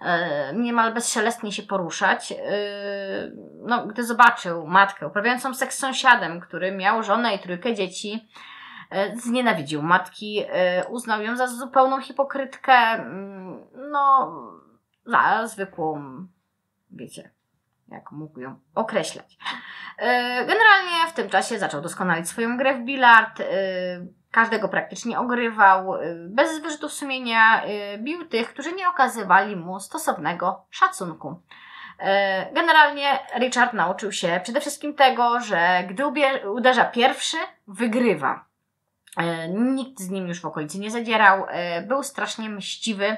E, 0.00 0.54
niemal 0.54 0.94
bezszelestnie 0.94 1.52
się 1.52 1.62
poruszać. 1.62 2.32
E, 2.32 2.36
no, 3.62 3.86
gdy 3.86 4.04
zobaczył 4.04 4.66
matkę 4.66 5.06
uprawiającą 5.06 5.54
seks 5.54 5.76
z 5.76 5.78
sąsiadem, 5.78 6.40
który 6.40 6.72
miał 6.72 7.02
żonę 7.02 7.34
i 7.34 7.38
trójkę 7.38 7.74
dzieci, 7.74 8.12
e, 8.12 8.36
znienawidził 9.14 9.82
matki, 9.82 10.44
uznał 10.88 11.22
ją 11.22 11.36
za 11.36 11.46
zupełną 11.46 12.00
hipokrytkę, 12.00 12.72
mm, 12.72 13.66
no, 13.90 14.32
za 15.06 15.46
zwykłą, 15.46 16.02
wiecie, 16.90 17.30
jak 17.88 18.12
mógł 18.12 18.40
ją 18.40 18.58
określać. 18.74 19.38
Generalnie 20.38 21.06
w 21.08 21.12
tym 21.12 21.30
czasie 21.30 21.58
zaczął 21.58 21.80
doskonalić 21.80 22.28
swoją 22.28 22.56
grę 22.56 22.74
w 22.74 22.84
bilard, 22.84 23.42
Każdego 24.30 24.68
praktycznie 24.68 25.18
ogrywał, 25.18 25.94
bez 26.28 26.58
wyrzutów 26.58 26.92
sumienia 26.92 27.62
bił 27.98 28.24
tych, 28.24 28.48
którzy 28.48 28.72
nie 28.72 28.88
okazywali 28.88 29.56
mu 29.56 29.80
stosownego 29.80 30.64
szacunku. 30.70 31.42
Generalnie 32.52 33.18
Richard 33.38 33.72
nauczył 33.72 34.12
się 34.12 34.40
przede 34.42 34.60
wszystkim 34.60 34.94
tego, 34.94 35.40
że 35.40 35.84
gdy 35.88 36.06
uderza 36.50 36.84
pierwszy, 36.84 37.36
wygrywa. 37.68 38.44
Nikt 39.48 40.00
z 40.00 40.10
nim 40.10 40.28
już 40.28 40.40
w 40.40 40.44
okolicy 40.44 40.78
nie 40.78 40.90
zadzierał, 40.90 41.46
był 41.88 42.02
strasznie 42.02 42.50
mściwy. 42.50 43.16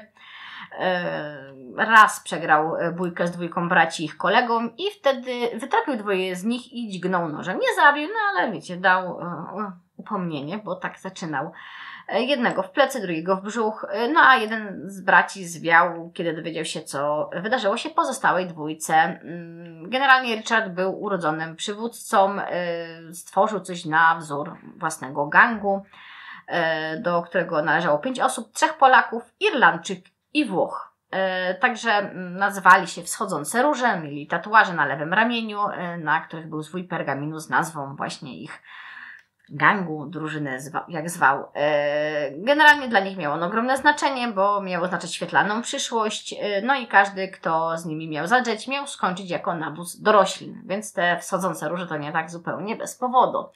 Raz 1.77 2.19
przegrał 2.19 2.73
bójkę 2.95 3.27
z 3.27 3.31
dwójką 3.31 3.69
braci 3.69 4.05
ich 4.05 4.17
kolegą 4.17 4.69
i 4.77 4.83
wtedy 4.99 5.31
wytrapił 5.53 5.97
dwoje 5.97 6.35
z 6.35 6.43
nich 6.43 6.73
i 6.73 6.89
dźgnął 6.89 7.29
nożem. 7.29 7.59
Nie 7.59 7.75
zabił, 7.75 8.07
no 8.07 8.19
ale 8.29 8.51
wiecie, 8.51 8.77
dał 8.77 9.19
upomnienie, 9.97 10.57
bo 10.57 10.75
tak 10.75 10.99
zaczynał. 10.99 11.51
E, 12.09 12.23
jednego 12.23 12.63
w 12.63 12.71
plecy, 12.71 13.01
drugiego 13.01 13.35
w 13.35 13.41
brzuch, 13.41 13.85
e, 13.89 14.07
no 14.07 14.19
a 14.21 14.35
jeden 14.35 14.89
z 14.89 15.01
braci 15.01 15.47
zwiał, 15.47 16.11
kiedy 16.13 16.33
dowiedział 16.33 16.65
się, 16.65 16.81
co 16.81 17.29
wydarzyło 17.33 17.77
się 17.77 17.89
pozostałej 17.89 18.47
dwójce. 18.47 18.93
Mm, 18.93 19.89
generalnie 19.89 20.35
Richard 20.35 20.69
był 20.69 21.01
urodzonym 21.01 21.55
przywódcą, 21.55 22.39
e, 22.39 23.13
stworzył 23.13 23.59
coś 23.59 23.85
na 23.85 24.15
wzór 24.15 24.57
własnego 24.77 25.27
gangu, 25.27 25.83
do 26.99 27.21
którego 27.21 27.61
należało 27.63 27.97
pięć 27.97 28.19
osób, 28.19 28.53
trzech 28.53 28.73
Polaków, 28.73 29.23
Irlandczyk 29.39 30.05
i 30.33 30.45
Włoch. 30.45 30.95
Także 31.59 31.91
mm, 31.91 32.37
nazywali 32.37 32.87
się 32.87 33.03
Wschodzące 33.03 33.63
Róże, 33.63 33.99
mieli 33.99 34.27
tatuaże 34.27 34.73
na 34.73 34.85
lewym 34.85 35.13
ramieniu, 35.13 35.59
na 35.97 36.19
których 36.19 36.49
był 36.49 36.61
zwój 36.61 36.83
pergaminu 36.83 37.39
z 37.39 37.49
nazwą 37.49 37.95
właśnie 37.95 38.37
ich 38.37 38.61
gangu, 39.51 40.05
drużynę, 40.05 40.59
jak 40.87 41.09
zwał. 41.09 41.45
E, 41.55 42.31
generalnie 42.31 42.87
dla 42.87 42.99
nich 42.99 43.17
miało 43.17 43.35
on 43.35 43.43
ogromne 43.43 43.77
znaczenie, 43.77 44.27
bo 44.27 44.61
miało 44.61 44.87
znaczyć 44.87 45.15
świetlaną 45.15 45.61
przyszłość, 45.61 46.35
e, 46.39 46.61
no 46.61 46.75
i 46.75 46.87
każdy, 46.87 47.27
kto 47.27 47.77
z 47.77 47.85
nimi 47.85 48.09
miał 48.09 48.27
zadrzeć, 48.27 48.67
miał 48.67 48.87
skończyć 48.87 49.29
jako 49.29 49.55
nabóz 49.55 50.01
doroślin, 50.01 50.61
więc 50.65 50.93
te 50.93 51.17
wschodzące 51.17 51.69
róże 51.69 51.87
to 51.87 51.97
nie 51.97 52.11
tak 52.11 52.31
zupełnie 52.31 52.75
bez 52.75 52.95
powodu. 52.95 53.49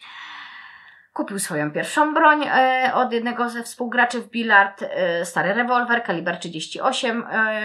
Kupił 1.13 1.39
swoją 1.39 1.71
pierwszą 1.71 2.13
broń 2.13 2.43
e, 2.47 2.91
od 2.93 3.13
jednego 3.13 3.49
ze 3.49 3.63
współgraczy 3.63 4.21
w 4.21 4.29
bilard, 4.29 4.83
stary 5.23 5.53
rewolwer 5.53 6.03
kaliber 6.03 6.37
38 6.37 7.23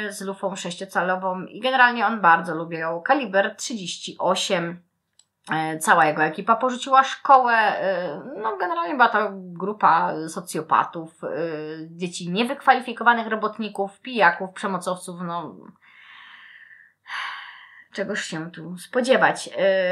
z 0.09 0.23
lufą 0.23 0.57
sześciocalową 0.57 1.45
i 1.45 1.61
generalnie 1.61 2.07
on 2.07 2.21
bardzo 2.21 2.55
lubił 2.55 3.01
kaliber 3.01 3.57
38 3.57 4.88
E, 4.88 4.88
cała 5.81 6.07
jego 6.07 6.23
ekipa 6.23 6.57
porzuciła 6.57 7.05
szkołę. 7.05 7.55
E, 7.55 8.21
no, 8.43 8.57
generalnie 8.57 8.95
była 8.95 9.09
to 9.09 9.31
grupa 9.33 10.13
socjopatów, 10.29 11.25
e, 11.25 11.29
dzieci 11.91 12.31
niewykwalifikowanych 12.31 13.27
robotników, 13.27 14.01
pijaków, 14.01 14.51
przemocowców. 14.53 15.17
No, 15.23 15.55
czegoś 17.99 18.21
się 18.21 18.51
tu 18.51 18.79
spodziewać. 18.79 19.47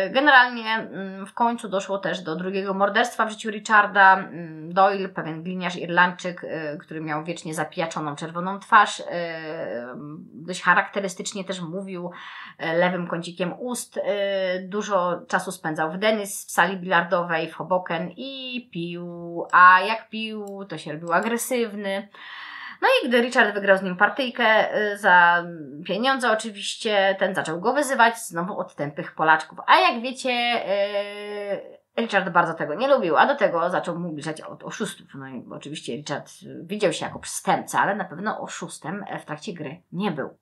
Y, 0.07 0.11
generalnie 0.11 0.75
mm, 0.75 1.27
w 1.27 1.35
końcu 1.35 1.69
doszło 1.69 1.99
też 1.99 2.21
do 2.21 2.37
drugiego 2.37 2.75
morderstwa 2.75 3.27
w 3.27 3.31
życiu 3.31 3.51
Richarda. 3.51 4.17
Mm, 4.17 4.73
Doyle, 4.73 5.09
pewien 5.09 5.43
gliniarz 5.43 5.77
Irlandczyk, 5.77 6.45
y, 6.45 6.79
który 6.81 7.01
miał 7.01 7.25
wiecznie 7.25 7.55
zapijaczoną 7.55 8.17
czerwoną 8.17 8.59
twarz, 8.59 9.01
y, 9.01 9.05
dość 10.33 10.63
charakterystycznie 10.63 11.45
też 11.45 11.61
mówił 11.61 12.11
lewym 12.59 13.07
kącikiem 13.07 13.53
ust. 13.59 14.01
Dużo 14.63 15.21
czasu 15.29 15.53
spędzał 15.53 15.93
w 15.93 15.99
Denis, 15.99 16.47
w 16.47 16.51
sali 16.51 16.77
bilardowej, 16.77 17.51
w 17.51 17.55
Hoboken 17.55 18.11
i 18.17 18.69
pił, 18.73 19.47
a 19.53 19.81
jak 19.81 20.09
pił, 20.09 20.65
to 20.69 20.79
się 20.79 20.93
robił 20.93 21.13
agresywny. 21.13 22.09
No 22.83 22.89
i 22.89 23.09
gdy 23.09 23.21
Richard 23.21 23.55
wygrał 23.55 23.79
z 23.79 23.83
nim 23.83 23.97
partyjkę 23.97 24.77
y, 24.93 24.99
za 24.99 25.45
pieniądze 25.87 26.33
oczywiście, 26.33 27.17
ten 27.19 27.35
zaczął 27.35 27.61
go 27.61 27.73
wyzywać 27.73 28.19
znowu 28.19 28.59
od 28.59 28.75
tępych 28.75 29.15
Polaczków. 29.15 29.59
A 29.67 29.81
jak 29.81 30.03
wiecie, 30.03 30.31
y, 30.31 32.01
Richard 32.01 32.29
bardzo 32.29 32.55
tego 32.55 32.75
nie 32.75 32.89
lubił, 32.89 33.17
a 33.17 33.27
do 33.27 33.37
tego 33.37 33.71
zaczął 33.71 33.99
mu 33.99 34.13
bliżać 34.13 34.41
od 34.41 34.65
oszustów. 34.65 35.07
No 35.15 35.29
i 35.29 35.45
oczywiście 35.51 35.97
Richard 35.97 36.31
widział 36.63 36.93
się 36.93 37.07
jako 37.07 37.19
przestępca, 37.19 37.81
ale 37.81 37.97
na 37.97 38.05
pewno 38.05 38.41
oszustem 38.41 39.05
w 39.23 39.25
trakcie 39.25 39.53
gry 39.53 39.83
nie 39.93 40.11
był. 40.11 40.39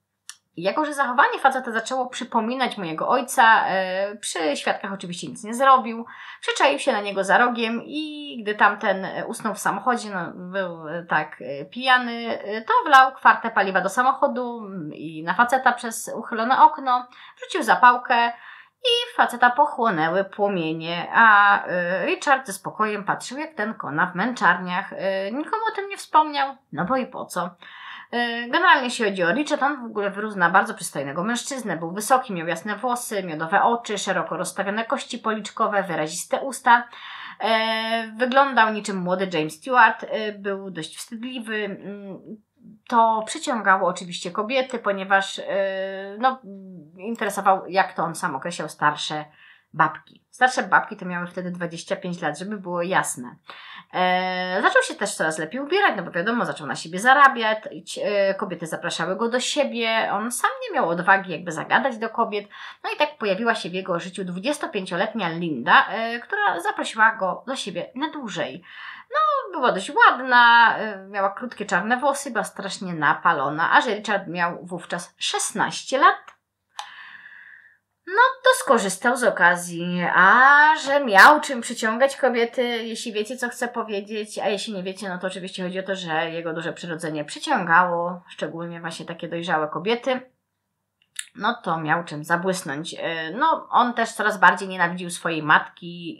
Jako, 0.57 0.85
że 0.85 0.93
zachowanie 0.93 1.39
faceta 1.39 1.71
zaczęło 1.71 2.07
przypominać 2.07 2.77
mojego 2.77 3.07
ojca, 3.07 3.67
e, 3.67 4.15
przy 4.15 4.57
świadkach 4.57 4.93
oczywiście 4.93 5.27
nic 5.27 5.43
nie 5.43 5.53
zrobił, 5.53 6.05
przyczaił 6.41 6.79
się 6.79 6.91
na 6.91 7.01
niego 7.01 7.23
za 7.23 7.37
rogiem 7.37 7.81
i 7.85 8.37
gdy 8.43 8.55
tamten 8.55 9.07
usnął 9.27 9.53
w 9.53 9.59
samochodzie, 9.59 10.09
no, 10.09 10.31
był 10.35 10.87
e, 10.87 11.03
tak 11.03 11.41
e, 11.41 11.65
pijany, 11.65 12.39
to 12.67 12.73
wlał 12.85 13.13
kwartę 13.13 13.51
paliwa 13.51 13.81
do 13.81 13.89
samochodu 13.89 14.61
i 14.93 15.23
na 15.23 15.33
faceta 15.33 15.73
przez 15.73 16.11
uchylone 16.15 16.61
okno, 16.63 17.07
wrzucił 17.37 17.63
zapałkę 17.63 18.31
i 18.83 19.15
faceta 19.15 19.49
pochłonęły 19.49 20.23
płomienie, 20.23 21.07
a 21.13 21.59
Richard 22.05 22.47
ze 22.47 22.53
spokojem 22.53 23.03
patrzył, 23.03 23.37
jak 23.37 23.53
ten 23.53 23.73
kona 23.73 24.11
w 24.11 24.15
męczarniach. 24.15 24.91
Nikomu 25.31 25.63
o 25.71 25.75
tym 25.75 25.89
nie 25.89 25.97
wspomniał, 25.97 26.55
no 26.71 26.85
bo 26.85 26.97
i 26.97 27.07
po 27.07 27.25
co. 27.25 27.49
E, 28.15 28.47
generalnie 28.49 28.83
jeśli 28.83 29.05
chodzi 29.05 29.23
o 29.23 29.31
Richard, 29.31 29.63
on 29.63 29.81
w 29.81 29.85
ogóle 29.85 30.11
wyrósł 30.11 30.37
na 30.37 30.49
bardzo 30.49 30.73
przystojnego 30.73 31.23
mężczyznę. 31.23 31.77
Był 31.77 31.91
wysoki, 31.91 32.33
miał 32.33 32.47
jasne 32.47 32.75
włosy, 32.75 33.23
miodowe 33.23 33.63
oczy, 33.63 33.97
szeroko 33.97 34.37
rozstawione 34.37 34.85
kości 34.85 35.19
policzkowe, 35.19 35.83
wyraziste 35.83 36.41
usta. 36.41 36.87
E, 37.39 38.11
wyglądał 38.17 38.73
niczym 38.73 38.97
młody 38.97 39.29
James 39.33 39.53
Stewart, 39.53 40.05
e, 40.09 40.31
był 40.31 40.71
dość 40.71 40.97
wstydliwy. 40.97 41.55
Mm, 41.55 42.19
to 42.87 43.23
przyciągało 43.25 43.89
oczywiście 43.89 44.31
kobiety, 44.31 44.79
ponieważ 44.79 45.41
no, 46.19 46.41
interesował, 46.97 47.67
jak 47.67 47.93
to 47.93 48.03
on 48.03 48.15
sam 48.15 48.35
określał, 48.35 48.69
starsze 48.69 49.25
babki. 49.73 50.23
Starsze 50.29 50.63
babki 50.63 50.95
to 50.97 51.05
miały 51.05 51.27
wtedy 51.27 51.51
25 51.51 52.21
lat, 52.21 52.39
żeby 52.39 52.57
było 52.57 52.81
jasne. 52.81 53.35
E, 53.95 54.61
zaczął 54.61 54.81
się 54.81 54.95
też 54.95 55.15
coraz 55.15 55.37
lepiej 55.37 55.61
ubierać, 55.61 55.93
no 55.97 56.03
bo 56.03 56.11
wiadomo, 56.11 56.45
zaczął 56.45 56.67
na 56.67 56.75
siebie 56.75 56.99
zarabiać, 56.99 57.59
e, 58.03 58.33
kobiety 58.33 58.67
zapraszały 58.67 59.15
go 59.15 59.29
do 59.29 59.39
siebie, 59.39 60.09
on 60.11 60.31
sam 60.31 60.49
nie 60.61 60.75
miał 60.75 60.89
odwagi 60.89 61.31
jakby 61.31 61.51
zagadać 61.51 61.97
do 61.97 62.09
kobiet. 62.09 62.49
No 62.83 62.89
i 62.95 62.97
tak 62.97 63.17
pojawiła 63.17 63.55
się 63.55 63.69
w 63.69 63.73
jego 63.73 63.99
życiu 63.99 64.23
25-letnia 64.23 65.29
Linda, 65.29 65.87
e, 65.89 66.19
która 66.19 66.59
zaprosiła 66.59 67.15
go 67.15 67.43
do 67.47 67.55
siebie 67.55 67.91
na 67.95 68.09
dłużej. 68.09 68.63
No, 69.11 69.51
była 69.59 69.71
dość 69.71 69.91
ładna, 69.95 70.75
miała 71.07 71.29
krótkie 71.29 71.65
czarne 71.65 71.97
włosy, 71.97 72.31
była 72.31 72.43
strasznie 72.43 72.93
napalona, 72.93 73.71
a 73.71 73.81
że 73.81 73.95
Richard 73.95 74.27
miał 74.27 74.65
wówczas 74.65 75.15
16 75.17 75.97
lat, 75.97 76.34
no 78.07 78.21
to 78.43 78.49
skorzystał 78.59 79.17
z 79.17 79.23
okazji, 79.23 80.01
a 80.15 80.51
że 80.85 81.05
miał 81.05 81.41
czym 81.41 81.61
przyciągać 81.61 82.17
kobiety, 82.17 82.63
jeśli 82.63 83.13
wiecie, 83.13 83.37
co 83.37 83.49
chcę 83.49 83.67
powiedzieć, 83.67 84.39
a 84.39 84.49
jeśli 84.49 84.73
nie 84.73 84.83
wiecie, 84.83 85.09
no 85.09 85.17
to 85.17 85.27
oczywiście 85.27 85.63
chodzi 85.63 85.79
o 85.79 85.83
to, 85.83 85.95
że 85.95 86.31
jego 86.31 86.53
duże 86.53 86.73
przyrodzenie 86.73 87.25
przyciągało, 87.25 88.23
szczególnie 88.27 88.81
właśnie 88.81 89.05
takie 89.05 89.27
dojrzałe 89.27 89.67
kobiety, 89.67 90.21
no 91.35 91.61
to 91.63 91.77
miał 91.77 92.03
czym 92.03 92.23
zabłysnąć. 92.23 92.95
E, 92.99 93.31
no, 93.31 93.67
on 93.69 93.93
też 93.93 94.11
coraz 94.11 94.39
bardziej 94.39 94.67
nienawidził 94.67 95.09
swojej 95.09 95.43
matki 95.43 96.17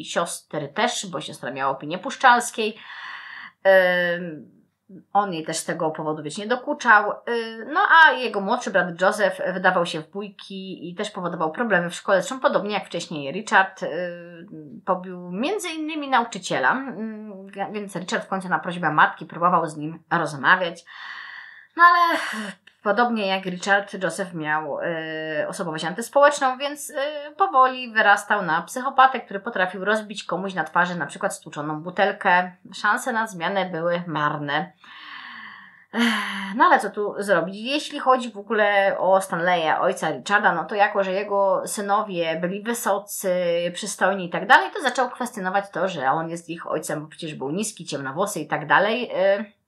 i 0.00 0.04
siostry 0.04 0.68
też, 0.68 1.06
bo 1.06 1.20
siostra 1.20 1.50
miała 1.50 1.70
opinię 1.70 1.98
puszczalskiej. 1.98 2.76
E, 3.64 4.20
on 5.12 5.32
jej 5.32 5.44
też 5.44 5.56
z 5.56 5.64
tego 5.64 5.90
powodu 5.90 6.22
wiecznie 6.22 6.46
dokuczał. 6.46 7.10
Y, 7.10 7.66
no 7.72 7.80
a 7.90 8.12
jego 8.12 8.40
młodszy 8.40 8.70
brat 8.70 9.00
Joseph 9.00 9.40
wydawał 9.54 9.86
się 9.86 10.00
w 10.00 10.10
bójki 10.10 10.90
i 10.90 10.94
też 10.94 11.10
powodował 11.10 11.52
problemy 11.52 11.90
w 11.90 11.94
szkole. 11.94 12.22
Zresztą 12.22 12.40
podobnie 12.40 12.74
jak 12.74 12.86
wcześniej 12.86 13.32
Richard 13.32 13.82
y, 13.82 13.88
pobił 14.84 15.30
między 15.30 15.68
innymi 15.68 16.08
nauczyciela, 16.08 16.76
y, 17.56 17.72
więc 17.72 17.96
Richard 17.96 18.24
w 18.24 18.28
końcu 18.28 18.48
na 18.48 18.58
prośbę 18.58 18.92
matki 18.92 19.26
próbował 19.26 19.66
z 19.66 19.76
nim 19.76 20.02
rozmawiać. 20.10 20.84
No 21.76 21.82
ale 21.82 22.18
podobnie 22.82 23.26
jak 23.26 23.44
Richard, 23.44 24.02
Joseph 24.02 24.34
miał 24.34 24.78
osobowość 25.48 25.84
antyspołeczną, 25.84 26.58
więc 26.58 26.92
powoli 27.36 27.92
wyrastał 27.92 28.42
na 28.42 28.62
psychopatę, 28.62 29.20
który 29.20 29.40
potrafił 29.40 29.84
rozbić 29.84 30.24
komuś 30.24 30.54
na 30.54 30.64
twarzy 30.64 30.94
na 30.94 31.06
przykład 31.06 31.34
stłuczoną 31.34 31.80
butelkę. 31.80 32.52
Szanse 32.74 33.12
na 33.12 33.26
zmianę 33.26 33.70
były 33.70 34.02
marne. 34.06 34.72
No 36.56 36.64
ale 36.64 36.78
co 36.78 36.90
tu 36.90 37.14
zrobić? 37.18 37.56
Jeśli 37.56 37.98
chodzi 37.98 38.32
w 38.32 38.38
ogóle 38.38 38.96
o 38.98 39.20
Stanleya, 39.20 39.80
ojca 39.80 40.10
Richarda, 40.10 40.52
no 40.52 40.64
to 40.64 40.74
jako, 40.74 41.04
że 41.04 41.12
jego 41.12 41.62
synowie 41.66 42.36
byli 42.40 42.62
wysocy, 42.62 43.34
przystojni 43.74 44.26
i 44.26 44.30
tak 44.30 44.46
dalej, 44.46 44.70
to 44.74 44.82
zaczął 44.82 45.10
kwestionować 45.10 45.70
to, 45.70 45.88
że 45.88 46.10
on 46.10 46.30
jest 46.30 46.48
ich 46.48 46.66
ojcem, 46.66 47.02
bo 47.02 47.08
przecież 47.08 47.34
był 47.34 47.50
niski, 47.50 47.84
ciemnowłosy 47.84 48.40
i 48.40 48.48
tak 48.48 48.66
dalej. 48.66 49.10
Y, 49.40 49.59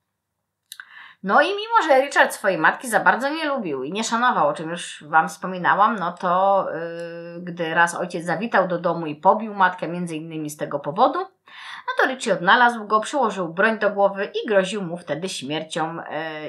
no 1.23 1.41
i 1.41 1.47
mimo, 1.47 1.89
że 1.89 2.01
Richard 2.01 2.33
swojej 2.33 2.59
matki 2.59 2.89
za 2.89 3.01
bardzo 3.01 3.29
nie 3.29 3.45
lubił 3.45 3.85
i 3.85 3.93
nie 3.93 4.05
szanował, 4.05 4.49
o 4.49 4.53
czym 4.53 4.71
już 4.71 5.05
Wam 5.09 5.29
wspominałam, 5.29 5.99
no 5.99 6.13
to 6.13 6.67
yy, 7.35 7.41
gdy 7.41 7.75
raz 7.75 7.95
ojciec 7.95 8.25
zawitał 8.25 8.69
do 8.69 8.79
domu 8.79 9.07
i 9.07 9.17
pobił 9.17 9.55
matkę 9.55 9.89
między 9.89 10.17
innymi 10.17 10.51
z 10.51 10.57
tego 10.57 10.79
powodu, 10.79 11.19
no 11.87 11.93
to 11.99 12.07
Richie 12.07 12.33
odnalazł 12.33 12.87
go, 12.87 13.01
przyłożył 13.01 13.49
broń 13.49 13.79
do 13.79 13.91
głowy 13.91 14.25
i 14.25 14.49
groził 14.49 14.83
mu 14.83 14.97
wtedy 14.97 15.29
śmiercią, 15.29 15.97
yy, 15.97 16.03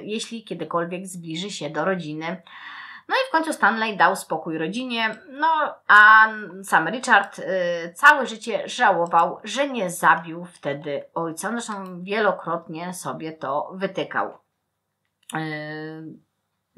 jeśli 0.03 0.43
kiedykolwiek 0.43 1.07
zbliży 1.07 1.49
się 1.49 1.69
do 1.69 1.85
rodziny. 1.85 2.41
No 3.07 3.15
i 3.15 3.29
w 3.29 3.31
końcu 3.31 3.53
Stanley 3.53 3.97
dał 3.97 4.15
spokój 4.15 4.57
rodzinie, 4.57 5.15
no 5.29 5.75
a 5.87 6.27
sam 6.63 6.87
Richard 6.87 7.39
y, 7.39 7.93
całe 7.95 8.25
życie 8.25 8.67
żałował, 8.67 9.39
że 9.43 9.69
nie 9.69 9.89
zabił 9.89 10.45
wtedy 10.45 11.03
ojca. 11.13 11.49
Zresztą 11.51 12.03
wielokrotnie 12.03 12.93
sobie 12.93 13.31
to 13.31 13.71
wytykał. 13.73 14.42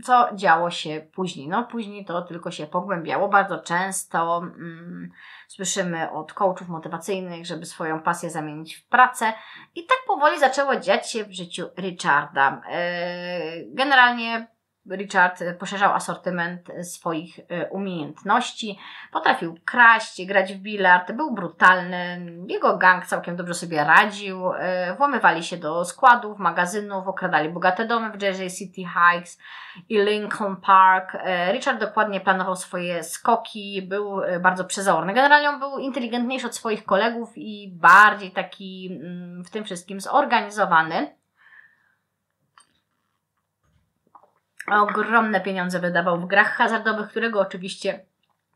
Co 0.04 0.30
działo 0.36 0.72
się 0.72 1.08
później? 1.13 1.48
No, 1.48 1.63
później 1.63 2.06
to 2.06 2.22
tylko 2.22 2.52
się 2.52 2.68
pogłębiało. 2.68 3.30
Bardzo 3.30 3.60
często 3.60 4.38
mm, 4.38 5.10
słyszymy 5.48 6.12
od 6.12 6.34
coachów 6.34 6.68
motywacyjnych, 6.68 7.46
żeby 7.46 7.65
swoją 7.65 8.02
pasję 8.02 8.30
zamienić 8.30 8.76
w 8.76 8.88
pracę, 8.88 9.34
i 9.76 9.86
tak 9.86 9.98
powoli 10.08 10.39
zaczęło 10.39 10.76
dziać 10.76 11.12
się 11.12 11.26
w 11.26 11.32
życiu 11.32 11.70
Richarda. 11.78 12.62
Yy, 12.70 13.68
generalnie 13.74 14.55
Richard 14.91 15.43
poszerzał 15.60 15.93
asortyment 15.93 16.71
swoich 16.84 17.39
e, 17.39 17.69
umiejętności, 17.69 18.80
potrafił 19.12 19.56
kraść, 19.65 20.26
grać 20.26 20.54
w 20.54 20.58
bilard, 20.58 21.12
był 21.12 21.34
brutalny, 21.34 22.32
jego 22.48 22.78
gang 22.78 23.06
całkiem 23.06 23.36
dobrze 23.36 23.54
sobie 23.54 23.84
radził, 23.84 24.54
e, 24.54 24.95
włamywali 24.95 25.43
się 25.43 25.58
do 25.58 25.86
składów, 25.86 26.39
magazynów, 26.39 27.08
okradali 27.08 27.50
bogate 27.50 27.86
domy 27.86 28.12
w 28.12 28.21
Jersey 28.21 28.52
City 28.52 28.82
Heights 28.93 29.39
i 29.89 29.98
Lincoln 29.98 30.56
Park. 30.56 31.15
E, 31.15 31.54
Richard 31.54 31.80
dokładnie 31.80 32.21
planował 32.21 32.56
swoje 32.56 33.04
skoki, 33.04 33.82
był 33.82 34.21
bardzo 34.39 34.65
przezorny. 34.65 35.13
Generalnie 35.13 35.50
on 35.50 35.60
był 35.60 35.78
inteligentniejszy 35.78 36.48
od 36.48 36.56
swoich 36.56 36.86
kolegów 36.86 37.30
i 37.36 37.71
bardziej 37.74 38.32
taki 38.32 39.00
mm, 39.02 39.43
w 39.43 39.50
tym 39.50 39.63
wszystkim 39.63 40.02
zorganizowany. 40.02 41.15
Ogromne 44.71 45.41
pieniądze 45.41 45.80
wydawał 45.80 46.19
w 46.19 46.25
grach 46.25 46.51
hazardowych, 46.58 47.10
którego 47.10 47.39
oczywiście 47.39 48.06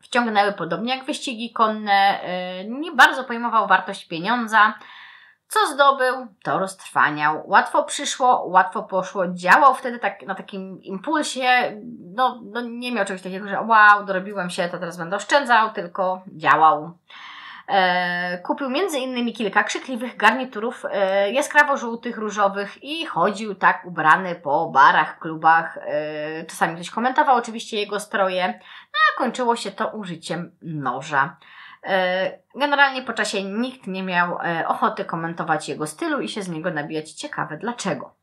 wciągnęły 0.02 0.52
podobnie 0.52 0.96
jak 0.96 1.06
wyścigi 1.06 1.52
konne. 1.52 2.20
Y, 2.60 2.68
nie 2.68 2.92
bardzo 2.92 3.24
pojmował 3.24 3.66
wartość 3.68 4.08
pieniądza. 4.08 4.74
Co 5.48 5.66
zdobył, 5.66 6.26
to 6.42 6.58
roztrwaniał. 6.58 7.42
Łatwo 7.46 7.84
przyszło, 7.84 8.44
łatwo 8.46 8.82
poszło. 8.82 9.28
Działał 9.28 9.74
wtedy 9.74 9.98
tak 9.98 10.22
na 10.22 10.34
takim 10.34 10.82
impulsie. 10.82 11.80
No, 12.14 12.40
no 12.44 12.60
nie 12.60 12.92
miał 12.92 13.04
czegoś 13.04 13.22
takiego, 13.22 13.48
że 13.48 13.60
wow, 13.60 14.04
dorobiłem 14.04 14.50
się, 14.50 14.68
to 14.68 14.78
teraz 14.78 14.96
będę 14.96 15.16
oszczędzał, 15.16 15.70
tylko 15.70 16.22
działał. 16.36 16.90
E, 17.70 18.38
kupił 18.38 18.70
między 18.70 18.98
innymi 18.98 19.32
kilka 19.32 19.64
krzykliwych 19.64 20.16
garniturów 20.16 20.84
e, 20.90 21.32
jaskrawo-żółtych, 21.32 22.16
różowych 22.16 22.84
i 22.84 23.06
chodził 23.06 23.54
tak 23.54 23.84
ubrany 23.86 24.34
po 24.34 24.70
barach, 24.70 25.18
klubach. 25.18 25.78
E, 25.78 26.44
czasami 26.44 26.74
ktoś 26.74 26.90
komentował 26.90 27.36
oczywiście 27.36 27.76
jego 27.76 28.00
stroje, 28.00 28.46
no, 28.46 28.98
a 29.14 29.18
kończyło 29.18 29.56
się 29.56 29.70
to 29.70 29.88
użyciem 29.88 30.56
noża. 30.62 31.36
Generalnie 32.54 33.02
po 33.02 33.12
czasie 33.12 33.42
nikt 33.42 33.86
nie 33.86 34.02
miał 34.02 34.38
ochoty 34.66 35.04
komentować 35.04 35.68
jego 35.68 35.86
stylu 35.86 36.20
i 36.20 36.28
się 36.28 36.42
z 36.42 36.48
niego 36.48 36.70
nabijać. 36.70 37.12
Ciekawe 37.12 37.56
dlaczego. 37.56 38.14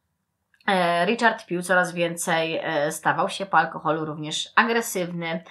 Richard 1.05 1.45
pił 1.45 1.61
coraz 1.61 1.93
więcej, 1.93 2.61
stawał 2.89 3.29
się 3.29 3.45
po 3.45 3.57
alkoholu 3.57 4.05
również 4.05 4.49
agresywny. 4.55 5.43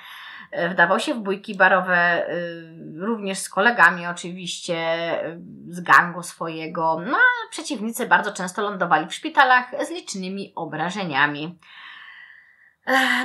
Wdawał 0.70 1.00
się 1.00 1.14
w 1.14 1.18
bójki 1.18 1.54
barowe, 1.54 1.96
e, 1.96 2.34
również 2.98 3.38
z 3.38 3.48
kolegami 3.48 4.06
oczywiście, 4.06 4.76
e, 4.76 5.38
z 5.68 5.80
gangu 5.80 6.22
swojego. 6.22 7.00
No 7.06 7.18
przeciwnicy 7.50 8.06
bardzo 8.06 8.32
często 8.32 8.62
lądowali 8.62 9.06
w 9.06 9.14
szpitalach 9.14 9.86
z 9.86 9.90
licznymi 9.90 10.52
obrażeniami. 10.54 11.58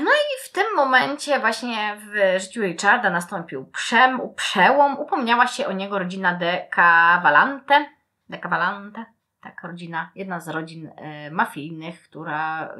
No 0.03 0.11
i 0.11 0.49
w 0.49 0.51
tym 0.51 0.65
momencie 0.75 1.39
właśnie 1.39 1.97
w 1.97 2.41
życiu 2.41 2.61
Richarda 2.61 3.09
nastąpił 3.09 3.65
przem, 3.65 4.19
przełom. 4.35 4.99
Upomniała 4.99 5.47
się 5.47 5.67
o 5.67 5.71
niego 5.71 5.99
rodzina 5.99 6.33
de 6.33 6.67
Cavalante. 6.75 7.85
De 8.29 8.37
Cavalante? 8.37 9.05
Tak, 9.41 9.63
rodzina, 9.63 10.11
jedna 10.15 10.39
z 10.39 10.47
rodzin 10.47 10.91
mafijnych, 11.31 12.03
która 12.03 12.73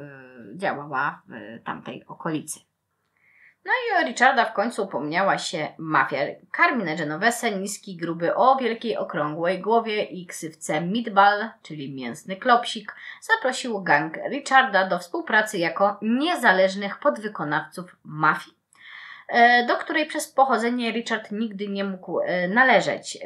działała 0.56 1.22
w 1.28 1.64
tamtej 1.64 2.04
okolicy. 2.06 2.71
No 3.64 3.72
i 3.72 4.02
o 4.02 4.06
Richarda 4.08 4.44
w 4.44 4.52
końcu 4.52 4.82
upomniała 4.84 5.38
się 5.38 5.68
mafia. 5.78 6.18
Carmine 6.56 6.96
Genovese, 6.96 7.50
niski, 7.50 7.96
gruby, 7.96 8.34
o 8.34 8.56
wielkiej, 8.56 8.96
okrągłej 8.96 9.60
głowie 9.60 10.02
i 10.02 10.26
ksywce 10.26 10.80
Meatball, 10.80 11.48
czyli 11.62 11.94
mięsny 11.94 12.36
klopsik, 12.36 12.94
zaprosił 13.20 13.82
gang 13.82 14.16
Richarda 14.30 14.88
do 14.88 14.98
współpracy 14.98 15.58
jako 15.58 15.98
niezależnych 16.02 16.98
podwykonawców 16.98 17.96
mafii. 18.04 18.56
e, 19.28 19.66
do 19.66 19.76
której 19.76 20.06
przez 20.06 20.28
pochodzenie 20.28 20.92
Richard 20.92 21.30
nigdy 21.32 21.68
nie 21.68 21.84
mógł 21.84 22.20
e, 22.20 22.48
należeć. 22.48 23.16
E, 23.16 23.18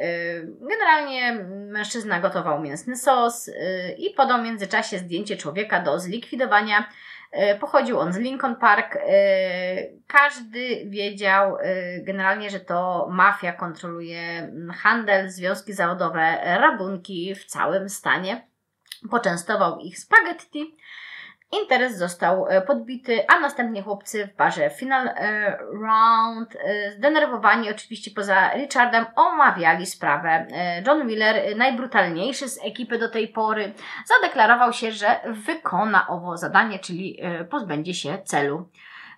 generalnie 0.61 1.33
mężczyzna 1.71 2.19
gotował 2.19 2.61
mięsny 2.61 2.95
sos 2.95 3.49
i 3.97 4.09
podał 4.09 4.39
w 4.39 4.43
międzyczasie 4.43 4.97
zdjęcie 4.99 5.37
człowieka 5.37 5.79
do 5.79 5.99
zlikwidowania. 5.99 6.89
Pochodził 7.59 7.99
on 7.99 8.13
z 8.13 8.17
Lincoln 8.17 8.55
Park. 8.55 8.97
Każdy 10.07 10.85
wiedział 10.85 11.57
generalnie, 12.01 12.49
że 12.49 12.59
to 12.59 13.07
mafia 13.11 13.53
kontroluje 13.53 14.51
handel, 14.75 15.29
związki 15.29 15.73
zawodowe, 15.73 16.37
rabunki 16.43 17.35
w 17.35 17.45
całym 17.45 17.89
stanie. 17.89 18.47
Poczęstował 19.11 19.79
ich 19.79 19.99
spaghetti 19.99 20.77
Interes 21.51 21.97
został 21.97 22.47
e, 22.47 22.61
podbity, 22.61 23.27
a 23.27 23.39
następnie 23.39 23.83
chłopcy 23.83 24.27
w 24.27 24.35
parze 24.35 24.69
Final 24.69 25.07
e, 25.07 25.57
Round, 25.57 26.55
e, 26.55 26.91
zdenerwowani 26.91 27.71
oczywiście 27.71 28.11
poza 28.11 28.53
Richardem, 28.53 29.05
omawiali 29.15 29.85
sprawę. 29.85 30.47
John 30.87 31.07
Wheeler, 31.07 31.57
najbrutalniejszy 31.57 32.49
z 32.49 32.59
ekipy 32.65 32.97
do 32.97 33.09
tej 33.09 33.27
pory, 33.27 33.73
zadeklarował 34.05 34.73
się, 34.73 34.91
że 34.91 35.19
wykona 35.25 36.07
owo 36.07 36.37
zadanie, 36.37 36.79
czyli 36.79 37.19
pozbędzie 37.49 37.93
się 37.93 38.17
celu. 38.23 38.69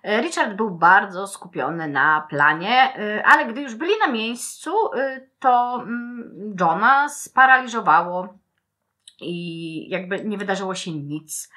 Richard 0.04 0.52
był 0.52 0.70
bardzo 0.70 1.26
skupiony 1.26 1.88
na 1.88 2.26
planie, 2.30 2.92
ale 3.24 3.46
gdy 3.46 3.60
już 3.60 3.74
byli 3.74 3.92
na 4.06 4.12
miejscu, 4.12 4.72
to 5.38 5.80
mm, 5.82 6.56
Johna 6.60 7.08
sparaliżowało 7.08 8.28
i 9.20 9.90
jakby 9.90 10.24
nie 10.24 10.38
wydarzyło 10.38 10.74
się 10.74 10.92
nic. 10.92 11.50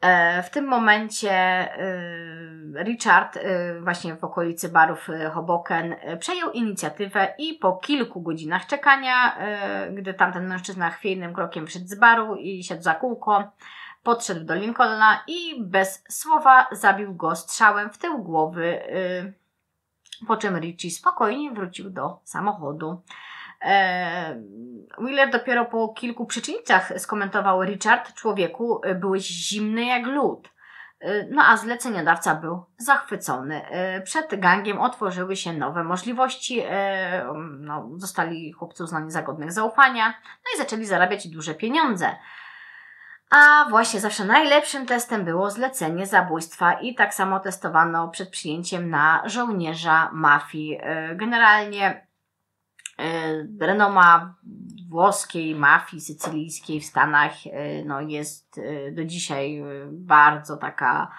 E, 0.00 0.42
w 0.42 0.50
tym 0.50 0.66
momencie 0.66 1.30
e, 1.30 2.84
Richard 2.84 3.36
e, 3.36 3.80
właśnie 3.80 4.16
w 4.16 4.24
okolicy 4.24 4.68
barów 4.68 5.08
Hoboken 5.32 5.96
przejął 6.18 6.50
inicjatywę 6.50 7.34
i 7.38 7.54
po 7.54 7.76
kilku 7.76 8.20
godzinach 8.20 8.66
czekania, 8.66 9.38
gdy 9.92 10.14
tamten 10.14 10.48
mężczyzna 10.48 10.90
chwiejnym 10.90 11.34
krokiem 11.34 11.66
wszedł 11.66 11.86
z 11.86 11.94
baru 11.94 12.36
i 12.36 12.64
siadł 12.64 12.82
za 12.82 12.94
kółko, 12.94 13.52
podszedł 14.02 14.44
do 14.44 14.54
Lincolna 14.54 15.24
i 15.26 15.62
bez 15.64 16.04
słowa 16.08 16.68
zabił 16.72 17.14
go 17.14 17.36
strzałem 17.36 17.90
w 17.90 17.98
tył 17.98 18.22
głowy, 18.22 18.82
po 20.26 20.36
czym 20.36 20.56
Richie 20.56 20.90
spokojnie 20.90 21.50
wrócił 21.50 21.90
do 21.90 22.20
samochodu. 22.24 23.02
Wheeler 24.98 25.30
dopiero 25.30 25.64
po 25.64 25.88
kilku 25.88 26.26
przyczynnicach 26.26 26.92
skomentował 27.00 27.64
Richard, 27.64 28.14
człowieku, 28.14 28.80
e, 28.84 28.94
byłeś 28.94 29.26
zimny 29.26 29.84
jak 29.84 30.06
lód. 30.06 30.48
E, 31.00 31.26
no 31.30 31.42
a 31.42 31.56
zleceniodawca 31.56 32.34
był 32.34 32.64
zachwycony. 32.78 33.62
Przed 34.04 34.40
gangiem 34.40 34.80
otworzyły 34.80 35.36
się 35.36 35.52
nowe 35.52 35.84
możliwości. 35.84 36.62
No, 37.58 37.88
zostali 37.96 38.52
chłopcy 38.52 38.84
uznani 38.84 39.10
za 39.10 39.22
godnych 39.22 39.52
zaufania. 39.52 40.08
No 40.08 40.50
i 40.54 40.58
zaczęli 40.58 40.84
zarabiać 40.84 41.28
duże 41.28 41.54
pieniądze. 41.54 42.16
A 43.30 43.66
właśnie 43.70 44.00
zawsze 44.00 44.24
najlepszym 44.24 44.86
testem 44.86 45.24
było 45.24 45.50
zlecenie 45.50 46.06
zabójstwa 46.06 46.72
i 46.72 46.94
tak 46.94 47.14
samo 47.14 47.40
testowano 47.40 48.08
przed 48.08 48.30
przyjęciem 48.30 48.90
na 48.90 49.22
żołnierza 49.24 50.10
mafii. 50.12 50.80
Generalnie 51.14 52.09
renoma 53.60 54.34
włoskiej 54.90 55.54
mafii 55.54 56.00
sycylijskiej 56.00 56.80
w 56.80 56.84
Stanach 56.84 57.32
e, 57.46 57.84
no, 57.84 58.00
jest 58.00 58.58
e, 58.58 58.92
do 58.92 59.04
dzisiaj 59.04 59.62
bardzo 59.90 60.56
taka 60.56 61.10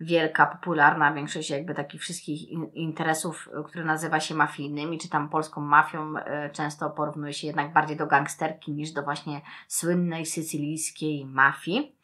wielka, 0.00 0.46
popularna. 0.46 1.12
Większość 1.12 1.50
jakby 1.50 1.74
takich 1.74 2.00
wszystkich 2.00 2.48
interesów, 2.74 3.48
które 3.66 3.84
nazywa 3.84 4.20
się 4.20 4.34
mafijnymi, 4.34 4.98
czy 4.98 5.08
tam 5.08 5.28
polską 5.28 5.60
mafią, 5.60 6.14
często 6.52 6.90
porównuje 6.90 7.32
się 7.32 7.46
jednak 7.46 7.72
bardziej 7.72 7.96
do 7.96 8.06
gangsterki 8.06 8.72
niż 8.72 8.90
do 8.92 9.02
właśnie 9.02 9.40
słynnej 9.68 10.26
sycylijskiej 10.26 11.26
mafii. 11.26 11.96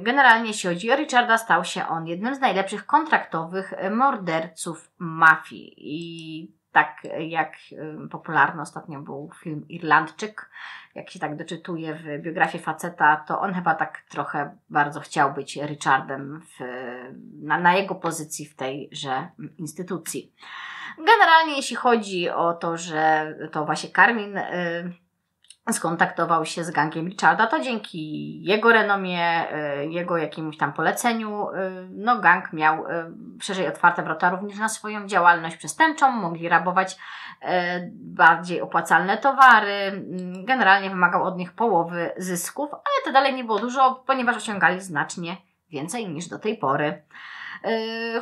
Generalnie 0.00 0.48
jeśli 0.48 0.68
chodzi 0.68 0.92
o 0.92 0.96
Richarda, 0.96 1.38
stał 1.38 1.64
się 1.64 1.86
on 1.86 2.06
jednym 2.06 2.34
z 2.34 2.40
najlepszych 2.40 2.86
kontraktowych 2.86 3.72
morderców 3.90 4.90
mafii 4.98 5.74
i 5.76 6.61
tak 6.72 6.96
jak 7.18 7.56
popularny 8.10 8.62
ostatnio 8.62 9.00
był 9.00 9.30
film 9.42 9.68
Irlandczyk, 9.68 10.50
jak 10.94 11.10
się 11.10 11.18
tak 11.18 11.36
doczytuje 11.36 11.94
w 11.94 12.22
biografii 12.22 12.64
faceta, 12.64 13.16
to 13.16 13.40
on 13.40 13.54
chyba 13.54 13.74
tak 13.74 14.02
trochę 14.08 14.56
bardzo 14.70 15.00
chciał 15.00 15.34
być 15.34 15.56
Richardem 15.56 16.40
w, 16.40 16.64
na, 17.42 17.58
na 17.58 17.74
jego 17.74 17.94
pozycji 17.94 18.46
w 18.46 18.56
tejże 18.56 19.28
instytucji. 19.58 20.34
Generalnie 20.98 21.56
jeśli 21.56 21.76
chodzi 21.76 22.30
o 22.30 22.52
to, 22.52 22.76
że 22.76 23.34
to 23.52 23.64
właśnie 23.64 23.90
Karmin 23.90 24.36
y, 24.38 24.92
skontaktował 25.70 26.46
się 26.46 26.64
z 26.64 26.70
gangiem 26.70 27.08
Richarda, 27.08 27.46
to 27.46 27.60
dzięki 27.60 28.42
jego 28.44 28.72
renomie, 28.72 29.46
y, 29.82 29.86
jego 29.86 30.16
jakiemuś 30.16 30.56
tam 30.56 30.72
poleceniu, 30.72 31.50
y, 31.50 31.88
no 31.90 32.20
gang 32.20 32.52
miał 32.52 32.86
y, 32.86 32.88
szerzej 33.40 33.68
otwarte 33.68 34.02
wrota 34.02 34.30
również 34.30 34.58
na 34.58 34.68
swoją 34.68 35.06
działalność 35.06 35.56
przestępczą, 35.56 36.10
mogli 36.10 36.48
rabować 36.48 36.98
bardziej 37.92 38.60
opłacalne 38.60 39.18
towary, 39.18 39.72
mm, 39.72 40.44
generalnie 40.44 40.90
wymagał 40.90 41.24
od 41.24 41.36
nich 41.36 41.52
połowy 41.52 42.10
zysków, 42.16 42.72
ale 42.72 43.04
to 43.04 43.12
dalej 43.12 43.34
nie 43.34 43.44
było 43.44 43.58
dużo, 43.58 44.02
ponieważ 44.06 44.36
osiągali 44.36 44.80
znacznie 44.80 45.36
więcej 45.70 46.08
niż 46.08 46.28
do 46.28 46.38
tej 46.38 46.58
pory. 46.58 47.02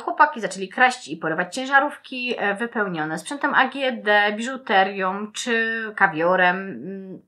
Chłopaki 0.03 0.41
zaczęli 0.41 0.69
kraść 0.69 1.07
i 1.07 1.17
porywać 1.17 1.55
ciężarówki 1.55 2.35
wypełnione 2.59 3.19
sprzętem 3.19 3.53
AGD, 3.53 4.35
biżuterią 4.37 5.31
czy 5.31 5.83
kawiorem 5.95 6.57
mm, 6.57 7.21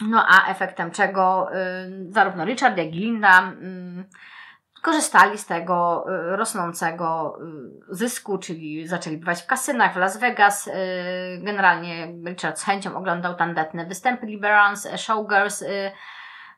no 0.00 0.26
a 0.28 0.50
efektem 0.50 0.90
czego 0.90 1.50
y, 1.52 2.12
zarówno 2.12 2.44
Richard, 2.44 2.76
jak 2.76 2.86
i 2.86 2.98
Linda 2.98 3.52
y, 3.52 4.82
korzystali 4.82 5.38
z 5.38 5.46
tego 5.46 6.06
y, 6.08 6.36
rosnącego 6.36 7.38
zysku, 7.88 8.38
czyli 8.38 8.88
zaczęli 8.88 9.16
bywać 9.16 9.42
w 9.42 9.46
kasynach 9.46 9.94
w 9.94 9.96
Las 9.96 10.16
Vegas. 10.16 10.70
Generalnie 11.38 12.14
Richard 12.26 12.58
z 12.58 12.64
chęcią 12.64 12.96
oglądał 12.96 13.34
tandetne 13.34 13.86
występy 13.86 14.26
Liberance, 14.26 14.98
Showgirls. 14.98 15.64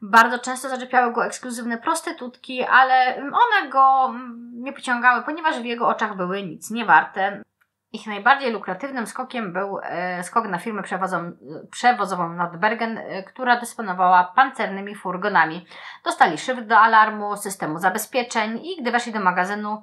Bardzo 0.03 0.39
często 0.39 0.69
zaczepiały 0.69 1.13
go 1.13 1.27
ekskluzywne 1.27 1.79
prostytutki, 1.79 2.65
ale 2.65 3.17
one 3.17 3.69
go 3.71 4.07
mm, 4.11 4.51
nie 4.55 4.73
pociągały, 4.73 5.23
ponieważ 5.23 5.61
w 5.61 5.65
jego 5.65 5.89
oczach 5.89 6.17
były 6.17 6.43
nic 6.43 6.71
nie 6.71 6.85
warte. 6.85 7.43
Ich 7.93 8.07
najbardziej 8.07 8.53
lukratywnym 8.53 9.07
skokiem 9.07 9.53
był 9.53 9.79
e, 9.83 10.25
skok 10.25 10.49
na 10.49 10.59
firmę 10.59 10.83
przewozową 11.71 12.29
Nordbergen, 12.29 12.99
e, 12.99 13.23
która 13.23 13.61
dysponowała 13.61 14.25
pancernymi 14.25 14.95
furgonami. 14.95 15.67
Dostali 16.05 16.39
szyfr 16.39 16.63
do 16.63 16.79
alarmu, 16.79 17.37
systemu 17.37 17.79
zabezpieczeń 17.79 18.61
i 18.65 18.83
gdy 18.83 18.91
weszli 18.91 19.13
do 19.13 19.21
magazynu, 19.21 19.83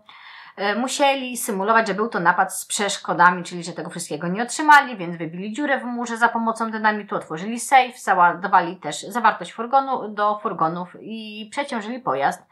e, 0.55 0.76
musieli 0.76 1.38
symulować, 1.38 1.88
że 1.88 1.93
był 1.93 2.08
to 2.08 2.20
napad 2.20 2.53
z 2.53 2.66
przeszkodami, 2.66 3.43
czyli 3.43 3.64
że 3.64 3.74
tego 3.74 3.89
wszystkiego 3.89 4.28
nie 4.28 4.43
otrzymali, 4.43 4.97
więc 4.97 5.18
wybili 5.18 5.53
dziurę 5.53 5.80
w 5.80 5.84
murze 5.84 6.18
za 6.18 6.30
pomocą 6.30 6.72
dynamitu, 6.72 7.16
otworzyli 7.16 7.60
safe, 7.60 7.99
załadowali 7.99 8.78
też 8.78 9.01
zawartość 9.01 9.53
furgonu 9.53 10.10
do 10.10 10.39
furgonów 10.39 10.95
i 11.01 11.49
przeciążyli 11.51 11.99
pojazd. 11.99 12.47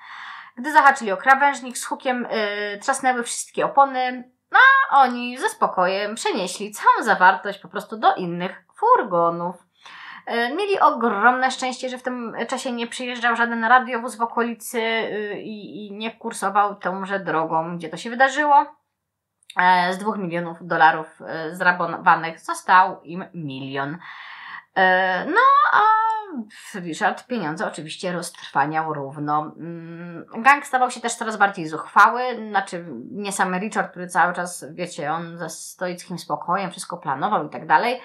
Gdy 0.57 0.73
zahaczyli 0.73 1.11
o 1.11 1.17
krawężnik, 1.17 1.77
z 1.77 1.85
hukiem 1.85 2.27
yy, 2.71 2.79
trzasnęły 2.79 3.23
wszystkie 3.23 3.65
opony, 3.65 4.34
a 4.91 5.01
oni 5.01 5.37
ze 5.37 5.49
spokojem 5.49 6.15
przenieśli 6.15 6.71
całą 6.71 7.03
zawartość 7.03 7.59
po 7.59 7.67
prostu 7.67 7.97
do 7.97 8.15
innych 8.15 8.63
furgonów. 8.75 9.55
E, 10.25 10.55
mieli 10.55 10.79
ogromne 10.79 11.51
szczęście, 11.51 11.89
że 11.89 11.97
w 11.97 12.03
tym 12.03 12.35
czasie 12.47 12.71
nie 12.71 12.87
przyjeżdżał 12.87 13.35
żaden 13.35 13.63
radiowóz 13.63 14.15
w 14.15 14.21
okolicy 14.21 14.79
y, 14.81 15.41
i, 15.41 15.87
i 15.87 15.91
nie 15.91 16.11
kursował 16.11 16.75
tąże 16.75 17.19
drogą, 17.19 17.77
gdzie 17.77 17.89
to 17.89 17.97
się 17.97 18.09
wydarzyło. 18.09 18.65
E, 19.59 19.93
z 19.93 19.97
dwóch 19.97 20.17
milionów 20.17 20.57
dolarów 20.61 21.21
e, 21.21 21.55
zrabowanych 21.55 22.39
został 22.39 23.01
im 23.03 23.25
milion. 23.33 23.97
No, 25.27 25.41
a 25.73 26.04
Richard 26.75 27.27
pieniądze 27.27 27.67
oczywiście 27.67 28.11
roztrwaniał 28.11 28.93
równo. 28.93 29.53
Mm, 29.57 30.25
gang 30.37 30.65
stawał 30.65 30.91
się 30.91 31.01
też 31.01 31.15
coraz 31.15 31.37
bardziej 31.37 31.67
zuchwały, 31.67 32.21
znaczy 32.49 32.85
nie 33.11 33.31
sam 33.31 33.55
Richard, 33.55 33.91
który 33.91 34.07
cały 34.07 34.33
czas, 34.33 34.65
wiecie, 34.73 35.11
on 35.11 35.37
ze 35.37 35.49
stoickim 35.49 36.19
spokojem 36.19 36.71
wszystko 36.71 36.97
planował 36.97 37.47
i 37.47 37.49
tak 37.49 37.67
dalej, 37.67 38.01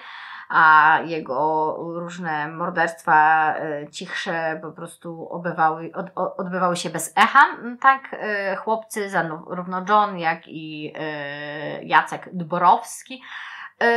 a 0.51 0.99
jego 1.05 1.75
różne 1.79 2.47
morderstwa 2.47 3.53
e, 3.55 3.87
cichsze 3.91 4.59
po 4.61 4.71
prostu 4.71 5.27
obywały, 5.29 5.91
od, 5.93 6.05
odbywały 6.37 6.75
się 6.75 6.89
bez 6.89 7.13
echa. 7.15 7.45
Tak 7.81 8.01
e, 8.13 8.55
chłopcy, 8.55 9.09
zarówno 9.09 9.85
John, 9.89 10.17
jak 10.17 10.47
i 10.47 10.93
e, 10.95 11.83
Jacek 11.83 12.29
Dborowski, 12.33 13.21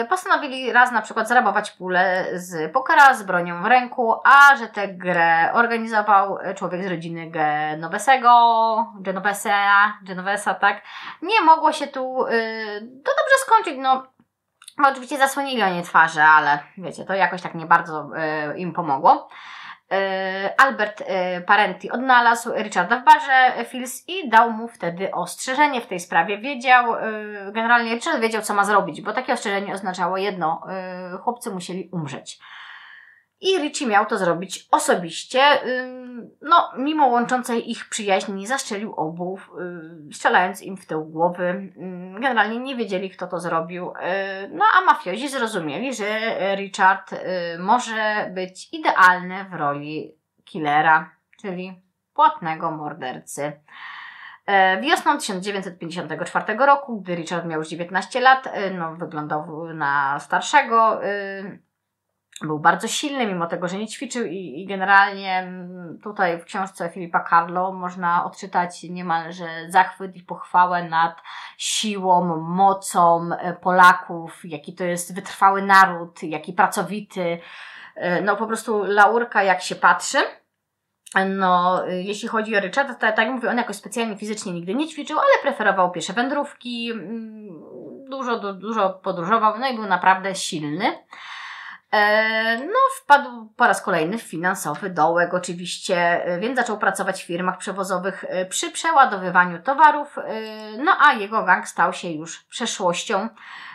postanowili 0.08 0.72
raz 0.72 0.92
na 0.92 1.02
przykład 1.02 1.28
zarabować 1.28 1.70
pulę 1.70 2.26
z 2.32 2.72
pokera 2.72 3.14
z 3.14 3.22
bronią 3.22 3.62
w 3.62 3.66
ręku, 3.66 4.14
a 4.24 4.56
że 4.56 4.68
tę 4.68 4.88
grę 4.88 5.50
organizował 5.52 6.38
człowiek 6.56 6.84
z 6.84 6.86
rodziny 6.86 7.30
Genovesego, 7.30 8.92
Genovesa, 9.00 9.92
Genovesa, 10.02 10.54
tak, 10.54 10.82
nie 11.22 11.40
mogło 11.40 11.72
się 11.72 11.86
tu 11.86 12.26
y, 12.26 12.80
to 13.04 13.10
dobrze 13.10 13.36
skończyć, 13.38 13.74
no 13.78 14.02
oczywiście 14.84 15.18
zasłonili 15.18 15.62
oni 15.62 15.82
twarze, 15.82 16.24
ale 16.24 16.58
wiecie, 16.78 17.04
to 17.04 17.14
jakoś 17.14 17.42
tak 17.42 17.54
nie 17.54 17.66
bardzo 17.66 18.10
y, 18.52 18.58
im 18.58 18.72
pomogło. 18.72 19.28
Y, 19.94 20.56
Albert 20.56 21.00
y, 21.00 21.04
Parenti 21.46 21.90
odnalazł 21.90 22.52
Richarda 22.52 23.00
w 23.00 23.04
barze 23.04 23.64
Fils 23.64 24.08
i 24.08 24.28
dał 24.28 24.50
mu 24.50 24.68
wtedy 24.68 25.10
ostrzeżenie 25.10 25.80
w 25.80 25.86
tej 25.86 26.00
sprawie. 26.00 26.38
Wiedział, 26.38 26.94
generalnie 27.52 27.94
Richard 27.94 28.20
wiedział, 28.20 28.42
co 28.42 28.54
ma 28.54 28.64
zrobić, 28.64 29.00
bo 29.00 29.12
takie 29.12 29.32
ostrzeżenie 29.32 29.74
oznaczało 29.74 30.16
jedno: 30.16 30.66
chłopcy 31.22 31.50
musieli 31.50 31.88
umrzeć. 31.92 32.38
I 33.44 33.58
Richie 33.58 33.86
miał 33.86 34.06
to 34.06 34.18
zrobić 34.18 34.68
osobiście. 34.70 35.40
No, 36.42 36.72
mimo 36.76 37.06
łączącej 37.06 37.70
ich 37.70 37.88
przyjaźni, 37.88 38.46
zastrzelił 38.46 38.94
obu, 38.94 39.38
strzelając 40.12 40.62
im 40.62 40.76
w 40.76 40.86
tył 40.86 41.04
głowy. 41.04 41.72
Generalnie 42.20 42.58
nie 42.58 42.76
wiedzieli, 42.76 43.10
kto 43.10 43.26
to 43.26 43.40
zrobił. 43.40 43.92
No, 44.50 44.64
a 44.78 44.80
mafiozi 44.80 45.28
zrozumieli, 45.28 45.94
że 45.94 46.06
Richard 46.56 47.14
może 47.58 48.30
być 48.34 48.68
idealny 48.72 49.44
w 49.50 49.54
roli 49.54 50.14
killera, 50.44 51.10
czyli 51.40 51.82
płatnego 52.14 52.70
mordercy. 52.70 53.52
Wiosną 54.80 55.18
1954 55.18 56.56
roku, 56.66 57.00
gdy 57.00 57.14
Richard 57.14 57.46
miał 57.46 57.58
już 57.58 57.68
19 57.68 58.20
lat, 58.20 58.48
no, 58.78 58.94
wyglądał 58.94 59.66
na 59.74 60.18
starszego 60.20 61.00
był 62.42 62.58
bardzo 62.58 62.88
silny, 62.88 63.26
mimo 63.26 63.46
tego, 63.46 63.68
że 63.68 63.78
nie 63.78 63.86
ćwiczył 63.86 64.26
i, 64.26 64.62
i 64.62 64.66
generalnie 64.66 65.38
mm, 65.38 65.98
tutaj 66.02 66.40
w 66.40 66.44
książce 66.44 66.90
Filipa 66.90 67.24
Carlo 67.30 67.72
można 67.72 68.24
odczytać 68.24 68.82
niemalże 68.82 69.46
zachwyt 69.68 70.16
i 70.16 70.22
pochwałę 70.22 70.88
nad 70.88 71.22
siłą, 71.58 72.40
mocą 72.40 73.30
e, 73.32 73.52
Polaków, 73.52 74.40
jaki 74.44 74.74
to 74.74 74.84
jest 74.84 75.14
wytrwały 75.14 75.62
naród, 75.62 76.22
jaki 76.22 76.52
pracowity. 76.52 77.38
E, 77.94 78.22
no 78.22 78.36
po 78.36 78.46
prostu 78.46 78.84
laurka 78.84 79.42
jak 79.42 79.62
się 79.62 79.74
patrzy. 79.74 80.18
No, 81.28 81.82
e, 81.88 82.02
jeśli 82.02 82.28
chodzi 82.28 82.56
o 82.56 82.60
Richarda, 82.60 82.94
to 82.94 83.00
tak 83.00 83.18
jak 83.18 83.30
mówię, 83.30 83.50
on 83.50 83.56
jakoś 83.56 83.76
specjalnie 83.76 84.16
fizycznie 84.16 84.52
nigdy 84.52 84.74
nie 84.74 84.88
ćwiczył, 84.88 85.18
ale 85.18 85.42
preferował 85.42 85.90
piesze 85.90 86.12
wędrówki, 86.12 86.90
mm, 86.92 87.48
dużo, 88.10 88.52
dużo 88.52 88.90
podróżował, 88.90 89.58
no 89.58 89.68
i 89.68 89.74
był 89.74 89.86
naprawdę 89.86 90.34
silny. 90.34 90.84
E, 91.94 92.58
no, 92.58 92.78
wpadł 93.02 93.48
po 93.56 93.66
raz 93.66 93.82
kolejny 93.82 94.18
w 94.18 94.22
finansowy 94.22 94.90
dołek 94.90 95.34
oczywiście, 95.34 96.24
e, 96.24 96.38
więc 96.38 96.58
zaczął 96.58 96.78
pracować 96.78 97.22
w 97.22 97.26
firmach 97.26 97.58
przewozowych 97.58 98.24
e, 98.28 98.46
przy 98.46 98.70
przeładowywaniu 98.70 99.62
towarów, 99.62 100.16
no 100.78 100.96
a 101.00 101.12
jego 101.12 101.44
gang 101.44 101.68
stał 101.68 101.92
się 101.92 102.08
już 102.10 102.44
przeszłością. 102.44 103.28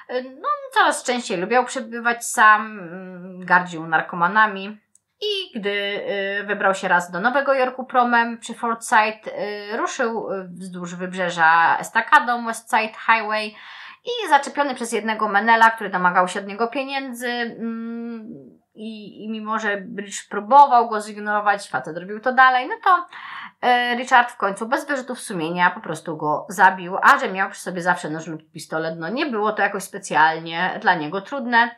No, 0.10 0.48
coraz 0.74 1.04
częściej 1.04 1.38
lubiał 1.38 1.66
przebywać 1.66 2.26
sam, 2.26 2.80
mm, 2.80 3.46
gardził 3.46 3.88
narkomanami 3.88 4.80
i 5.22 5.60
gdy 5.60 6.06
wybrał 6.48 6.76
się 6.76 6.88
raz 6.88 7.12
do 7.12 7.20
Nowego 7.20 7.54
Jorku 7.54 7.86
promem 7.86 8.38
przy 8.38 8.54
Fort 8.54 8.86
Side, 8.86 9.32
ruszył 9.78 10.28
wzdłuż 10.50 10.96
wybrzeża 10.96 11.78
estakadą 11.78 12.46
West 12.46 12.70
Side 12.70 12.94
Highway, 13.06 13.56
i 14.06 14.30
zaczepiony 14.30 14.76
przez 14.76 14.92
jednego 14.92 15.28
Menela, 15.28 15.72
który 15.72 15.90
domagał 15.90 16.28
się 16.28 16.40
od 16.40 16.48
niego 16.48 16.68
pieniędzy 16.68 17.28
mm, 17.28 18.60
i, 18.76 19.24
i 19.24 19.30
mimo, 19.30 19.60
że 19.60 19.82
Bridge 19.82 20.30
próbował 20.30 20.90
go 20.90 21.02
zignorować, 21.02 21.70
facet 21.70 21.98
robił 21.98 22.20
to 22.20 22.34
dalej, 22.34 22.68
no 22.68 22.76
to 22.84 23.06
e, 23.62 23.96
Richard 23.96 24.32
w 24.32 24.38
końcu 24.38 24.68
bez 24.68 24.88
wyrzutów 24.88 25.20
sumienia 25.20 25.70
po 25.70 25.80
prostu 25.80 26.18
go 26.18 26.46
zabił, 26.50 26.98
a 27.02 27.20
że 27.20 27.32
miał 27.32 27.50
przy 27.50 27.62
sobie 27.62 27.82
zawsze 27.82 28.10
noż 28.10 28.28
lub 28.28 28.52
pistolet, 28.52 28.96
no 29.00 29.10
nie 29.10 29.26
było 29.26 29.52
to 29.52 29.62
jakoś 29.62 29.84
specjalnie 29.84 30.80
dla 30.82 30.96
niego 30.96 31.22
trudne. 31.22 31.76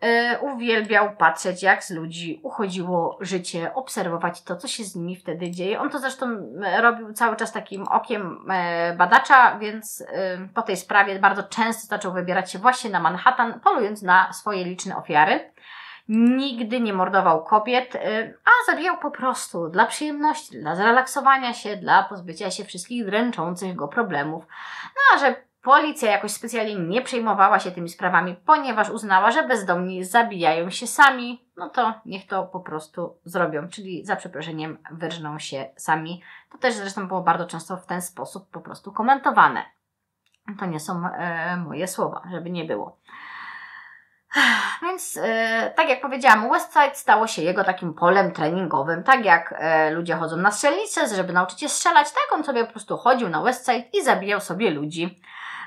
E, 0.00 0.38
uwielbiał 0.38 1.16
patrzeć, 1.16 1.62
jak 1.62 1.84
z 1.84 1.90
ludzi 1.90 2.40
uchodziło 2.42 3.18
życie, 3.20 3.74
obserwować 3.74 4.42
to, 4.42 4.56
co 4.56 4.68
się 4.68 4.84
z 4.84 4.96
nimi 4.96 5.16
wtedy 5.16 5.50
dzieje. 5.50 5.80
On 5.80 5.90
to 5.90 5.98
zresztą 5.98 6.26
e, 6.64 6.82
robił 6.82 7.12
cały 7.12 7.36
czas 7.36 7.52
takim 7.52 7.88
okiem 7.88 8.50
e, 8.50 8.94
badacza, 8.96 9.58
więc 9.58 10.04
po 10.54 10.62
tej 10.62 10.76
sprawie 10.76 11.18
bardzo 11.18 11.42
często 11.42 11.86
zaczął 11.86 12.12
wybierać 12.12 12.52
się 12.52 12.58
właśnie 12.58 12.90
na 12.90 13.00
Manhattan, 13.00 13.60
polując 13.60 14.02
na 14.02 14.32
swoje 14.32 14.64
liczne 14.64 14.96
ofiary. 14.96 15.52
Nigdy 16.08 16.80
nie 16.80 16.92
mordował 16.92 17.44
kobiet, 17.44 17.96
a 18.44 18.72
zabijał 18.72 18.98
po 18.98 19.10
prostu 19.10 19.68
dla 19.68 19.86
przyjemności, 19.86 20.60
dla 20.60 20.76
zrelaksowania 20.76 21.54
się, 21.54 21.76
dla 21.76 22.02
pozbycia 22.02 22.50
się 22.50 22.64
wszystkich 22.64 23.06
dręczących 23.06 23.76
go 23.76 23.88
problemów. 23.88 24.44
No 24.84 25.16
a 25.16 25.18
że 25.18 25.49
Policja 25.62 26.10
jakoś 26.10 26.30
specjalnie 26.30 26.74
nie 26.74 27.02
przejmowała 27.02 27.60
się 27.60 27.70
tymi 27.70 27.88
sprawami, 27.88 28.36
ponieważ 28.46 28.90
uznała, 28.90 29.30
że 29.30 29.48
bezdomni 29.48 30.04
zabijają 30.04 30.70
się 30.70 30.86
sami, 30.86 31.44
no 31.56 31.68
to 31.68 31.94
niech 32.06 32.26
to 32.26 32.42
po 32.46 32.60
prostu 32.60 33.18
zrobią, 33.24 33.68
czyli 33.68 34.04
za 34.04 34.16
przeproszeniem 34.16 34.78
wyrżną 34.90 35.38
się 35.38 35.70
sami. 35.76 36.22
To 36.52 36.58
też 36.58 36.74
zresztą 36.74 37.08
było 37.08 37.22
bardzo 37.22 37.46
często 37.46 37.76
w 37.76 37.86
ten 37.86 38.02
sposób 38.02 38.50
po 38.50 38.60
prostu 38.60 38.92
komentowane. 38.92 39.62
To 40.58 40.66
nie 40.66 40.80
są 40.80 41.06
e, 41.06 41.56
moje 41.56 41.88
słowa, 41.88 42.22
żeby 42.30 42.50
nie 42.50 42.64
było. 42.64 42.96
Więc, 44.82 45.18
e, 45.22 45.72
tak 45.76 45.88
jak 45.88 46.00
powiedziałam, 46.00 46.50
Westside 46.50 46.94
stało 46.94 47.26
się 47.26 47.42
jego 47.42 47.64
takim 47.64 47.94
polem 47.94 48.32
treningowym. 48.32 49.02
Tak 49.02 49.24
jak 49.24 49.54
e, 49.58 49.90
ludzie 49.90 50.14
chodzą 50.14 50.36
na 50.36 50.50
strzelnicę, 50.50 51.16
żeby 51.16 51.32
nauczyć 51.32 51.60
się 51.60 51.68
strzelać, 51.68 52.12
tak 52.12 52.38
on 52.38 52.44
sobie 52.44 52.64
po 52.64 52.72
prostu 52.72 52.96
chodził 52.96 53.28
na 53.28 53.42
Westside 53.42 53.84
i 53.92 54.04
zabijał 54.04 54.40
sobie 54.40 54.70
ludzi. 54.70 55.20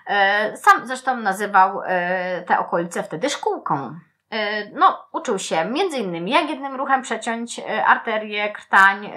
E, 0.08 0.58
sam 0.58 0.88
zresztą 0.88 1.18
nazywał 1.18 1.82
e, 1.86 2.42
te 2.42 2.60
okolice 2.60 3.04
wtedy 3.04 3.30
szkółką. 3.30 3.96
E, 4.30 4.70
no, 4.70 5.08
uczył 5.12 5.40
się 5.40 5.66
między 5.66 5.98
innymi 5.98 6.32
jak 6.32 6.50
jednym 6.50 6.76
ruchem 6.76 7.02
przeciąć 7.02 7.62
arterię, 7.86 8.52
krtań, 8.52 9.12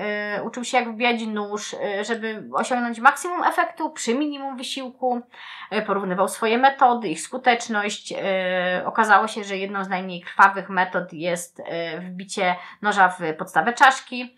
uczył 0.44 0.64
się 0.64 0.78
jak 0.78 0.92
wbijać 0.92 1.26
nóż, 1.26 1.76
żeby 2.02 2.48
osiągnąć 2.52 3.00
maksimum 3.00 3.44
efektu 3.44 3.90
przy 3.90 4.14
minimum 4.14 4.56
wysiłku, 4.56 5.22
porównywał 5.86 6.28
swoje 6.28 6.58
metody, 6.58 7.08
ich 7.08 7.20
skuteczność. 7.20 8.14
Okazało 8.84 9.28
się, 9.28 9.44
że 9.44 9.56
jedną 9.56 9.84
z 9.84 9.88
najmniej 9.88 10.20
krwawych 10.20 10.68
metod 10.68 11.12
jest 11.12 11.62
wbicie 12.00 12.56
noża 12.82 13.08
w 13.08 13.36
podstawę 13.38 13.72
czaszki 13.72 14.36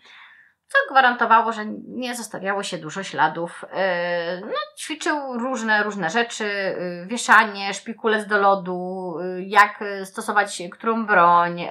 co 0.69 0.93
gwarantowało, 0.93 1.51
że 1.51 1.65
nie 1.87 2.15
zostawiało 2.15 2.63
się 2.63 2.77
dużo 2.77 3.03
śladów. 3.03 3.65
E, 3.71 4.41
no, 4.41 4.53
ćwiczył 4.77 5.37
różne, 5.39 5.83
różne 5.83 6.09
rzeczy, 6.09 6.45
e, 6.45 7.05
wieszanie, 7.05 7.73
szpikulec 7.73 8.27
do 8.27 8.37
lodu, 8.37 9.15
e, 9.19 9.41
jak 9.41 9.83
stosować 10.03 10.61
którą 10.71 11.05
broń 11.05 11.61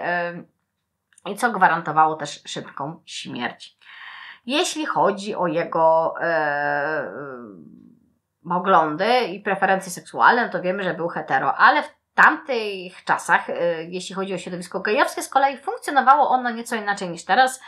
i 1.27 1.37
co 1.37 1.53
gwarantowało 1.53 2.17
też 2.17 2.43
szybką 2.47 3.03
śmierć. 3.07 3.79
Jeśli 4.47 4.87
chodzi 4.87 5.35
o 5.35 5.47
jego 5.47 6.15
e, 6.21 7.13
oglądy 8.51 9.21
i 9.21 9.41
preferencje 9.41 9.93
seksualne, 9.93 10.49
to 10.49 10.63
wiemy, 10.63 10.83
że 10.83 10.95
był 10.95 11.09
hetero, 11.09 11.55
ale 11.55 11.83
w 11.83 11.91
tamtych 12.15 13.05
czasach, 13.05 13.51
e, 13.51 13.85
jeśli 13.85 14.15
chodzi 14.15 14.35
o 14.35 14.39
środowisko 14.39 14.81
gejowskie, 14.81 15.23
z 15.23 15.29
kolei 15.29 15.59
funkcjonowało 15.59 16.31
ono 16.31 16.51
nieco 16.51 16.77
inaczej 16.77 17.11
niż 17.11 17.25
teraz. 17.25 17.61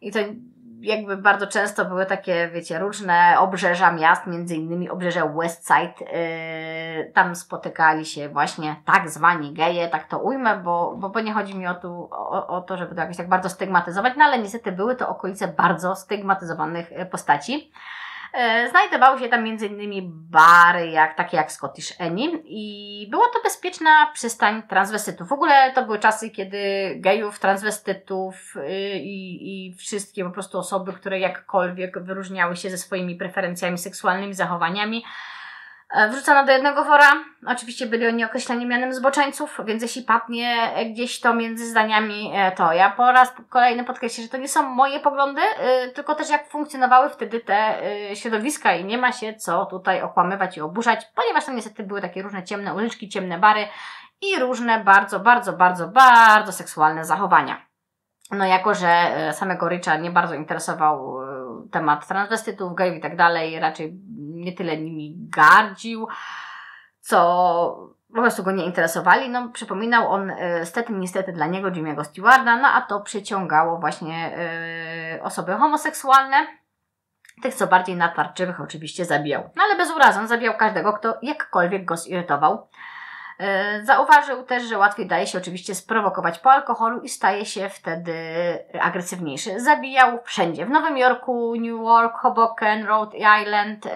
I 0.00 0.12
to 0.12 0.18
jakby 0.80 1.16
bardzo 1.16 1.46
często 1.46 1.84
były 1.84 2.06
takie, 2.06 2.50
wiecie, 2.54 2.78
różne 2.78 3.34
obrzeża 3.38 3.92
miast, 3.92 4.26
między 4.26 4.56
innymi 4.56 4.90
obrzeża 4.90 5.26
Westside. 5.26 5.94
Yy, 6.00 7.12
tam 7.12 7.36
spotykali 7.36 8.06
się 8.06 8.28
właśnie 8.28 8.76
tak 8.84 9.10
zwani 9.10 9.52
geje, 9.52 9.88
tak 9.88 10.08
to 10.08 10.18
ujmę, 10.18 10.56
bo, 10.56 10.94
bo, 10.96 11.10
bo 11.10 11.20
nie 11.20 11.32
chodzi 11.32 11.58
mi 11.58 11.66
o, 11.66 11.74
tu, 11.74 12.08
o, 12.12 12.46
o 12.46 12.60
to, 12.60 12.76
żeby 12.76 12.94
to 12.94 13.00
jakoś 13.00 13.16
tak 13.16 13.28
bardzo 13.28 13.48
stygmatyzować, 13.48 14.12
no 14.16 14.24
ale 14.24 14.38
niestety 14.38 14.72
były 14.72 14.96
to 14.96 15.08
okolice 15.08 15.48
bardzo 15.48 15.96
stygmatyzowanych 15.96 16.92
e, 16.92 17.06
postaci. 17.06 17.72
E, 18.32 18.68
znajdowały 18.70 19.20
się 19.20 19.28
tam 19.28 19.40
m.in. 19.40 20.10
bary, 20.30 20.90
jak, 20.90 21.16
takie 21.16 21.36
jak 21.36 21.52
Scottish 21.52 22.00
Annie 22.00 22.28
i 22.44 23.06
była 23.10 23.26
to 23.26 23.42
bezpieczna 23.44 24.10
przystań 24.14 24.62
transwestytów. 24.62 25.28
W 25.28 25.32
ogóle 25.32 25.72
to 25.74 25.84
były 25.84 25.98
czasy, 25.98 26.30
kiedy 26.30 26.58
gejów, 26.96 27.38
transwestytów 27.38 28.56
y, 28.56 28.98
i, 28.98 29.66
i 29.66 29.74
wszystkie 29.74 30.24
po 30.24 30.30
prostu 30.30 30.58
osoby, 30.58 30.92
które 30.92 31.18
jakkolwiek 31.20 31.98
wyróżniały 32.02 32.56
się 32.56 32.70
ze 32.70 32.78
swoimi 32.78 33.16
preferencjami 33.16 33.78
seksualnymi, 33.78 34.34
zachowaniami, 34.34 35.04
wrzucano 36.10 36.46
do 36.46 36.52
jednego 36.52 36.84
wora. 36.84 37.12
Oczywiście 37.46 37.86
byli 37.86 38.06
oni 38.06 38.24
określeni 38.24 38.66
mianem 38.66 38.92
zboczeńców, 38.92 39.60
więc 39.64 39.82
jeśli 39.82 40.02
padnie 40.02 40.70
gdzieś 40.92 41.20
to 41.20 41.34
między 41.34 41.66
zdaniami, 41.66 42.32
e, 42.34 42.52
to 42.52 42.72
ja 42.72 42.90
po 42.90 43.12
raz 43.12 43.32
kolejny 43.48 43.84
podkreślę, 43.84 44.24
że 44.24 44.30
to 44.30 44.36
nie 44.36 44.48
są 44.48 44.62
moje 44.62 45.00
poglądy, 45.00 45.40
e, 45.40 45.88
tylko 45.88 46.14
też 46.14 46.30
jak 46.30 46.48
funkcjonowały 46.48 47.10
wtedy 47.10 47.40
te 47.40 47.74
środowiska 48.14 48.74
i 48.74 48.84
nie 48.84 48.98
ma 48.98 49.12
się 49.12 49.34
co 49.34 49.66
tutaj 49.66 50.02
okłamywać 50.02 50.56
i 50.56 50.60
oburzać, 50.60 51.06
ponieważ 51.14 51.44
to 51.44 51.52
niestety 51.52 51.82
były 51.82 52.00
takie 52.00 52.22
różne 52.22 52.44
ciemne 52.44 52.74
uliczki, 52.74 53.08
ciemne 53.08 53.38
bary 53.38 53.66
i 54.20 54.40
różne 54.40 54.84
bardzo, 54.84 55.20
bardzo, 55.20 55.52
bardzo, 55.52 55.88
bardzo 55.88 56.52
seksualne 56.52 57.04
zachowania. 57.04 57.70
No 58.30 58.46
jako, 58.46 58.74
że 58.74 58.88
e, 58.88 59.32
samego 59.32 59.68
Richa 59.68 59.96
nie 59.96 60.10
bardzo 60.10 60.34
interesował 60.34 61.22
e, 61.22 61.68
temat 61.70 62.06
transwestytów, 62.06 62.74
gejów 62.74 62.96
i 62.96 63.00
tak 63.00 63.16
dalej, 63.16 63.60
raczej 63.60 64.00
nie 64.40 64.52
tyle 64.52 64.76
nimi 64.76 65.14
gardził, 65.18 66.08
co 67.00 67.90
po 68.14 68.20
prostu 68.20 68.42
go 68.42 68.52
nie 68.52 68.64
interesowali. 68.64 69.28
No, 69.28 69.48
przypominał 69.48 70.08
on 70.08 70.30
e, 70.30 70.66
stety, 70.66 70.92
niestety 70.92 71.32
dla 71.32 71.46
niego 71.46 71.70
Jimmy'ego 71.70 72.04
Stewarda, 72.04 72.56
no 72.56 72.68
a 72.68 72.80
to 72.80 73.00
przyciągało 73.00 73.78
właśnie 73.78 74.36
e, 74.36 75.22
osoby 75.22 75.54
homoseksualne. 75.54 76.36
Tych 77.42 77.54
co 77.54 77.66
bardziej 77.66 77.96
natarczywych 77.96 78.60
oczywiście 78.60 79.04
zabijał. 79.04 79.50
No 79.56 79.62
ale 79.62 79.76
bez 79.76 79.90
urazy, 79.90 80.18
on 80.18 80.28
zabijał 80.28 80.56
każdego, 80.56 80.92
kto 80.92 81.18
jakkolwiek 81.22 81.84
go 81.84 81.96
zirytował. 81.96 82.68
E, 83.40 83.84
zauważył 83.84 84.42
też, 84.42 84.62
że 84.62 84.78
łatwiej 84.78 85.06
daje 85.06 85.26
się 85.26 85.38
oczywiście 85.38 85.74
sprowokować 85.74 86.38
po 86.38 86.52
alkoholu 86.52 87.00
i 87.00 87.08
staje 87.08 87.46
się 87.46 87.68
wtedy 87.68 88.14
agresywniejszy. 88.80 89.60
Zabijał 89.60 90.18
wszędzie. 90.24 90.66
W 90.66 90.70
Nowym 90.70 90.98
Jorku, 90.98 91.54
New 91.56 91.80
York, 91.80 92.14
Hoboken, 92.16 92.86
Rhode 92.86 93.16
Island. 93.16 93.86
E, 93.86 93.90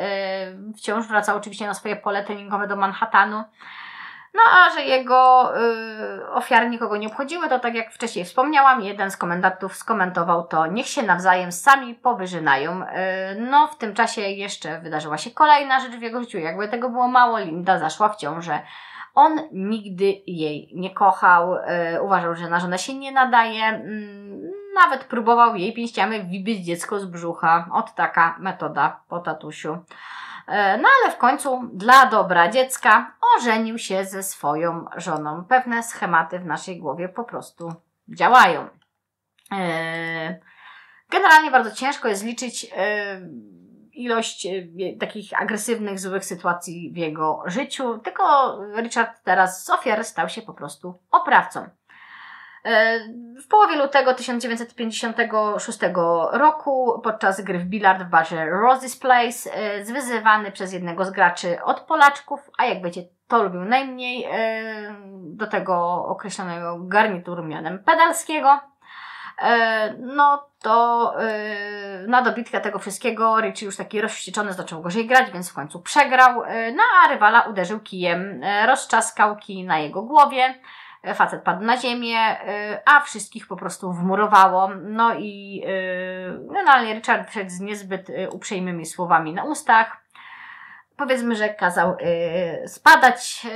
wciąż 0.76 1.06
wracał 1.06 1.36
oczywiście 1.36 1.66
na 1.66 1.74
swoje 1.74 1.96
pole 1.96 2.24
treningowe 2.24 2.68
do 2.68 2.76
Manhattanu. 2.76 3.44
No 4.34 4.42
a 4.52 4.70
że 4.70 4.82
jego 4.82 5.52
y, 5.56 6.30
ofiary 6.30 6.70
nikogo 6.70 6.96
nie 6.96 7.06
obchodziły, 7.06 7.48
to 7.48 7.58
tak 7.58 7.74
jak 7.74 7.92
wcześniej 7.92 8.24
wspomniałam, 8.24 8.80
jeden 8.82 9.10
z 9.10 9.16
komendantów 9.16 9.76
skomentował 9.76 10.46
to, 10.46 10.66
niech 10.66 10.86
się 10.86 11.02
nawzajem 11.02 11.52
sami 11.52 11.94
powyżynają. 11.94 12.82
Y, 12.82 12.86
no 13.38 13.66
w 13.66 13.78
tym 13.78 13.94
czasie 13.94 14.20
jeszcze 14.20 14.80
wydarzyła 14.80 15.18
się 15.18 15.30
kolejna 15.30 15.80
rzecz 15.80 15.92
w 15.92 16.02
jego 16.02 16.20
życiu. 16.20 16.38
Jakby 16.38 16.68
tego 16.68 16.88
było 16.88 17.08
mało, 17.08 17.38
Linda 17.38 17.78
zaszła 17.78 18.08
w 18.08 18.16
ciążę. 18.16 18.60
On 19.14 19.40
nigdy 19.52 20.22
jej 20.26 20.70
nie 20.74 20.90
kochał, 20.90 21.56
e, 21.56 22.02
uważał, 22.02 22.34
że 22.34 22.48
na 22.48 22.60
żonę 22.60 22.78
się 22.78 22.94
nie 22.94 23.12
nadaje, 23.12 23.64
mm, 23.64 24.50
nawet 24.74 25.04
próbował 25.04 25.56
jej 25.56 25.72
pięściami 25.72 26.22
wybić 26.22 26.66
dziecko 26.66 27.00
z 27.00 27.04
brzucha. 27.04 27.68
Od 27.72 27.94
taka 27.94 28.36
metoda 28.38 29.00
po 29.08 29.18
tatusiu. 29.18 29.78
E, 30.46 30.78
no 30.78 30.88
ale 31.02 31.12
w 31.12 31.18
końcu 31.18 31.70
dla 31.72 32.06
dobra 32.06 32.48
dziecka 32.48 33.12
ożenił 33.36 33.78
się 33.78 34.04
ze 34.04 34.22
swoją 34.22 34.84
żoną. 34.96 35.44
Pewne 35.44 35.82
schematy 35.82 36.38
w 36.38 36.46
naszej 36.46 36.78
głowie 36.78 37.08
po 37.08 37.24
prostu 37.24 37.72
działają. 38.08 38.68
E, 39.52 40.38
generalnie 41.10 41.50
bardzo 41.50 41.70
ciężko 41.70 42.08
jest 42.08 42.24
liczyć 42.24 42.66
ilość 43.96 44.46
e, 44.46 44.50
takich 45.00 45.42
agresywnych, 45.42 46.00
złych 46.00 46.24
sytuacji 46.24 46.92
w 46.92 46.96
jego 46.96 47.42
życiu, 47.46 47.98
tylko 47.98 48.22
Richard 48.76 49.22
teraz 49.24 49.64
z 49.64 49.70
ofiar 49.70 50.04
stał 50.04 50.28
się 50.28 50.42
po 50.42 50.54
prostu 50.54 50.94
oprawcą. 51.10 51.68
E, 52.64 52.98
w 53.42 53.48
połowie 53.48 53.76
lutego 53.76 54.14
1956 54.14 55.78
roku, 56.32 57.00
podczas 57.04 57.40
gry 57.40 57.58
w 57.58 57.64
billard 57.64 58.02
w 58.02 58.10
barze 58.10 58.36
Rosie's 58.36 59.00
Place, 59.00 59.54
e, 59.54 59.84
zwyzywany 59.84 60.52
przez 60.52 60.72
jednego 60.72 61.04
z 61.04 61.10
graczy 61.10 61.62
od 61.62 61.80
Polaczków, 61.80 62.50
a 62.58 62.64
jak 62.64 62.84
wiecie, 62.84 63.02
to 63.28 63.42
lubił 63.42 63.64
najmniej, 63.64 64.28
do 65.12 65.46
tego 65.46 66.04
określonego 66.06 66.78
garnituru 66.78 67.44
mianem 67.44 67.84
pedalskiego, 67.84 68.60
no 69.98 70.48
to 70.62 71.14
yy, 72.00 72.08
na 72.08 72.22
dobitkę 72.22 72.60
tego 72.60 72.78
wszystkiego 72.78 73.40
Richie 73.40 73.66
już 73.66 73.76
taki 73.76 74.00
rozwścieczony 74.00 74.52
zaczął 74.52 74.82
gorzej 74.82 75.06
grać, 75.06 75.30
więc 75.32 75.50
w 75.50 75.54
końcu 75.54 75.80
przegrał. 75.80 76.44
Yy, 76.44 76.72
no 76.72 76.82
a 77.04 77.08
rywala 77.08 77.40
uderzył 77.40 77.80
kijem, 77.80 78.40
rozczaskał 78.66 79.36
kij 79.36 79.64
na 79.64 79.78
jego 79.78 80.02
głowie. 80.02 80.54
Facet 81.14 81.42
padł 81.42 81.64
na 81.64 81.76
ziemię, 81.76 82.18
a 82.86 83.00
wszystkich 83.00 83.46
po 83.46 83.56
prostu 83.56 83.92
wmurowało. 83.92 84.68
No 84.82 85.14
i 85.14 85.62
generalnie 86.48 86.94
Richard 86.94 87.30
wszedł 87.30 87.50
z 87.50 87.60
niezbyt 87.60 88.06
uprzejmymi 88.30 88.86
słowami 88.86 89.32
na 89.34 89.44
ustach. 89.44 89.96
Powiedzmy, 90.96 91.36
że 91.36 91.48
kazał 91.48 91.96
spadać 92.66 93.46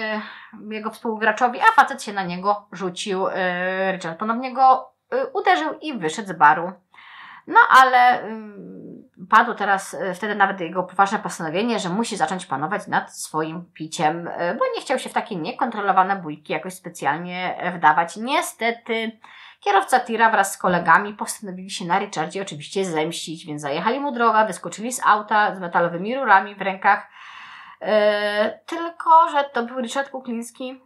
jego 0.70 0.90
współgraczowi, 0.90 1.60
a 1.60 1.72
facet 1.82 2.02
się 2.02 2.12
na 2.12 2.22
niego 2.22 2.66
rzucił. 2.72 3.22
Yy, 3.22 3.92
Richard 3.92 4.18
ponownie 4.18 4.54
go 4.54 4.92
uderzył 5.32 5.78
i 5.80 5.98
wyszedł 5.98 6.28
z 6.28 6.32
baru. 6.32 6.72
No 7.46 7.60
ale 7.70 8.22
padło 9.30 9.54
teraz 9.54 9.94
y, 9.94 10.14
wtedy 10.14 10.34
nawet 10.34 10.60
jego 10.60 10.82
poważne 10.82 11.18
postanowienie, 11.18 11.78
że 11.78 11.88
musi 11.88 12.16
zacząć 12.16 12.46
panować 12.46 12.86
nad 12.86 13.16
swoim 13.16 13.64
piciem, 13.74 14.28
y, 14.28 14.56
bo 14.58 14.64
nie 14.76 14.80
chciał 14.80 14.98
się 14.98 15.10
w 15.10 15.12
takie 15.12 15.36
niekontrolowane 15.36 16.16
bójki 16.16 16.52
jakoś 16.52 16.74
specjalnie 16.74 17.56
e, 17.58 17.78
wdawać. 17.78 18.16
Niestety 18.16 19.18
kierowca 19.60 20.00
tira 20.00 20.30
wraz 20.30 20.54
z 20.54 20.58
kolegami 20.58 21.14
postanowili 21.14 21.70
się 21.70 21.84
na 21.84 21.98
Richardzie 21.98 22.42
oczywiście 22.42 22.84
zemścić, 22.84 23.46
więc 23.46 23.62
zajechali 23.62 24.00
mu 24.00 24.12
drogę, 24.12 24.46
wyskoczyli 24.46 24.92
z 24.92 25.00
auta 25.06 25.54
z 25.54 25.60
metalowymi 25.60 26.16
rurami 26.16 26.54
w 26.54 26.62
rękach. 26.62 27.08
Yy, 27.80 27.88
tylko, 28.66 29.28
że 29.30 29.44
to 29.52 29.62
był 29.62 29.80
Richard 29.80 30.10
Kukliński, 30.10 30.80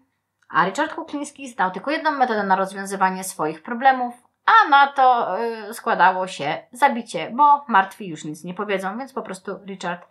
a 0.53 0.65
Richard 0.65 0.95
Kukliński 0.95 1.49
znał 1.49 1.71
tylko 1.71 1.91
jedną 1.91 2.11
metodę 2.11 2.43
na 2.43 2.57
rozwiązywanie 2.57 3.25
swoich 3.25 3.63
problemów, 3.63 4.15
a 4.47 4.69
na 4.69 4.87
to 4.87 5.37
y, 5.71 5.75
składało 5.75 6.27
się 6.27 6.59
zabicie, 6.73 7.31
bo 7.35 7.65
martwi 7.69 8.09
już 8.09 8.25
nic 8.25 8.45
nie 8.45 8.55
powiedzą, 8.55 8.99
więc 8.99 9.13
po 9.13 9.23
prostu 9.23 9.59
Richard 9.67 10.09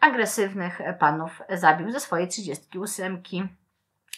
agresywnych 0.00 0.80
panów 0.98 1.42
zabił 1.48 1.90
ze 1.90 2.00
swojej 2.00 2.28
38, 2.28 3.22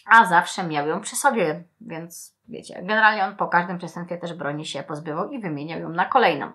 a 0.07 0.25
zawsze 0.25 0.65
miał 0.65 0.87
ją 0.87 1.01
przy 1.01 1.17
sobie, 1.17 1.65
więc 1.81 2.37
wiecie, 2.49 2.83
generalnie 2.83 3.25
on 3.25 3.37
po 3.37 3.49
każdym 3.49 3.79
przestępstwie 3.79 4.19
też 4.19 4.35
broni 4.35 4.67
się 4.67 4.83
pozbywał 4.83 5.31
i 5.31 5.41
wymieniał 5.41 5.81
ją 5.81 5.89
na 5.89 6.05
kolejną. 6.05 6.53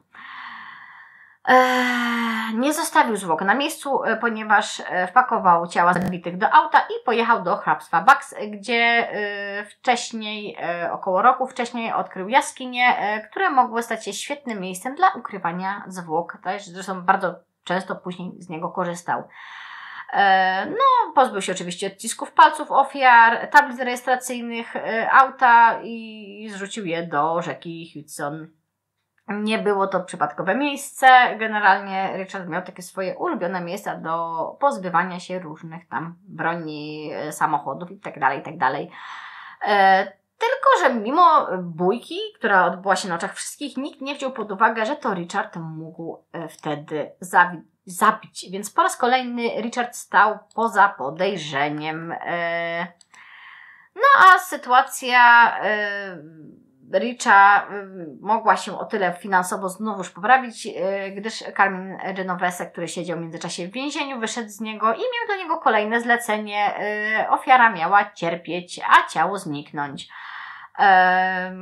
Eee, 1.48 2.54
nie 2.54 2.74
zostawił 2.74 3.16
zwłok 3.16 3.42
na 3.42 3.56
miejscu, 3.56 4.04
e, 4.04 4.18
ponieważ 4.18 4.80
e, 4.80 5.08
wpakował 5.08 5.68
ciała 5.68 5.94
zabitych 5.94 6.38
do 6.38 6.54
auta 6.54 6.80
i 6.80 7.06
pojechał 7.06 7.44
do 7.44 7.58
hrabstwa 7.58 8.02
Bax, 8.02 8.36
gdzie 8.50 9.10
e, 9.12 9.66
wcześniej, 9.66 10.58
około 10.92 11.22
roku 11.22 11.48
wcześniej 11.48 11.94
odkrył 11.94 12.30
jaskinie, 12.30 12.96
które 13.30 13.50
mogły 13.50 13.84
stać 13.84 14.06
się 14.06 14.14
świetnym 14.14 14.60
miejscem 14.60 14.96
dla 14.96 15.10
ukrywania 15.10 15.84
zwłok. 15.88 16.38
Zresztą 16.60 17.02
bardzo 17.02 17.36
często 17.64 17.96
później 17.96 18.32
z 18.40 18.50
niego 18.50 18.70
korzystał. 18.70 19.24
No, 20.70 21.14
pozbył 21.16 21.42
się 21.42 21.52
oczywiście 21.52 21.88
odcisków 21.88 22.32
palców 22.32 22.72
ofiar, 22.72 23.48
tablic 23.48 23.80
rejestracyjnych 23.80 24.74
auta 25.12 25.80
i 25.84 26.50
zrzucił 26.52 26.86
je 26.86 27.04
do 27.04 27.42
rzeki 27.42 27.92
Hudson. 27.94 28.57
Nie 29.28 29.60
było 29.60 29.88
to 29.88 30.00
przypadkowe 30.00 30.56
miejsce. 30.56 31.08
Generalnie 31.38 32.14
Richard 32.18 32.48
miał 32.48 32.62
takie 32.62 32.82
swoje 32.82 33.18
ulubione 33.18 33.62
miejsca 33.62 33.96
do 33.96 34.58
pozbywania 34.60 35.20
się 35.20 35.40
różnych 35.40 35.88
tam 35.88 36.16
broni, 36.28 37.12
e, 37.14 37.32
samochodów 37.32 37.92
itd. 37.92 38.20
Tak 38.20 38.36
itd. 38.38 38.58
Tak 38.60 38.74
e, 39.68 40.06
tylko, 40.38 40.70
że 40.84 40.94
mimo 40.94 41.48
bójki, 41.58 42.20
która 42.36 42.66
odbyła 42.66 42.96
się 42.96 43.10
na 43.10 43.16
oczach 43.16 43.34
wszystkich, 43.34 43.78
nikt 43.78 44.02
nie 44.02 44.16
wziął 44.16 44.32
pod 44.32 44.52
uwagę, 44.52 44.86
że 44.86 44.96
to 44.96 45.14
Richard 45.14 45.56
mógł 45.56 46.24
e, 46.34 46.48
wtedy 46.48 47.12
zabi- 47.22 47.62
zabić. 47.86 48.46
Więc 48.52 48.72
po 48.72 48.84
raz 48.84 48.98
kolejny 48.98 49.62
Richard 49.62 49.96
stał 49.96 50.40
poza 50.56 50.90
podejrzeniem. 50.90 52.14
No 53.96 54.26
a 54.26 54.40
sytuacja. 54.40 55.54
Richa 56.94 57.68
y, 57.72 58.08
mogła 58.22 58.58
się 58.58 58.80
o 58.80 58.86
tyle 58.86 59.14
finansowo 59.14 59.70
znowuż 59.70 60.10
poprawić, 60.10 60.66
y, 60.66 60.72
gdyż 61.12 61.44
Carmen 61.58 61.98
Genovese, 62.16 62.66
który 62.66 62.88
siedział 62.88 63.18
w 63.18 63.22
międzyczasie 63.22 63.68
w 63.68 63.72
więzieniu, 63.72 64.20
wyszedł 64.20 64.50
z 64.50 64.62
niego 64.62 64.94
i 64.94 64.98
miał 64.98 65.28
do 65.28 65.36
niego 65.44 65.58
kolejne 65.58 66.02
zlecenie. 66.02 66.74
Y, 67.26 67.30
ofiara 67.30 67.70
miała 67.70 68.12
cierpieć, 68.12 68.80
a 68.90 69.10
ciało 69.10 69.38
zniknąć. 69.38 70.10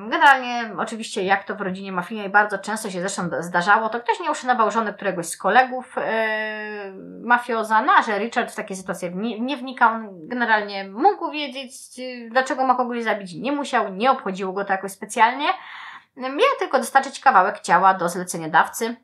Generalnie, 0.09 0.71
oczywiście, 0.77 1.23
jak 1.23 1.43
to 1.43 1.55
w 1.55 1.61
rodzinie 1.61 1.91
mafijnej 1.91 2.29
bardzo 2.29 2.57
często 2.57 2.89
się 2.89 2.99
zresztą 2.99 3.29
zdarzało, 3.39 3.89
to 3.89 3.99
ktoś 3.99 4.19
nie 4.19 4.31
uszanował 4.31 4.71
żony 4.71 4.93
któregoś 4.93 5.25
z 5.25 5.37
kolegów 5.37 5.95
e, 5.97 6.91
mafioza, 7.23 7.81
no 7.81 7.93
a 7.93 8.01
że 8.01 8.19
Richard 8.19 8.51
w 8.51 8.55
takie 8.55 8.75
sytuacje 8.75 9.11
nie, 9.39 9.57
wnikał, 9.57 9.91
generalnie 10.11 10.89
mógł 10.89 11.31
wiedzieć, 11.31 11.73
dlaczego 12.29 12.67
ma 12.67 12.75
kogoś 12.75 13.03
zabić, 13.03 13.33
nie 13.33 13.51
musiał, 13.51 13.93
nie 13.93 14.11
obchodziło 14.11 14.53
go 14.53 14.65
to 14.65 14.73
jakoś 14.73 14.91
specjalnie. 14.91 15.47
Miał 16.17 16.49
tylko 16.59 16.77
dostarczyć 16.77 17.19
kawałek 17.19 17.59
ciała 17.59 17.93
do 17.93 18.09
zleceniodawcy. 18.09 18.95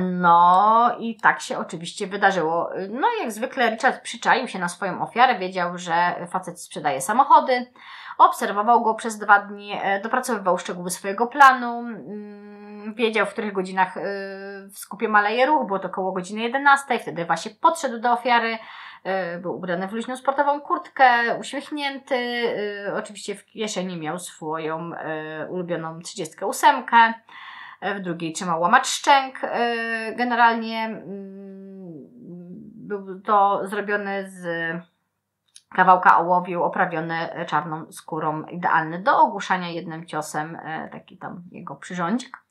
No 0.00 0.96
i 0.98 1.20
tak 1.20 1.40
się 1.40 1.58
oczywiście 1.58 2.06
wydarzyło. 2.06 2.70
No 2.90 3.08
jak 3.20 3.32
zwykle 3.32 3.70
Richard 3.70 4.02
przyczaił 4.02 4.48
się 4.48 4.58
na 4.58 4.68
swoją 4.68 5.02
ofiarę, 5.02 5.38
wiedział, 5.38 5.78
że 5.78 6.26
facet 6.30 6.60
sprzedaje 6.60 7.00
samochody, 7.00 7.66
obserwował 8.24 8.82
go 8.82 8.94
przez 8.94 9.18
dwa 9.18 9.38
dni, 9.40 9.72
e, 9.82 10.00
dopracowywał 10.00 10.58
szczegóły 10.58 10.90
swojego 10.90 11.26
planu, 11.26 11.78
mm, 11.78 12.94
wiedział 12.94 13.26
w 13.26 13.30
których 13.30 13.52
godzinach 13.52 13.96
e, 13.96 14.02
w 14.68 14.78
skupie 14.78 15.08
maleje 15.08 15.46
ruch, 15.46 15.66
było 15.66 15.78
to 15.78 15.88
około 15.88 16.12
godziny 16.12 16.42
11, 16.42 16.98
wtedy 16.98 17.24
właśnie 17.24 17.50
podszedł 17.60 17.98
do 17.98 18.12
ofiary, 18.12 18.58
Był 19.40 19.56
ubrany 19.56 19.88
w 19.88 19.92
luźną 19.92 20.16
sportową 20.16 20.60
kurtkę, 20.60 21.38
uśmiechnięty. 21.40 22.16
Oczywiście 22.96 23.34
w 23.34 23.44
kieszeni 23.44 23.96
miał 23.96 24.18
swoją 24.18 24.90
ulubioną 25.48 26.00
38. 26.00 26.84
W 27.82 28.00
drugiej 28.00 28.32
trzymał 28.32 28.60
łamacz 28.60 28.86
szczęk. 28.86 29.40
Generalnie 30.16 30.84
mm, 30.84 31.62
był 32.74 33.20
to 33.20 33.60
zrobione 33.64 34.30
z 34.30 34.46
kawałka 35.74 36.18
ołowiu 36.18 36.62
oprawione 36.62 37.44
czarną 37.46 37.92
skórą, 37.92 38.42
idealny 38.42 39.02
do 39.02 39.18
ogłuszania 39.18 39.68
jednym 39.68 40.06
ciosem, 40.06 40.58
taki 40.92 41.18
tam 41.18 41.42
jego 41.50 41.76
przyrządzik. 41.76 42.42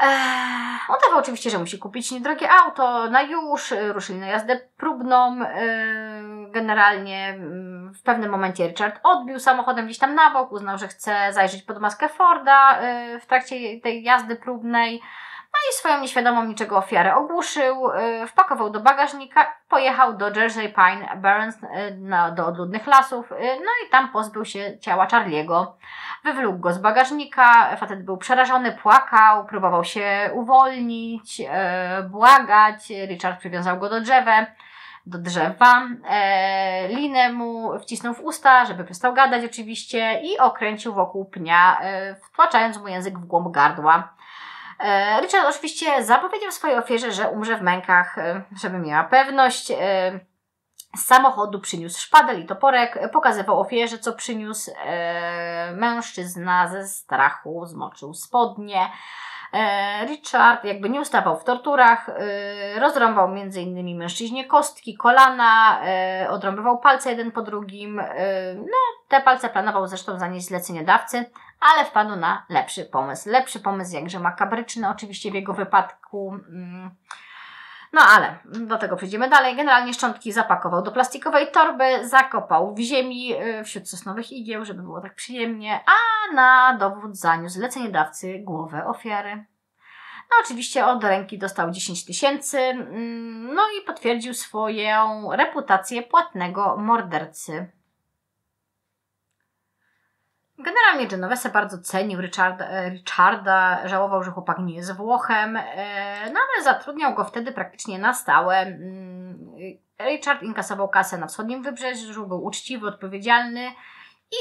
Eee, 0.00 0.78
udawał 0.98 1.18
oczywiście, 1.18 1.50
że 1.50 1.58
musi 1.58 1.78
kupić 1.78 2.10
niedrogie 2.10 2.50
auto 2.50 3.10
na 3.10 3.22
już, 3.22 3.72
y, 3.72 3.92
ruszyli 3.92 4.18
na 4.18 4.26
jazdę 4.26 4.60
próbną. 4.76 5.38
Yy, 5.38 6.50
generalnie 6.50 7.38
yy, 7.38 7.92
w 7.94 8.02
pewnym 8.02 8.30
momencie 8.30 8.68
Richard 8.68 9.00
odbił 9.02 9.38
samochodem 9.38 9.86
gdzieś 9.86 9.98
tam 9.98 10.14
na 10.14 10.30
bok, 10.30 10.52
uznał, 10.52 10.78
że 10.78 10.88
chce 10.88 11.32
zajrzeć 11.32 11.62
pod 11.62 11.80
maskę 11.80 12.08
Forda 12.08 12.82
yy, 12.82 13.20
w 13.20 13.26
trakcie 13.26 13.80
tej 13.80 14.02
jazdy 14.02 14.36
próbnej. 14.36 15.00
I 15.70 15.74
swoją 15.74 16.00
nieświadomą 16.00 16.44
niczego 16.44 16.76
ofiarę 16.76 17.16
ogłuszył, 17.16 17.90
yy, 17.94 18.26
wpakował 18.26 18.70
do 18.70 18.80
bagażnika, 18.80 19.54
pojechał 19.68 20.16
do 20.16 20.28
Jersey 20.28 20.74
Pine 20.74 21.16
Barrens, 21.16 21.62
yy, 21.62 22.34
do 22.34 22.46
odludnych 22.46 22.86
lasów, 22.86 23.30
yy, 23.30 23.36
no 23.36 23.70
i 23.86 23.90
tam 23.90 24.08
pozbył 24.08 24.44
się 24.44 24.78
ciała 24.78 25.06
Charlie'ego. 25.06 25.66
Wywlókł 26.24 26.58
go 26.58 26.72
z 26.72 26.78
bagażnika, 26.78 27.76
facet 27.76 28.04
był 28.04 28.16
przerażony, 28.16 28.72
płakał, 28.72 29.46
próbował 29.46 29.84
się 29.84 30.30
uwolnić, 30.34 31.42
błagać. 32.10 32.88
Richard 33.08 33.38
przywiązał 33.38 33.78
go 33.78 33.88
do 33.88 34.00
drzewa, 34.00 34.46
do 35.06 35.18
drzewa. 35.18 35.88
E, 36.08 36.88
linę 36.88 37.32
mu 37.32 37.78
wcisnął 37.78 38.14
w 38.14 38.20
usta, 38.20 38.64
żeby 38.64 38.84
przestał 38.84 39.14
gadać 39.14 39.44
oczywiście 39.44 40.20
i 40.22 40.38
okręcił 40.38 40.94
wokół 40.94 41.24
pnia, 41.24 41.80
e, 41.80 42.14
wtłaczając 42.14 42.78
mu 42.78 42.88
język 42.88 43.18
w 43.18 43.24
głąb 43.24 43.54
gardła. 43.54 44.14
E, 44.82 45.20
Richard 45.20 45.48
oczywiście 45.48 46.04
zapowiedział 46.04 46.52
swojej 46.52 46.78
ofierze, 46.78 47.12
że 47.12 47.28
umrze 47.28 47.56
w 47.56 47.62
mękach, 47.62 48.18
e, 48.18 48.42
żeby 48.62 48.78
miała 48.78 49.04
pewność. 49.04 49.70
E, 49.70 50.20
z 50.96 51.04
samochodu 51.04 51.60
przyniósł 51.60 52.00
szpadel 52.00 52.40
i 52.40 52.46
toporek, 52.46 53.10
pokazywał 53.12 53.60
ofierze, 53.60 53.98
co 53.98 54.12
przyniósł 54.12 54.70
mężczyzna 55.74 56.68
ze 56.68 56.88
strachu, 56.88 57.66
zmoczył 57.66 58.14
spodnie. 58.14 58.90
Richard 60.06 60.64
jakby 60.64 60.90
nie 60.90 61.00
ustawał 61.00 61.40
w 61.40 61.44
torturach, 61.44 62.10
rozrąbał 62.78 63.36
innymi 63.56 63.94
mężczyźnie 63.94 64.44
kostki, 64.44 64.96
kolana, 64.96 65.80
odrąbywał 66.30 66.78
palce 66.78 67.10
jeden 67.10 67.32
po 67.32 67.42
drugim. 67.42 67.96
No, 68.56 68.78
te 69.12 69.20
palce 69.20 69.48
planował 69.48 69.86
zresztą 69.86 70.18
zanieść 70.18 70.46
zleceniodawcy, 70.46 71.30
ale 71.60 71.84
wpadł 71.84 72.16
na 72.16 72.46
lepszy 72.48 72.84
pomysł. 72.84 73.30
Lepszy 73.30 73.60
pomysł 73.60 73.94
jakże 73.94 74.20
makabryczny, 74.20 74.88
oczywiście 74.88 75.30
w 75.30 75.34
jego 75.34 75.54
wypadku. 75.54 76.34
Mm, 76.48 76.90
no 77.92 78.00
ale 78.00 78.38
do 78.44 78.78
tego 78.78 78.96
przejdziemy 78.96 79.28
dalej. 79.28 79.56
Generalnie 79.56 79.94
szczątki 79.94 80.32
zapakował 80.32 80.82
do 80.82 80.92
plastikowej 80.92 81.50
torby, 81.50 82.08
zakopał 82.08 82.74
w 82.74 82.78
ziemi 82.78 83.34
y, 83.34 83.64
wśród 83.64 83.88
sosnowych 83.88 84.32
igieł, 84.32 84.64
żeby 84.64 84.82
było 84.82 85.00
tak 85.00 85.14
przyjemnie, 85.14 85.80
a 85.86 86.34
na 86.34 86.76
dowód 86.78 87.16
zaniósł 87.16 87.54
zleceniodawcy 87.54 88.38
głowę 88.38 88.86
ofiary. 88.86 89.46
No 90.30 90.36
oczywiście 90.44 90.86
od 90.86 91.04
ręki 91.04 91.38
dostał 91.38 91.70
10 91.70 92.04
tysięcy, 92.04 92.58
mm, 92.58 93.54
no 93.54 93.62
i 93.78 93.86
potwierdził 93.86 94.34
swoją 94.34 95.28
reputację 95.32 96.02
płatnego 96.02 96.76
mordercy. 96.76 97.81
Generalnie 100.62 101.06
Genovese 101.06 101.48
bardzo 101.48 101.78
cenił 101.78 102.20
Richarda, 102.20 102.66
e, 102.68 102.90
Richarda, 102.90 103.88
żałował, 103.88 104.22
że 104.22 104.30
chłopak 104.30 104.58
nie 104.58 104.74
jest 104.74 104.96
Włochem, 104.96 105.56
e, 105.56 106.30
no 106.32 106.40
ale 106.40 106.64
zatrudniał 106.64 107.14
go 107.14 107.24
wtedy 107.24 107.52
praktycznie 107.52 107.98
na 107.98 108.14
stałe. 108.14 108.56
Mm, 108.56 109.52
Richard 110.00 110.42
inkasował 110.42 110.88
kasę 110.88 111.18
na 111.18 111.26
wschodnim 111.26 111.62
wybrzeżu, 111.62 112.26
był 112.26 112.44
uczciwy, 112.44 112.86
odpowiedzialny 112.86 113.70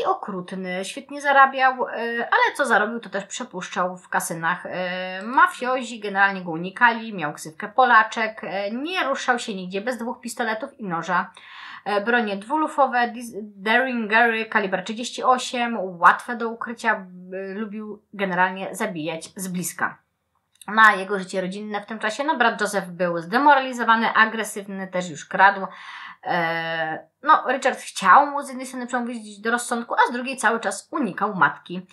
i 0.01 0.05
okrutny. 0.05 0.85
Świetnie 0.85 1.21
zarabiał, 1.21 1.87
e, 1.87 1.93
ale 2.17 2.55
co 2.55 2.65
zarobił, 2.65 2.99
to 2.99 3.09
też 3.09 3.25
przepuszczał 3.25 3.97
w 3.97 4.09
kasynach. 4.09 4.63
Mafiozi 5.23 5.99
generalnie 5.99 6.41
go 6.41 6.51
unikali, 6.51 7.13
miał 7.13 7.33
ksywkę 7.33 7.67
Polaczek, 7.67 8.41
nie 8.71 9.03
ruszał 9.03 9.39
się 9.39 9.55
nigdzie 9.55 9.81
bez 9.81 9.97
dwóch 9.97 10.21
pistoletów 10.21 10.79
i 10.79 10.83
noża. 10.83 11.31
E, 11.85 12.01
bronie 12.01 12.37
dwulufowe, 12.37 13.13
Derringery 13.41 14.45
kaliber 14.45 14.83
38, 14.83 15.77
łatwe 15.79 16.35
do 16.35 16.49
ukrycia, 16.49 17.05
lubił 17.55 18.01
generalnie 18.13 18.75
zabijać 18.75 19.29
z 19.35 19.47
bliska. 19.47 19.97
Na 20.67 20.93
jego 20.93 21.19
życie 21.19 21.41
rodzinne 21.41 21.81
w 21.81 21.85
tym 21.85 21.99
czasie, 21.99 22.23
no 22.23 22.37
brat 22.37 22.61
Joseph 22.61 22.87
był 22.87 23.17
zdemoralizowany, 23.17 24.13
agresywny, 24.13 24.87
też 24.87 25.09
już 25.09 25.25
kradł. 25.25 25.67
E, 26.23 27.07
no, 27.23 27.43
Richard 27.47 27.79
chciał 27.79 28.27
mu 28.27 28.41
z 28.41 28.47
jednej 28.47 28.65
strony 28.65 28.87
przemówić 28.87 29.39
do 29.39 29.51
rozsądku, 29.51 29.93
a 29.93 30.09
z 30.09 30.13
drugiej 30.13 30.37
cały 30.37 30.59
czas 30.59 30.87
unikał 30.91 31.35
matki. 31.35 31.87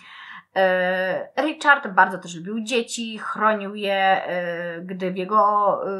E, 0.59 1.29
Richard 1.37 1.87
bardzo 1.87 2.17
też 2.17 2.35
lubił 2.35 2.63
dzieci, 2.63 3.17
chronił 3.17 3.75
je, 3.75 4.25
e, 4.25 4.81
gdy 4.81 5.11
w 5.11 5.17
jego 5.17 5.37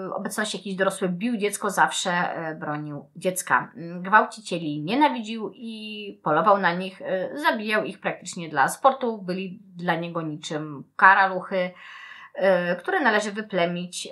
e, 0.08 0.14
obecności 0.14 0.58
jakiś 0.58 0.76
dorosły 0.76 1.10
bił 1.10 1.38
dziecko, 1.38 1.70
zawsze 1.70 2.12
bronił 2.60 3.10
dziecka. 3.16 3.72
Gwałcicieli 3.76 4.82
nienawidził 4.82 5.52
i 5.54 6.20
polował 6.24 6.58
na 6.58 6.74
nich, 6.74 7.02
zabijał 7.34 7.84
ich 7.84 8.00
praktycznie 8.00 8.50
dla 8.50 8.68
sportu, 8.68 9.22
byli 9.22 9.60
dla 9.76 9.96
niego 9.96 10.22
niczym 10.22 10.84
karaluchy, 10.96 11.72
które 12.80 13.00
należy 13.00 13.32
wyplemić 13.32 14.08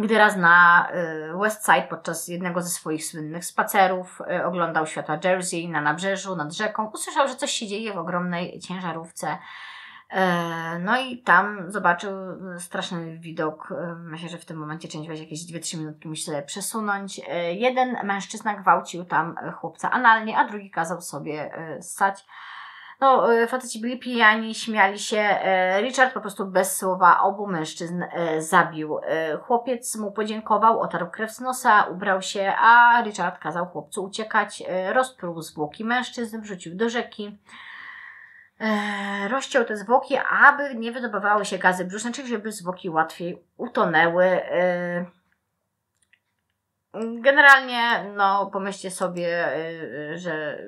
gdy 0.00 0.18
raz 0.18 0.36
na 0.36 0.88
y, 1.34 1.38
West 1.38 1.66
Side 1.66 1.86
podczas 1.90 2.28
jednego 2.28 2.62
ze 2.62 2.68
swoich 2.68 3.04
słynnych 3.04 3.44
spacerów 3.44 4.20
y, 4.20 4.44
oglądał 4.44 4.86
światła 4.86 5.18
Jersey 5.24 5.68
na 5.68 5.80
nabrzeżu, 5.80 6.36
nad 6.36 6.52
rzeką, 6.52 6.90
usłyszał, 6.94 7.28
że 7.28 7.36
coś 7.36 7.50
się 7.50 7.66
dzieje 7.66 7.92
w 7.92 7.98
ogromnej 7.98 8.60
ciężarówce. 8.60 9.38
E, 10.10 10.78
no 10.78 11.00
i 11.00 11.18
tam 11.22 11.72
zobaczył 11.72 12.12
straszny 12.58 13.18
widok. 13.18 13.74
Myślę, 13.96 14.28
że 14.28 14.38
w 14.38 14.44
tym 14.44 14.56
momencie 14.56 14.88
część 14.88 15.08
weź 15.08 15.20
jakieś 15.20 15.40
2-3 15.40 15.78
minutki 15.78 16.08
musi 16.08 16.22
sobie 16.22 16.42
przesunąć. 16.42 17.20
Jeden 17.52 17.96
mężczyzna 18.04 18.54
gwałcił 18.54 19.04
tam 19.04 19.36
chłopca 19.60 19.90
analnie, 19.90 20.38
a 20.38 20.48
drugi 20.48 20.70
kazał 20.70 21.00
sobie 21.00 21.50
ssać. 21.80 22.26
No, 23.00 23.34
e, 23.34 23.46
faceci 23.46 23.80
byli 23.80 23.98
pijani, 23.98 24.54
śmiali 24.54 24.98
się. 24.98 25.18
E, 25.18 25.80
Richard 25.82 26.14
po 26.14 26.20
prostu 26.20 26.46
bez 26.46 26.76
słowa 26.76 27.20
obu 27.20 27.46
mężczyzn 27.46 28.02
e, 28.02 28.42
zabił. 28.42 28.98
Chłopiec 29.42 29.96
mu 29.96 30.12
podziękował, 30.12 30.80
otarł 30.80 31.10
krew 31.10 31.32
z 31.32 31.40
nosa, 31.40 31.82
ubrał 31.82 32.22
się, 32.22 32.54
a 32.58 33.02
Richard 33.04 33.38
kazał 33.38 33.66
chłopcu 33.66 34.04
uciekać. 34.04 34.62
Rozpruł 34.92 35.42
zwłoki 35.42 35.84
mężczyzn, 35.84 36.40
wrzucił 36.40 36.76
do 36.76 36.88
rzeki. 36.88 37.38
Rozciął 39.28 39.64
te 39.64 39.76
zwłoki, 39.76 40.16
aby 40.42 40.74
nie 40.74 40.92
wydobywały 40.92 41.44
się 41.44 41.58
gazy 41.58 41.84
brzuszne, 41.84 42.12
czyli 42.12 42.28
żeby 42.28 42.52
zwłoki 42.52 42.90
łatwiej 42.90 43.44
utonęły. 43.56 44.40
Generalnie, 47.20 48.12
no, 48.16 48.46
pomyślcie 48.46 48.90
sobie, 48.90 49.48
że 50.14 50.58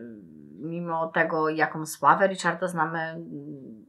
mimo 0.59 1.07
tego, 1.07 1.49
jaką 1.49 1.87
sławę 1.87 2.29
Richarda 2.29 2.69
znamy, 2.69 3.25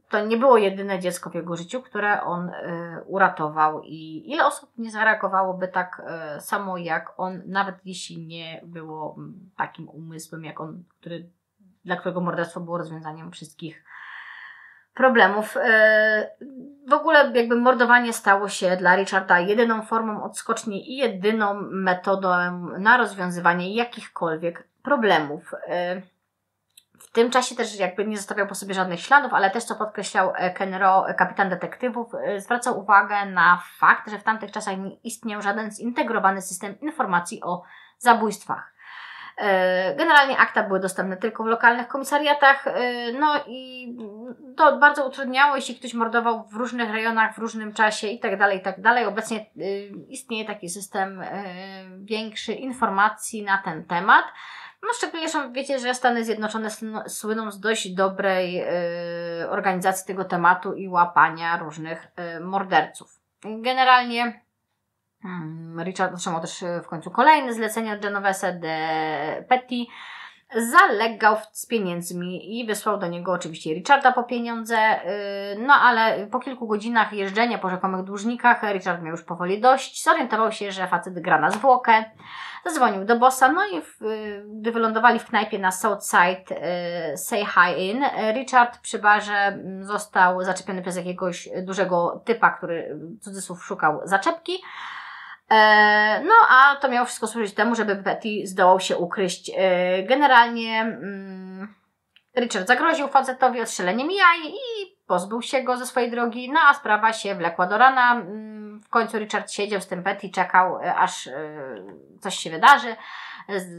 to 0.08 0.26
nie 0.26 0.36
było 0.36 0.58
jedyne 0.58 0.98
dziecko 0.98 1.30
w 1.30 1.34
jego 1.34 1.56
życiu, 1.56 1.82
które 1.82 2.22
on 2.22 2.48
y, 2.48 2.52
uratował 3.06 3.82
i 3.82 4.30
ile 4.32 4.46
osób 4.46 4.70
nie 4.78 4.90
zareagowałoby 4.90 5.68
tak 5.68 6.02
y, 6.36 6.40
samo 6.40 6.76
jak 6.76 7.12
on, 7.16 7.42
nawet 7.46 7.74
jeśli 7.84 8.26
nie 8.26 8.60
było 8.64 9.16
takim 9.56 9.88
umysłem 9.88 10.44
jak 10.44 10.60
on, 10.60 10.84
który, 11.00 11.28
dla 11.84 11.96
którego 11.96 12.20
morderstwo 12.20 12.60
było 12.60 12.78
rozwiązaniem 12.78 13.32
wszystkich 13.32 13.84
problemów. 14.94 15.56
Y, 15.56 15.60
w 16.88 16.92
ogóle 16.92 17.32
jakby 17.34 17.56
mordowanie 17.56 18.12
stało 18.12 18.48
się 18.48 18.76
dla 18.76 18.96
Richarda 18.96 19.40
jedyną 19.40 19.82
formą 19.82 20.22
odskoczni 20.22 20.92
i 20.92 20.96
jedyną 20.96 21.54
metodą 21.70 22.28
na 22.78 22.96
rozwiązywanie 22.96 23.74
jakichkolwiek 23.74 24.68
problemów. 24.82 25.54
W 27.08 27.12
tym 27.12 27.30
czasie 27.30 27.54
też 27.54 27.78
jakby 27.78 28.06
nie 28.06 28.16
zostawiał 28.16 28.46
po 28.46 28.54
sobie 28.54 28.74
żadnych 28.74 29.00
śladów, 29.00 29.34
ale 29.34 29.50
też 29.50 29.64
co 29.64 29.74
podkreślał 29.74 30.32
e, 30.36 30.50
Kenro, 30.50 31.06
kapitan 31.18 31.48
detektywów, 31.48 32.14
e, 32.14 32.40
zwracał 32.40 32.80
uwagę 32.80 33.26
na 33.26 33.62
fakt, 33.78 34.10
że 34.10 34.18
w 34.18 34.22
tamtych 34.22 34.52
czasach 34.52 34.78
nie 34.78 34.94
istniał 34.94 35.42
żaden 35.42 35.70
zintegrowany 35.70 36.42
system 36.42 36.80
informacji 36.80 37.42
o 37.42 37.62
zabójstwach. 37.98 38.72
E, 39.36 39.94
generalnie 39.96 40.38
akta 40.38 40.62
były 40.62 40.80
dostępne 40.80 41.16
tylko 41.16 41.44
w 41.44 41.46
lokalnych 41.46 41.88
komisariatach, 41.88 42.64
no 43.20 43.34
i 43.46 43.96
to 44.56 44.78
bardzo 44.78 45.08
utrudniało, 45.08 45.56
jeśli 45.56 45.74
ktoś 45.74 45.94
mordował 45.94 46.48
w 46.48 46.54
różnych 46.54 46.90
rejonach, 46.90 47.34
w 47.34 47.38
różnym 47.38 47.72
czasie 47.72 48.06
i 48.06 48.20
tak 48.20 48.38
dalej, 48.38 48.58
i 48.58 48.62
tak. 48.62 48.76
Obecnie 49.06 49.46
istnieje 50.08 50.44
taki 50.44 50.68
system 50.68 51.22
większy 51.98 52.52
informacji 52.52 53.42
na 53.42 53.58
ten 53.58 53.84
temat. 53.84 54.24
No 54.82 54.88
szczególnie, 54.94 55.28
że 55.28 55.50
wiecie, 55.52 55.78
że 55.78 55.94
Stany 55.94 56.24
Zjednoczone 56.24 56.70
słyną 57.06 57.50
z 57.50 57.60
dość 57.60 57.94
dobrej 57.94 58.62
y, 59.42 59.50
organizacji 59.50 60.06
tego 60.06 60.24
tematu 60.24 60.74
i 60.74 60.88
łapania 60.88 61.58
różnych 61.58 62.06
y, 62.36 62.40
morderców. 62.40 63.20
Generalnie 63.42 64.40
hmm, 65.22 65.82
Richard 65.84 66.14
otrzymał 66.14 66.40
też 66.40 66.62
y, 66.62 66.80
w 66.84 66.88
końcu 66.88 67.10
kolejne 67.10 67.54
zlecenie 67.54 67.92
od 67.92 68.00
Genovese 68.00 68.52
de 68.52 69.44
Petty, 69.48 69.84
zalegał 70.56 71.36
z 71.52 71.66
pieniędzmi 71.66 72.60
i 72.60 72.66
wysłał 72.66 72.98
do 72.98 73.06
niego 73.06 73.32
oczywiście 73.32 73.74
Richarda 73.74 74.12
po 74.12 74.22
pieniądze, 74.22 74.76
y, 74.76 75.58
no 75.58 75.74
ale 75.74 76.26
po 76.26 76.38
kilku 76.38 76.66
godzinach 76.66 77.12
jeżdżenia 77.12 77.58
po 77.58 77.70
rzekomych 77.70 78.04
dłużnikach 78.04 78.62
Richard 78.62 79.02
miał 79.02 79.10
już 79.10 79.22
powoli 79.22 79.60
dość, 79.60 80.04
zorientował 80.04 80.52
się, 80.52 80.72
że 80.72 80.86
facet 80.86 81.20
gra 81.20 81.40
na 81.40 81.50
zwłokę, 81.50 82.04
zadzwonił 82.64 83.04
do 83.04 83.18
bossa, 83.18 83.52
no 83.52 83.66
i 83.66 83.82
w, 83.82 84.02
y, 84.02 84.44
gdy 84.48 84.72
wylądowali 84.72 85.18
w 85.18 85.26
knajpie 85.26 85.58
na 85.58 85.72
Southside 85.72 86.44
y, 87.12 87.16
Say 87.16 87.46
Hi 87.46 87.90
Inn, 87.90 88.04
Richard 88.34 88.78
przy 88.78 88.98
barze 88.98 89.36
mm, 89.36 89.84
został 89.84 90.44
zaczepiony 90.44 90.82
przez 90.82 90.96
jakiegoś 90.96 91.48
dużego 91.62 92.22
typa, 92.24 92.50
który 92.50 92.98
cudzysłów 93.20 93.64
szukał 93.64 94.00
zaczepki, 94.04 94.52
no, 96.24 96.34
a 96.48 96.76
to 96.80 96.88
miało 96.88 97.06
wszystko 97.06 97.26
służyć 97.26 97.54
temu, 97.54 97.74
żeby 97.74 97.94
Betty 97.94 98.28
zdołał 98.44 98.80
się 98.80 98.96
ukryć. 98.96 99.50
E, 99.56 100.02
generalnie 100.02 100.80
mm, 100.80 101.74
Richard 102.36 102.66
zagroził 102.66 103.08
facetowi 103.08 103.60
odstrzeleniem 103.60 104.10
jaj 104.10 104.52
i 104.52 104.96
pozbył 105.06 105.42
się 105.42 105.62
go 105.62 105.76
ze 105.76 105.86
swojej 105.86 106.10
drogi, 106.10 106.52
no 106.52 106.60
a 106.68 106.74
sprawa 106.74 107.12
się 107.12 107.34
wlekła 107.34 107.66
do 107.66 107.78
rana. 107.78 108.12
Mm, 108.12 108.80
w 108.80 108.88
końcu 108.88 109.18
Richard 109.18 109.50
siedział 109.50 109.80
z 109.80 109.86
tym 109.86 110.02
Betty, 110.02 110.30
czekał 110.30 110.78
e, 110.78 110.94
aż 110.94 111.28
coś 112.20 112.38
się 112.38 112.50
wydarzy, 112.50 112.96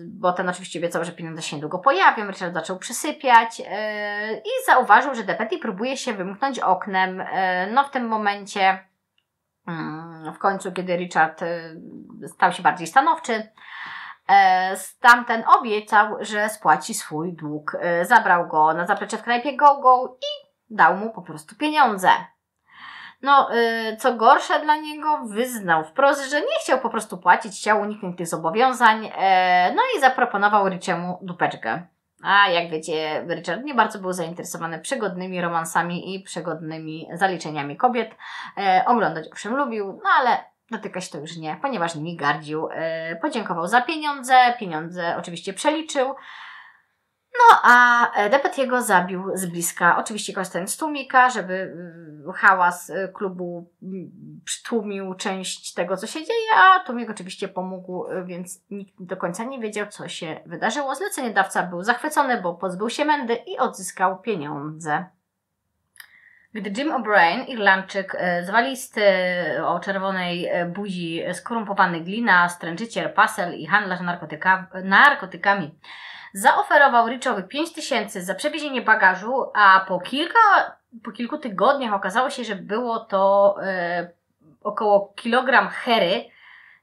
bo 0.05 0.33
ten 0.33 0.49
oczywiście 0.49 0.79
wiedział, 0.79 1.05
że 1.05 1.11
pieniądze 1.11 1.41
się 1.41 1.55
niedługo 1.55 1.79
pojawią. 1.79 2.27
Richard 2.27 2.53
zaczął 2.53 2.77
przysypiać 2.77 3.59
i 4.45 4.65
zauważył, 4.65 5.15
że 5.15 5.23
Betty 5.23 5.57
próbuje 5.57 5.97
się 5.97 6.13
wymknąć 6.13 6.59
oknem. 6.59 7.23
No 7.73 7.83
w 7.83 7.91
tym 7.91 8.07
momencie 8.07 8.88
w 10.33 10.37
końcu, 10.37 10.71
kiedy 10.71 10.97
Richard 10.97 11.41
y, 11.41 12.27
stał 12.27 12.51
się 12.51 12.63
bardziej 12.63 12.87
stanowczy, 12.87 13.51
e, 14.29 14.75
Tamten 15.01 15.43
obiecał, 15.47 16.17
że 16.19 16.49
spłaci 16.49 16.93
swój 16.93 17.33
dług. 17.33 17.77
E, 17.79 18.05
zabrał 18.05 18.47
go 18.47 18.73
na 18.73 18.87
zaplecze 18.87 19.17
w 19.17 19.23
knajpie 19.23 19.57
Gogo 19.57 20.17
i 20.21 20.49
dał 20.75 20.97
mu 20.97 21.11
po 21.11 21.21
prostu 21.21 21.55
pieniądze. 21.55 22.09
No, 23.21 23.55
y, 23.55 23.97
co 23.97 24.13
gorsze 24.13 24.59
dla 24.59 24.75
niego, 24.75 25.19
wyznał 25.27 25.83
wprost, 25.83 26.29
że 26.29 26.41
nie 26.41 26.59
chciał 26.61 26.79
po 26.79 26.89
prostu 26.89 27.17
płacić, 27.17 27.59
chciał 27.59 27.81
uniknąć 27.81 28.17
tych 28.17 28.27
zobowiązań, 28.27 29.11
e, 29.15 29.73
no 29.75 29.81
i 29.97 30.01
zaproponował 30.01 30.67
Richiemu 30.69 31.19
dupeczkę. 31.21 31.87
A 32.23 32.49
jak 32.49 32.69
wiecie, 32.71 33.25
Richard 33.29 33.63
nie 33.63 33.73
bardzo 33.73 33.99
był 33.99 34.13
zainteresowany 34.13 34.79
przygodnymi 34.79 35.41
romansami 35.41 36.15
i 36.15 36.23
przygodnymi 36.23 37.07
zaliczeniami 37.13 37.77
kobiet. 37.77 38.15
E, 38.57 38.83
oglądać 38.87 39.27
owszem 39.31 39.55
lubił, 39.55 39.99
no 40.03 40.09
ale 40.19 40.43
dotykać 40.71 41.09
to 41.09 41.17
już 41.17 41.37
nie, 41.37 41.57
ponieważ 41.61 41.95
nimi 41.95 42.15
gardził. 42.15 42.69
E, 42.71 43.15
podziękował 43.15 43.67
za 43.67 43.81
pieniądze, 43.81 44.35
pieniądze 44.59 45.15
oczywiście 45.17 45.53
przeliczył. 45.53 46.15
No 47.33 47.59
a 47.63 48.07
Depetiego 48.29 48.81
zabił 48.81 49.31
z 49.33 49.45
bliska, 49.45 49.97
oczywiście 49.97 50.33
korzystając 50.33 50.73
z 50.73 50.77
tłumika, 50.77 51.29
żeby 51.29 51.53
mm, 51.53 52.33
hałas 52.33 52.89
y, 52.89 53.11
klubu 53.13 53.71
mm, 53.83 54.11
przytłumił 54.45 55.13
część 55.13 55.73
tego, 55.73 55.97
co 55.97 56.07
się 56.07 56.19
dzieje, 56.25 56.49
a 56.55 56.79
tłumik 56.79 57.09
oczywiście 57.09 57.47
pomógł, 57.47 58.11
y, 58.11 58.25
więc 58.25 58.61
nikt 58.69 58.93
do 58.99 59.17
końca 59.17 59.43
nie 59.43 59.59
wiedział, 59.59 59.87
co 59.87 60.07
się 60.07 60.39
wydarzyło. 60.45 60.95
Zleceniodawca 60.95 61.63
był 61.63 61.83
zachwycony, 61.83 62.41
bo 62.41 62.53
pozbył 62.53 62.89
się 62.89 63.05
mędy 63.05 63.35
i 63.35 63.57
odzyskał 63.57 64.21
pieniądze. 64.21 65.05
Gdy 66.53 66.81
Jim 66.81 66.91
O'Brien, 66.91 67.47
Irlandczyk, 67.47 68.15
y, 68.15 68.45
zwalisty, 68.45 69.03
o 69.65 69.79
czerwonej 69.79 70.49
buzi, 70.67 71.21
skorumpowany 71.33 72.01
glina, 72.01 72.49
stręczyciel, 72.49 73.13
pasel 73.13 73.59
i 73.59 73.65
handlarz 73.65 74.01
narkotyka, 74.01 74.67
narkotykami, 74.83 75.79
zaoferował 76.33 77.07
Richowi 77.07 77.43
5 77.43 77.73
tysięcy 77.73 78.21
za 78.21 78.35
przewiezienie 78.35 78.81
bagażu, 78.81 79.51
a 79.53 79.85
po 79.87 79.99
kilka, 79.99 80.39
po 81.03 81.11
kilku 81.11 81.37
tygodniach 81.37 81.93
okazało 81.93 82.29
się, 82.29 82.43
że 82.43 82.55
było 82.55 82.99
to 82.99 83.55
e, 83.63 84.11
około 84.63 85.13
kilogram 85.15 85.69
hery. 85.69 86.25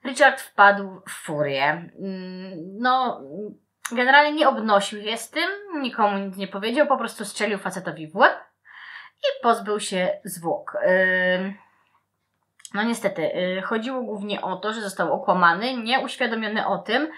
Richard 0.05 0.41
wpadł 0.41 1.01
w 1.09 1.11
furię. 1.11 1.91
Mm, 1.99 2.53
no, 2.79 3.21
generalnie 3.93 4.33
nie 4.33 4.49
obnosił 4.49 5.03
się 5.03 5.17
z 5.17 5.31
tym, 5.31 5.51
nikomu 5.75 6.19
nic 6.19 6.37
nie 6.37 6.49
powiedział, 6.49 6.87
po 6.87 6.99
prostu 6.99 7.25
strzelił 7.25 7.59
facetowi 7.59 8.09
w 8.09 8.17
łeb 8.17 8.35
i 9.19 9.43
pozbył 9.43 9.81
się 9.81 10.21
zwłok. 10.25 10.77
E, 10.83 11.53
no 12.75 12.83
niestety, 12.83 13.33
e, 13.35 13.63
chodziło 13.63 14.03
głównie 14.03 14.43
o 14.43 14.57
to, 14.57 14.73
że 14.73 14.81
został 14.81 15.13
okłamany, 15.13 15.77
nieuświadomiony 15.77 16.67
o 16.67 16.79
tym, 16.79 17.09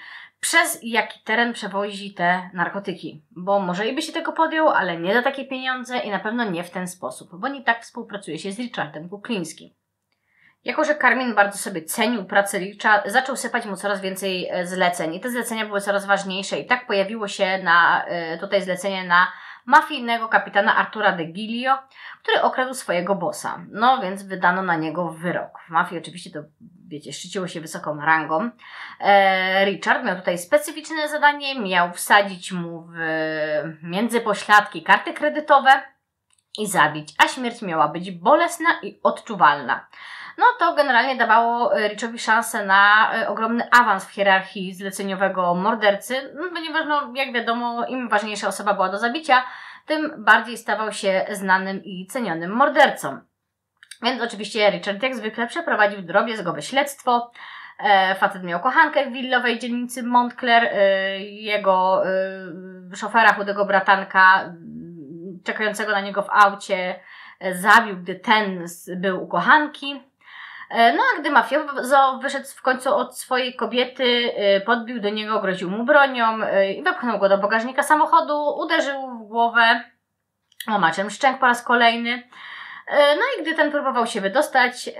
przez 0.40 0.78
jaki 0.82 1.20
teren 1.24 1.52
przewozi 1.52 2.14
te 2.14 2.50
narkotyki. 2.54 3.24
Bo 3.30 3.60
może 3.60 3.88
i 3.88 3.94
by 3.94 4.02
się 4.02 4.12
tego 4.12 4.32
podjął, 4.32 4.68
ale 4.68 5.00
nie 5.00 5.14
za 5.14 5.22
takie 5.22 5.44
pieniądze 5.44 5.98
i 5.98 6.10
na 6.10 6.18
pewno 6.18 6.50
nie 6.50 6.64
w 6.64 6.70
ten 6.70 6.88
sposób, 6.88 7.28
bo 7.40 7.48
nie 7.48 7.64
tak 7.64 7.82
współpracuje 7.82 8.38
się 8.38 8.52
z 8.52 8.58
Richardem 8.58 9.08
Kuklińskim. 9.08 9.70
Jako, 10.64 10.84
że 10.84 10.94
Karmin 10.94 11.34
bardzo 11.34 11.58
sobie 11.58 11.82
cenił 11.82 12.24
pracę 12.24 12.58
Richa, 12.58 13.02
zaczął 13.06 13.36
sypać 13.36 13.66
mu 13.66 13.76
coraz 13.76 14.00
więcej 14.00 14.48
e, 14.50 14.66
zleceń 14.66 15.14
i 15.14 15.20
te 15.20 15.30
zlecenia 15.30 15.66
były 15.66 15.80
coraz 15.80 16.06
ważniejsze 16.06 16.58
i 16.58 16.66
tak 16.66 16.86
pojawiło 16.86 17.28
się 17.28 17.58
na, 17.62 18.04
e, 18.04 18.38
tutaj 18.38 18.62
zlecenie 18.62 19.04
na 19.04 19.32
mafijnego 19.68 20.28
kapitana 20.28 20.76
Artura 20.76 21.12
de 21.12 21.24
Gilio, 21.24 21.78
który 22.22 22.42
okradł 22.42 22.74
swojego 22.74 23.14
bossa. 23.14 23.60
No 23.70 24.02
więc 24.02 24.22
wydano 24.22 24.62
na 24.62 24.76
niego 24.76 25.08
wyrok. 25.08 25.58
W 25.66 25.70
mafii 25.70 26.00
oczywiście 26.00 26.30
to, 26.30 26.38
wiecie, 26.88 27.12
szczyciło 27.12 27.48
się 27.48 27.60
wysoką 27.60 28.00
rangą. 28.00 28.50
E, 29.00 29.64
Richard 29.64 30.04
miał 30.04 30.16
tutaj 30.16 30.38
specyficzne 30.38 31.08
zadanie, 31.08 31.60
miał 31.60 31.92
wsadzić 31.92 32.52
mu 32.52 32.88
w 32.92 32.96
międzypośladki 33.82 34.82
karty 34.82 35.12
kredytowe 35.12 35.70
i 36.58 36.66
zabić, 36.66 37.14
a 37.18 37.28
śmierć 37.28 37.62
miała 37.62 37.88
być 37.88 38.10
bolesna 38.10 38.68
i 38.82 39.00
odczuwalna 39.02 39.86
no 40.38 40.44
to 40.58 40.74
generalnie 40.74 41.16
dawało 41.16 41.76
e, 41.76 41.88
Richowi 41.88 42.18
szansę 42.18 42.66
na 42.66 43.12
e, 43.14 43.28
ogromny 43.28 43.70
awans 43.70 44.06
w 44.06 44.10
hierarchii 44.10 44.74
zleceniowego 44.74 45.54
mordercy, 45.54 46.32
no, 46.34 46.42
ponieważ, 46.54 46.86
no, 46.88 47.12
jak 47.14 47.32
wiadomo, 47.32 47.86
im 47.86 48.08
ważniejsza 48.08 48.48
osoba 48.48 48.74
była 48.74 48.88
do 48.88 48.98
zabicia, 48.98 49.44
tym 49.86 50.24
bardziej 50.24 50.58
stawał 50.58 50.92
się 50.92 51.26
znanym 51.30 51.84
i 51.84 52.06
cenionym 52.06 52.50
mordercą. 52.50 53.20
Więc 54.02 54.22
oczywiście 54.22 54.70
Richard 54.70 55.02
jak 55.02 55.16
zwykle 55.16 55.46
przeprowadził 55.46 56.02
drobiazgowe 56.02 56.62
śledztwo. 56.62 57.30
E, 57.78 58.14
facet 58.14 58.42
miał 58.42 58.60
kochankę 58.60 59.06
w 59.06 59.12
willowej 59.12 59.58
dzielnicy 59.58 60.02
Montclair. 60.02 60.64
E, 60.64 61.20
jego 61.20 62.06
e, 62.06 62.96
szofera, 62.96 63.32
chudego 63.32 63.64
bratanka, 63.64 64.54
czekającego 65.44 65.92
na 65.92 66.00
niego 66.00 66.22
w 66.22 66.30
aucie, 66.30 67.00
e, 67.40 67.54
zabił, 67.54 67.96
gdy 67.96 68.14
ten 68.14 68.66
był 68.96 69.24
u 69.24 69.26
kochanki. 69.26 70.07
E, 70.70 70.92
no 70.92 71.02
a 71.14 71.20
gdy 71.20 71.30
mafiozo 71.30 72.18
wyszedł 72.22 72.46
w 72.48 72.62
końcu 72.62 72.94
od 72.94 73.18
swojej 73.18 73.54
kobiety, 73.54 74.32
e, 74.36 74.60
podbił 74.60 75.00
do 75.00 75.08
niego, 75.10 75.40
groził 75.40 75.70
mu 75.70 75.84
bronią 75.84 76.42
e, 76.42 76.72
i 76.72 76.82
wepchnął 76.82 77.18
go 77.18 77.28
do 77.28 77.38
bagażnika 77.38 77.82
samochodu, 77.82 78.58
uderzył 78.58 79.18
w 79.18 79.28
głowę 79.28 79.84
łamaczem 80.68 81.10
szczęk 81.10 81.38
po 81.38 81.46
raz 81.46 81.62
kolejny. 81.62 82.22
No 82.90 83.22
i 83.38 83.42
gdy 83.42 83.54
ten 83.54 83.70
próbował 83.70 84.06
się 84.06 84.20
wydostać, 84.20 84.90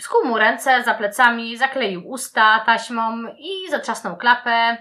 skuł 0.00 0.24
mu 0.24 0.38
ręce 0.38 0.82
za 0.82 0.94
plecami, 0.94 1.56
zakleił 1.56 2.08
usta 2.08 2.62
taśmą 2.66 3.24
i 3.38 3.70
zatrzasnął 3.70 4.16
klapę 4.16 4.76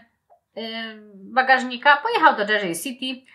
bagażnika, 1.13 1.97
pojechał 1.97 2.35
do 2.35 2.53
Jersey 2.53 2.75
City, 2.75 3.31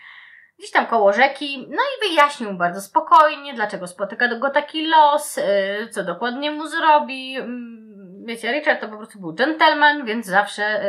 gdzieś 0.59 0.71
tam 0.71 0.85
koło 0.85 1.13
rzeki, 1.13 1.67
no 1.69 1.77
i 1.77 2.09
wyjaśnił 2.09 2.53
bardzo 2.53 2.81
spokojnie, 2.81 3.53
dlaczego 3.53 3.87
spotyka 3.87 4.35
go 4.35 4.49
taki 4.49 4.87
los, 4.87 5.37
y, 5.37 5.43
co 5.91 6.03
dokładnie 6.03 6.51
mu 6.51 6.67
zrobi. 6.67 7.37
Mm, 7.37 8.25
wiecie, 8.25 8.51
Richard 8.51 8.81
to 8.81 8.87
po 8.87 8.97
prostu 8.97 9.19
był 9.19 9.33
gentleman, 9.33 10.05
więc 10.05 10.25
zawsze, 10.25 10.83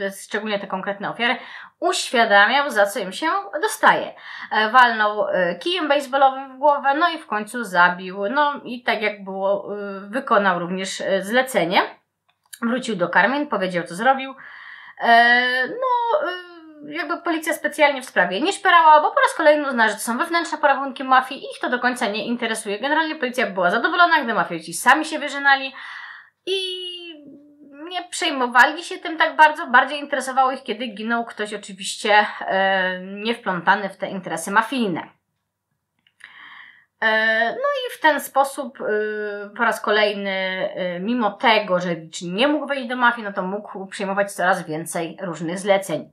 y, 0.00 0.10
szczególnie 0.24 0.58
te 0.58 0.66
konkretne 0.66 1.10
ofiary, 1.10 1.36
uświadamiał, 1.80 2.70
za 2.70 2.86
co 2.86 2.98
im 2.98 3.12
się 3.12 3.26
dostaje. 3.62 4.14
E, 4.52 4.70
walnął 4.70 5.28
y, 5.28 5.58
kijem 5.60 5.88
baseballowym 5.88 6.56
w 6.56 6.58
głowę, 6.58 6.94
no 6.94 7.10
i 7.10 7.18
w 7.18 7.26
końcu 7.26 7.64
zabił. 7.64 8.28
No 8.30 8.60
i 8.64 8.82
tak 8.82 9.02
jak 9.02 9.24
było, 9.24 9.68
wykonał 10.08 10.58
również 10.58 11.02
zlecenie. 11.20 11.82
Wrócił 12.62 12.96
do 12.96 13.08
Carmen, 13.08 13.46
powiedział, 13.46 13.84
co 13.84 13.94
zrobił. 13.94 14.34
E, 15.00 15.68
no, 15.68 16.20
jakby 16.88 17.20
policja 17.20 17.54
specjalnie 17.54 18.02
w 18.02 18.06
sprawie 18.06 18.40
nie 18.40 18.52
szperała, 18.52 19.00
bo 19.00 19.10
po 19.10 19.20
raz 19.20 19.34
kolejny 19.36 19.68
uznała, 19.68 19.88
że 19.88 19.94
to 19.94 20.00
są 20.00 20.18
wewnętrzne 20.18 20.58
porachunki 20.58 21.04
mafii 21.04 21.40
i 21.40 21.44
ich 21.44 21.58
to 21.60 21.70
do 21.70 21.78
końca 21.78 22.08
nie 22.08 22.26
interesuje. 22.26 22.78
Generalnie 22.78 23.16
policja 23.16 23.50
była 23.50 23.70
zadowolona, 23.70 24.24
gdy 24.24 24.34
mafioci 24.34 24.74
sami 24.74 25.04
się 25.04 25.18
wyżynali 25.18 25.72
i 26.46 26.58
nie 27.88 28.08
przejmowali 28.10 28.84
się 28.84 28.98
tym 28.98 29.18
tak 29.18 29.36
bardzo. 29.36 29.66
Bardziej 29.66 30.00
interesowało 30.00 30.52
ich, 30.52 30.62
kiedy 30.62 30.86
ginął 30.86 31.24
ktoś 31.24 31.54
oczywiście 31.54 32.26
e, 32.40 33.00
niewplątany 33.00 33.88
w 33.88 33.96
te 33.96 34.10
interesy 34.10 34.50
mafijne. 34.50 35.08
E, 37.02 37.50
no 37.50 37.68
i 37.86 37.98
w 37.98 38.00
ten 38.00 38.20
sposób 38.20 38.78
e, 38.80 38.84
po 39.56 39.64
raz 39.64 39.80
kolejny, 39.80 40.30
e, 40.30 41.00
mimo 41.00 41.30
tego, 41.30 41.80
że 41.80 41.96
nie 42.22 42.48
mógł 42.48 42.66
wejść 42.66 42.88
do 42.88 42.96
mafii, 42.96 43.24
no 43.24 43.32
to 43.32 43.42
mógł 43.42 43.86
przyjmować 43.86 44.32
coraz 44.32 44.66
więcej 44.66 45.18
różnych 45.22 45.58
zleceń. 45.58 46.12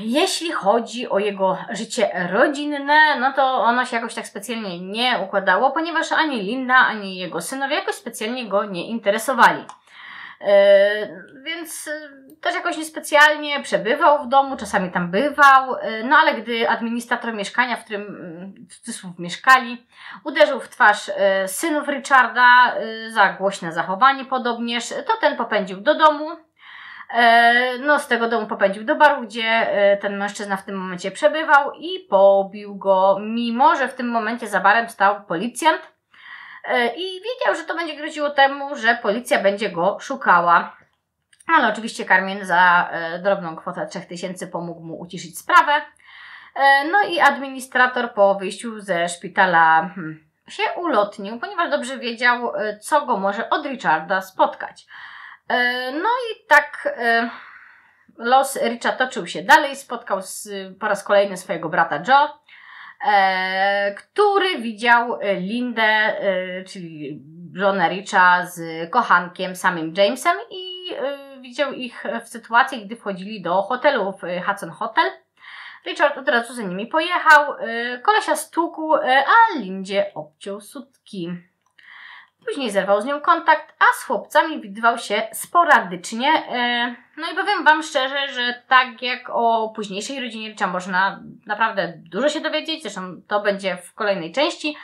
Jeśli 0.00 0.52
chodzi 0.52 1.08
o 1.08 1.18
jego 1.18 1.58
życie 1.70 2.28
rodzinne, 2.32 3.20
no 3.20 3.32
to 3.32 3.42
ono 3.44 3.84
się 3.84 3.96
jakoś 3.96 4.14
tak 4.14 4.26
specjalnie 4.26 4.80
nie 4.80 5.18
układało, 5.24 5.70
ponieważ 5.70 6.12
ani 6.12 6.42
Linda, 6.42 6.74
ani 6.74 7.16
jego 7.16 7.40
synowie 7.40 7.74
jakoś 7.74 7.94
specjalnie 7.94 8.48
go 8.48 8.64
nie 8.64 8.86
interesowali. 8.86 9.64
Yy, 10.40 11.42
więc 11.42 11.86
yy, 11.86 12.36
też 12.40 12.54
jakoś 12.54 12.76
niespecjalnie 12.76 13.62
przebywał 13.62 14.24
w 14.24 14.28
domu, 14.28 14.56
czasami 14.56 14.90
tam 14.90 15.10
bywał, 15.10 15.76
yy, 15.82 16.04
no 16.04 16.16
ale 16.16 16.34
gdy 16.34 16.68
administrator 16.68 17.34
mieszkania, 17.34 17.76
w 17.76 17.84
którym 17.84 18.06
w 18.70 18.76
cudzysłów 18.76 19.18
mieszkali, 19.18 19.86
uderzył 20.24 20.60
w 20.60 20.68
twarz 20.68 21.10
synów 21.46 21.88
Richarda 21.88 22.74
za 23.08 23.32
głośne 23.32 23.72
zachowanie 23.72 24.24
podobnież, 24.24 24.88
to 24.88 25.16
ten 25.20 25.36
popędził 25.36 25.80
do 25.80 25.94
domu. 25.94 26.30
No, 27.80 27.98
z 27.98 28.08
tego 28.08 28.28
domu 28.28 28.46
popędził 28.46 28.84
do 28.84 28.94
baru, 28.94 29.22
gdzie 29.22 29.66
ten 30.00 30.16
mężczyzna 30.16 30.56
w 30.56 30.64
tym 30.64 30.76
momencie 30.76 31.10
przebywał 31.10 31.72
i 31.72 32.06
pobił 32.10 32.76
go, 32.76 33.18
mimo 33.20 33.76
że 33.76 33.88
w 33.88 33.94
tym 33.94 34.08
momencie 34.08 34.48
za 34.48 34.60
barem 34.60 34.88
stał 34.88 35.24
policjant 35.24 35.92
E, 36.64 36.86
i 36.86 37.20
wiedział, 37.20 37.54
że 37.56 37.64
to 37.64 37.74
będzie 37.74 37.96
groziło 37.96 38.30
temu, 38.30 38.76
że 38.76 38.98
policja 39.02 39.42
będzie 39.42 39.70
go 39.70 39.98
szukała. 40.00 40.76
Ale 41.46 41.68
oczywiście 41.68 42.04
Carmen 42.04 42.44
za 42.44 42.88
e, 42.92 43.18
drobną 43.18 43.56
kwotę 43.56 43.86
3000 43.86 44.46
pomógł 44.46 44.80
mu 44.80 45.00
uciszyć 45.00 45.38
sprawę. 45.38 45.72
E, 46.56 46.84
no 46.84 47.02
i 47.08 47.20
administrator 47.20 48.14
po 48.14 48.34
wyjściu 48.34 48.80
ze 48.80 49.08
szpitala 49.08 49.90
hmm, 49.94 50.24
się 50.48 50.62
ulotnił, 50.76 51.40
ponieważ 51.40 51.70
dobrze 51.70 51.98
wiedział, 51.98 52.52
co 52.80 53.06
go 53.06 53.16
może 53.16 53.50
od 53.50 53.66
Richarda 53.66 54.20
spotkać. 54.20 54.86
No 55.92 56.08
i 56.32 56.46
tak 56.48 56.98
los 58.18 58.56
Richa 58.56 58.92
toczył 58.92 59.26
się 59.26 59.42
dalej. 59.42 59.76
Spotkał 59.76 60.20
po 60.80 60.88
raz 60.88 61.04
kolejny 61.04 61.36
swojego 61.36 61.68
brata 61.68 62.02
Joe 62.08 62.42
e, 63.06 63.94
który 63.94 64.58
widział 64.58 65.18
e, 65.20 65.34
Lindę, 65.34 65.82
e, 65.82 66.64
czyli 66.64 67.22
żonę 67.54 67.88
Richa 67.88 68.46
z 68.46 68.90
kochankiem 68.90 69.56
samym 69.56 69.94
Jamesem 69.96 70.36
i 70.50 70.94
e, 70.94 71.40
widział 71.40 71.72
ich 71.72 72.04
w 72.24 72.28
sytuacji, 72.28 72.86
gdy 72.86 72.96
wchodzili 72.96 73.42
do 73.42 73.62
hotelu 73.62 74.12
w 74.12 74.46
Hudson 74.46 74.70
Hotel. 74.70 75.10
Richard 75.86 76.18
od 76.18 76.28
razu 76.28 76.54
za 76.54 76.62
nimi 76.62 76.86
pojechał, 76.86 77.54
e, 77.58 77.98
kolesia 77.98 78.36
stukł, 78.36 78.94
e, 78.94 79.24
a 79.26 79.58
Lindzie 79.58 80.14
obciął 80.14 80.60
sutki. 80.60 81.32
Później 82.46 82.70
zerwał 82.70 83.02
z 83.02 83.04
nią 83.04 83.20
kontakt, 83.20 83.74
a 83.78 83.84
z 83.98 84.04
chłopcami 84.04 84.60
widywał 84.60 84.98
się 84.98 85.22
sporadycznie. 85.32 86.28
E, 86.28 86.94
no 87.16 87.30
i 87.32 87.34
powiem 87.34 87.64
Wam 87.64 87.82
szczerze, 87.82 88.28
że 88.28 88.62
tak 88.68 89.02
jak 89.02 89.30
o 89.30 89.72
późniejszej 89.76 90.20
rodzinie 90.20 90.48
Richa 90.48 90.66
można 90.66 91.22
naprawdę 91.46 91.92
dużo 91.96 92.28
się 92.28 92.40
dowiedzieć, 92.40 92.82
zresztą 92.82 93.22
to 93.28 93.40
będzie 93.40 93.76
w 93.76 93.94
kolejnej 93.94 94.32
części, 94.32 94.76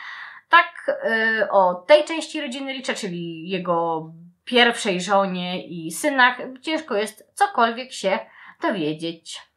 tak 0.49 0.99
e, 1.03 1.47
o 1.51 1.73
tej 1.75 2.05
części 2.05 2.41
rodziny 2.41 2.73
Richa, 2.73 2.93
czyli 2.93 3.49
jego 3.49 4.09
pierwszej 4.45 5.01
żonie 5.01 5.67
i 5.67 5.91
synach, 5.91 6.37
ciężko 6.61 6.95
jest 6.95 7.31
cokolwiek 7.33 7.93
się 7.93 8.19
dowiedzieć. 8.61 9.49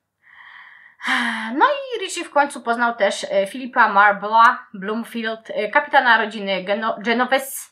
No 1.55 1.66
i 1.66 2.00
Richie 2.05 2.24
w 2.24 2.30
końcu 2.30 2.61
poznał 2.61 2.96
też 2.96 3.26
Filipa 3.48 3.88
Marbla 3.88 4.66
Bloomfield, 4.74 5.48
kapitana 5.72 6.18
rodziny 6.18 6.64
Geno 6.64 6.96
Genovese, 6.98 7.71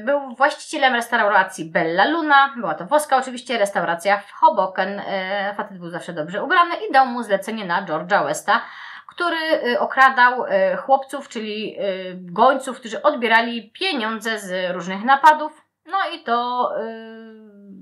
był 0.00 0.34
właścicielem 0.36 0.94
restauracji 0.94 1.70
Bella 1.70 2.04
Luna, 2.04 2.54
była 2.56 2.74
to 2.74 2.86
włoska 2.86 3.16
oczywiście 3.16 3.58
restauracja 3.58 4.18
w 4.18 4.32
Hoboken. 4.32 5.00
E, 5.06 5.54
facet 5.56 5.78
był 5.78 5.90
zawsze 5.90 6.12
dobrze 6.12 6.44
ubrany 6.44 6.74
i 6.88 6.92
dał 6.92 7.06
mu 7.06 7.22
zlecenie 7.22 7.64
na 7.64 7.86
George'a 7.86 8.24
Westa, 8.24 8.60
który 9.06 9.36
e, 9.36 9.80
okradał 9.80 10.44
chłopców, 10.78 11.28
czyli 11.28 11.78
gońców, 12.14 12.80
którzy 12.80 13.02
odbierali 13.02 13.70
pieniądze 13.70 14.38
z 14.38 14.74
różnych 14.74 15.04
napadów. 15.04 15.64
No 15.86 15.98
i 16.14 16.22
to 16.22 16.70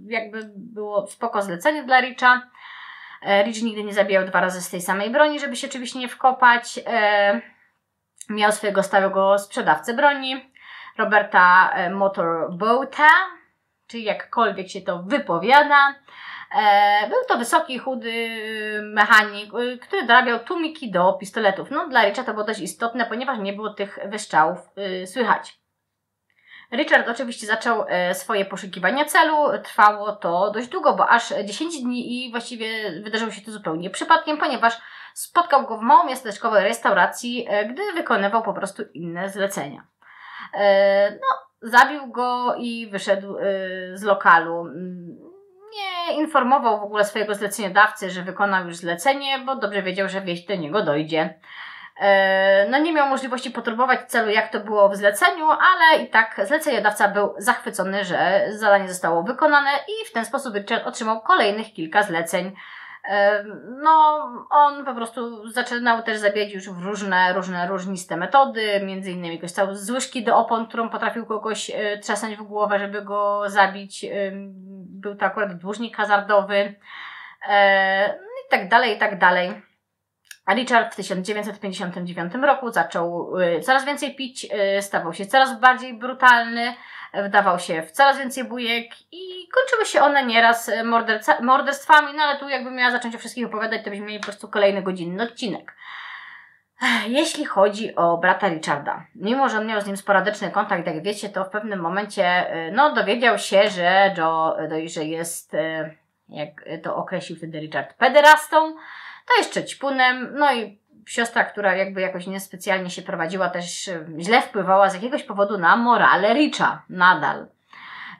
jakby 0.08 0.50
było 0.56 1.06
spoko 1.06 1.42
zlecenie 1.42 1.82
dla 1.82 2.00
Richa. 2.00 2.42
Rich 3.44 3.62
nigdy 3.62 3.84
nie 3.84 3.94
zabijał 3.94 4.24
dwa 4.24 4.40
razy 4.40 4.62
z 4.62 4.70
tej 4.70 4.80
samej 4.80 5.10
broni, 5.10 5.40
żeby 5.40 5.56
się 5.56 5.66
oczywiście 5.68 5.98
nie 5.98 6.08
wkopać. 6.08 6.80
Miał 8.28 8.52
swojego 8.52 8.82
stałego 8.82 9.38
sprzedawcę 9.38 9.94
broni. 9.94 10.50
Roberta 10.98 11.70
e, 11.74 11.90
Motorboata, 11.90 13.08
czy 13.86 13.98
jakkolwiek 13.98 14.68
się 14.68 14.80
to 14.80 15.02
wypowiada. 15.02 15.94
E, 16.56 17.08
był 17.08 17.18
to 17.28 17.38
wysoki, 17.38 17.78
chudy 17.78 18.38
mechanik, 18.82 19.50
e, 19.54 19.78
który 19.78 20.06
dorabiał 20.06 20.38
tłumiki 20.38 20.90
do 20.90 21.12
pistoletów. 21.12 21.70
No, 21.70 21.88
dla 21.88 22.04
Richa 22.04 22.24
to 22.24 22.32
było 22.32 22.44
dość 22.44 22.60
istotne, 22.60 23.06
ponieważ 23.06 23.38
nie 23.38 23.52
było 23.52 23.70
tych 23.70 23.98
wystrzałów 24.06 24.58
słychać. 25.06 25.58
Richard 26.72 27.08
oczywiście 27.08 27.46
zaczął 27.46 27.84
swoje 28.12 28.44
poszukiwania 28.44 29.04
celu. 29.04 29.58
Trwało 29.64 30.12
to 30.12 30.50
dość 30.50 30.68
długo, 30.68 30.94
bo 30.94 31.08
aż 31.08 31.28
10 31.44 31.82
dni 31.82 32.26
i 32.26 32.30
właściwie 32.30 32.90
wydarzyło 33.02 33.30
się 33.30 33.40
to 33.40 33.50
zupełnie 33.50 33.90
przypadkiem, 33.90 34.38
ponieważ 34.38 34.78
spotkał 35.14 35.66
go 35.66 35.78
w 35.78 35.82
małomiasteczkowej 35.82 36.64
restauracji, 36.64 37.48
gdy 37.70 37.92
wykonywał 37.92 38.42
po 38.42 38.54
prostu 38.54 38.82
inne 38.94 39.28
zlecenia. 39.28 39.86
E, 40.54 41.10
no, 41.10 41.68
zabił 41.70 42.06
go 42.06 42.54
i 42.58 42.88
wyszedł 42.90 43.38
e, 43.38 43.42
z 43.94 44.02
lokalu. 44.02 44.66
Nie 45.74 46.16
informował 46.16 46.80
w 46.80 46.84
ogóle 46.84 47.04
swojego 47.04 47.34
zleceniodawcy, 47.34 48.10
że 48.10 48.22
wykonał 48.22 48.66
już 48.66 48.76
zlecenie, 48.76 49.38
bo 49.38 49.56
dobrze 49.56 49.82
wiedział, 49.82 50.08
że 50.08 50.20
wieść 50.20 50.46
do 50.46 50.54
niego 50.54 50.82
dojdzie. 50.82 51.34
E, 52.00 52.66
no 52.70 52.78
nie 52.78 52.92
miał 52.92 53.08
możliwości 53.08 53.50
poturbować 53.50 54.00
celu, 54.10 54.30
jak 54.30 54.52
to 54.52 54.60
było 54.60 54.88
w 54.88 54.96
zleceniu, 54.96 55.46
ale 55.50 56.02
i 56.02 56.10
tak 56.10 56.40
zleceniodawca 56.44 57.08
był 57.08 57.34
zachwycony, 57.38 58.04
że 58.04 58.46
zadanie 58.50 58.88
zostało 58.88 59.22
wykonane 59.22 59.70
i 59.70 60.08
w 60.08 60.12
ten 60.12 60.24
sposób 60.24 60.54
Richard 60.54 60.86
otrzymał 60.86 61.20
kolejnych 61.20 61.72
kilka 61.72 62.02
zleceń 62.02 62.56
no, 63.82 64.26
on 64.50 64.84
po 64.84 64.94
prostu 64.94 65.48
zaczynał 65.48 66.02
też 66.02 66.18
zabijać 66.18 66.52
już 66.52 66.70
w 66.70 66.82
różne, 66.82 67.32
różne 67.32 67.68
różniste 67.68 68.16
metody, 68.16 68.80
między 68.84 69.10
innymi 69.10 69.40
korzystał 69.40 69.74
z 69.74 69.90
łyżki 69.90 70.24
do 70.24 70.36
opon, 70.36 70.66
którą 70.66 70.88
potrafił 70.88 71.26
kogoś 71.26 71.70
e, 71.70 71.98
trzasnąć 71.98 72.36
w 72.36 72.42
głowę, 72.42 72.78
żeby 72.78 73.02
go 73.02 73.42
zabić. 73.46 74.06
Był 74.86 75.14
to 75.14 75.26
akurat 75.26 75.58
dłużnik 75.58 75.96
hazardowy. 75.96 76.74
E, 77.48 78.08
no 78.08 78.14
i 78.46 78.50
tak 78.50 78.68
dalej, 78.68 78.96
i 78.96 78.98
tak 78.98 79.18
dalej. 79.18 79.62
A 80.46 80.54
Richard 80.54 80.92
w 80.92 80.96
1959 80.96 82.34
roku 82.34 82.70
zaczął 82.70 83.38
e, 83.40 83.60
coraz 83.60 83.84
więcej 83.84 84.14
pić, 84.14 84.46
stawał 84.80 85.12
się 85.14 85.26
coraz 85.26 85.60
bardziej 85.60 85.94
brutalny, 85.94 86.74
wdawał 87.24 87.58
się 87.58 87.82
w 87.82 87.90
coraz 87.90 88.18
więcej 88.18 88.44
bujek 88.44 88.86
i 89.12 89.48
kończyły 89.54 89.86
się 89.86 90.02
one 90.02 90.26
nieraz 90.26 90.70
morderstwami, 91.42 92.14
no 92.16 92.22
ale 92.22 92.38
tu 92.38 92.48
jakbym 92.48 92.74
miała 92.74 92.90
zacząć 92.90 93.14
o 93.14 93.18
wszystkich 93.18 93.46
opowiadać, 93.46 93.84
to 93.84 93.90
byśmy 93.90 94.06
mieli 94.06 94.20
po 94.20 94.26
prostu 94.26 94.48
kolejny 94.48 94.82
godzinny 94.82 95.22
odcinek. 95.22 95.74
Jeśli 97.06 97.44
chodzi 97.44 97.94
o 97.94 98.18
brata 98.18 98.48
Richarda, 98.48 99.06
mimo 99.14 99.48
że 99.48 99.58
on 99.58 99.66
miał 99.66 99.80
z 99.80 99.86
nim 99.86 99.96
sporadyczny 99.96 100.50
kontakt, 100.50 100.86
jak 100.86 101.02
wiecie, 101.02 101.28
to 101.28 101.44
w 101.44 101.48
pewnym 101.50 101.80
momencie 101.80 102.56
y, 102.68 102.72
no, 102.72 102.94
dowiedział 102.94 103.38
się, 103.38 103.68
że 103.68 104.14
Joe, 104.18 104.56
y, 104.60 104.88
że 104.88 105.04
jest, 105.04 105.56
jak 106.28 106.50
to 106.82 106.96
określił 106.96 107.38
wtedy 107.38 107.60
Richard, 107.60 107.94
pederastą, 107.94 108.74
to 109.26 109.36
jest 109.38 109.70
ćpunem, 109.70 110.28
no 110.34 110.54
i 110.54 110.80
siostra, 111.06 111.44
która 111.44 111.74
jakby 111.74 112.00
jakoś 112.00 112.26
niespecjalnie 112.26 112.90
się 112.90 113.02
prowadziła, 113.02 113.48
też 113.48 113.88
e, 113.88 114.06
źle 114.18 114.42
wpływała 114.42 114.90
z 114.90 114.94
jakiegoś 114.94 115.22
powodu 115.22 115.58
na 115.58 115.76
morale 115.76 116.34
Richa 116.34 116.82
nadal. 116.90 117.46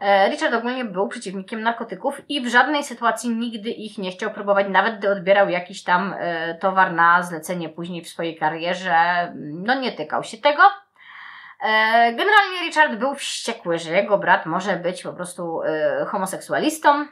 E, 0.01 0.29
Richard 0.31 0.55
ogólnie 0.55 0.85
był 0.85 1.09
przeciwnikiem 1.09 1.63
narkotyków 1.63 2.21
i 2.29 2.41
w 2.41 2.49
żadnej 2.49 2.85
sytuacji 2.85 3.31
nigdy 3.31 3.71
ich 3.71 3.99
nie 3.99 4.11
chciał 4.11 4.31
próbować, 4.31 4.67
nawet 4.69 4.99
gdy 4.99 5.11
odbierał 5.11 5.49
jakiś 5.49 5.83
tam 5.85 6.15
e, 6.19 6.55
towar 6.55 6.93
na 6.93 7.23
zlecenie 7.23 7.69
później 7.69 8.05
w 8.05 8.09
swojej 8.09 8.37
karierze. 8.37 9.33
No 9.37 9.75
nie 9.75 9.93
tykał 9.93 10.25
się 10.25 10.39
tego. 10.39 10.63
Generalnie 12.07 12.61
Richard 12.67 12.95
był 12.95 13.15
wściekły, 13.15 13.79
że 13.79 13.91
jego 13.93 14.19
brat 14.19 14.47
może 14.47 14.77
być 14.77 15.03
po 15.03 15.13
prostu 15.13 15.61
homoseksualistą 16.07 17.07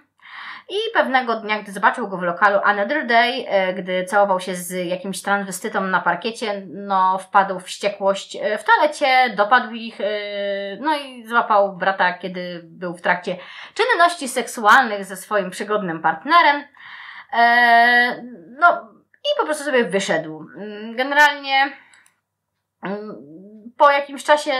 I 0.69 0.77
pewnego 0.95 1.37
dnia, 1.37 1.63
gdy 1.63 1.73
zobaczył 1.73 2.09
go 2.09 2.17
w 2.17 2.23
lokalu 2.23 2.61
Another 2.65 3.07
Day, 3.07 3.47
e, 3.49 3.75
gdy 3.75 4.05
całował 4.05 4.41
się 4.41 4.55
z 4.55 4.87
jakimś 4.87 5.23
transwestytą 5.23 5.81
na 5.81 6.01
parkiecie, 6.01 6.63
no 6.67 7.19
wpadł 7.19 7.61
w 7.61 7.65
wściekłość 7.65 8.37
e, 8.37 8.59
w 8.59 8.65
toalecie, 8.65 9.35
dopadł 9.37 9.75
ich, 9.75 10.01
e, 10.01 10.05
no 10.81 10.97
i 10.97 11.27
złapał 11.27 11.77
brata, 11.77 12.13
kiedy 12.13 12.61
był 12.65 12.97
w 12.97 13.03
trakcie 13.03 13.37
czynności 13.75 14.29
seksualnych 14.29 15.05
ze 15.05 15.17
swoim 15.17 15.51
przygodnym 15.51 16.03
partnerem. 16.03 16.65
No 18.59 18.95
i 19.25 19.41
po 19.41 19.45
prostu 19.45 19.65
sobie 19.65 19.85
wyszedł. 19.85 20.47
Mm, 20.57 20.97
generalnie 20.97 21.73
mm, 22.83 23.15
po 23.77 23.91
jakimś 23.91 24.25
czasie 24.25 24.53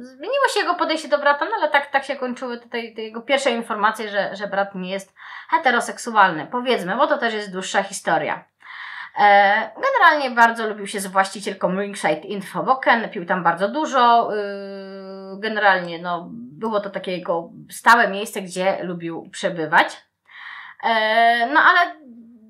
zmieniło 0.00 0.48
się 0.54 0.60
jego 0.60 0.74
podejście 0.74 1.08
do 1.08 1.18
brata, 1.18 1.44
no 1.44 1.50
ale 1.58 1.70
tak, 1.70 1.86
tak 1.86 2.04
się 2.04 2.16
kończyły 2.16 2.58
tutaj 2.58 2.94
te 2.94 3.02
jego 3.02 3.20
pierwsze 3.20 3.50
informacje, 3.50 4.08
że, 4.08 4.36
że 4.36 4.46
brat 4.46 4.74
nie 4.74 4.90
jest 4.90 5.14
heteroseksualny. 5.48 6.46
Powiedzmy, 6.50 6.96
bo 6.96 7.06
to 7.06 7.18
też 7.18 7.34
jest 7.34 7.52
dłuższa 7.52 7.82
historia. 7.82 8.44
E, 9.18 9.70
generalnie 9.82 10.30
bardzo 10.30 10.68
lubił 10.68 10.86
się 10.86 11.00
z 11.00 11.06
właścicielką 11.06 11.80
Ringside 11.80 12.20
Infoboken, 12.20 13.08
pił 13.08 13.26
tam 13.26 13.42
bardzo 13.44 13.68
dużo. 13.68 14.30
E, 14.36 14.40
generalnie 15.38 15.98
no, 15.98 16.28
było 16.32 16.80
to 16.80 16.90
takie 16.90 17.12
jego 17.12 17.50
stałe 17.70 18.08
miejsce, 18.08 18.42
gdzie 18.42 18.84
lubił 18.84 19.28
przebywać. 19.30 20.04
E, 20.82 21.46
no 21.46 21.60
ale 21.60 21.96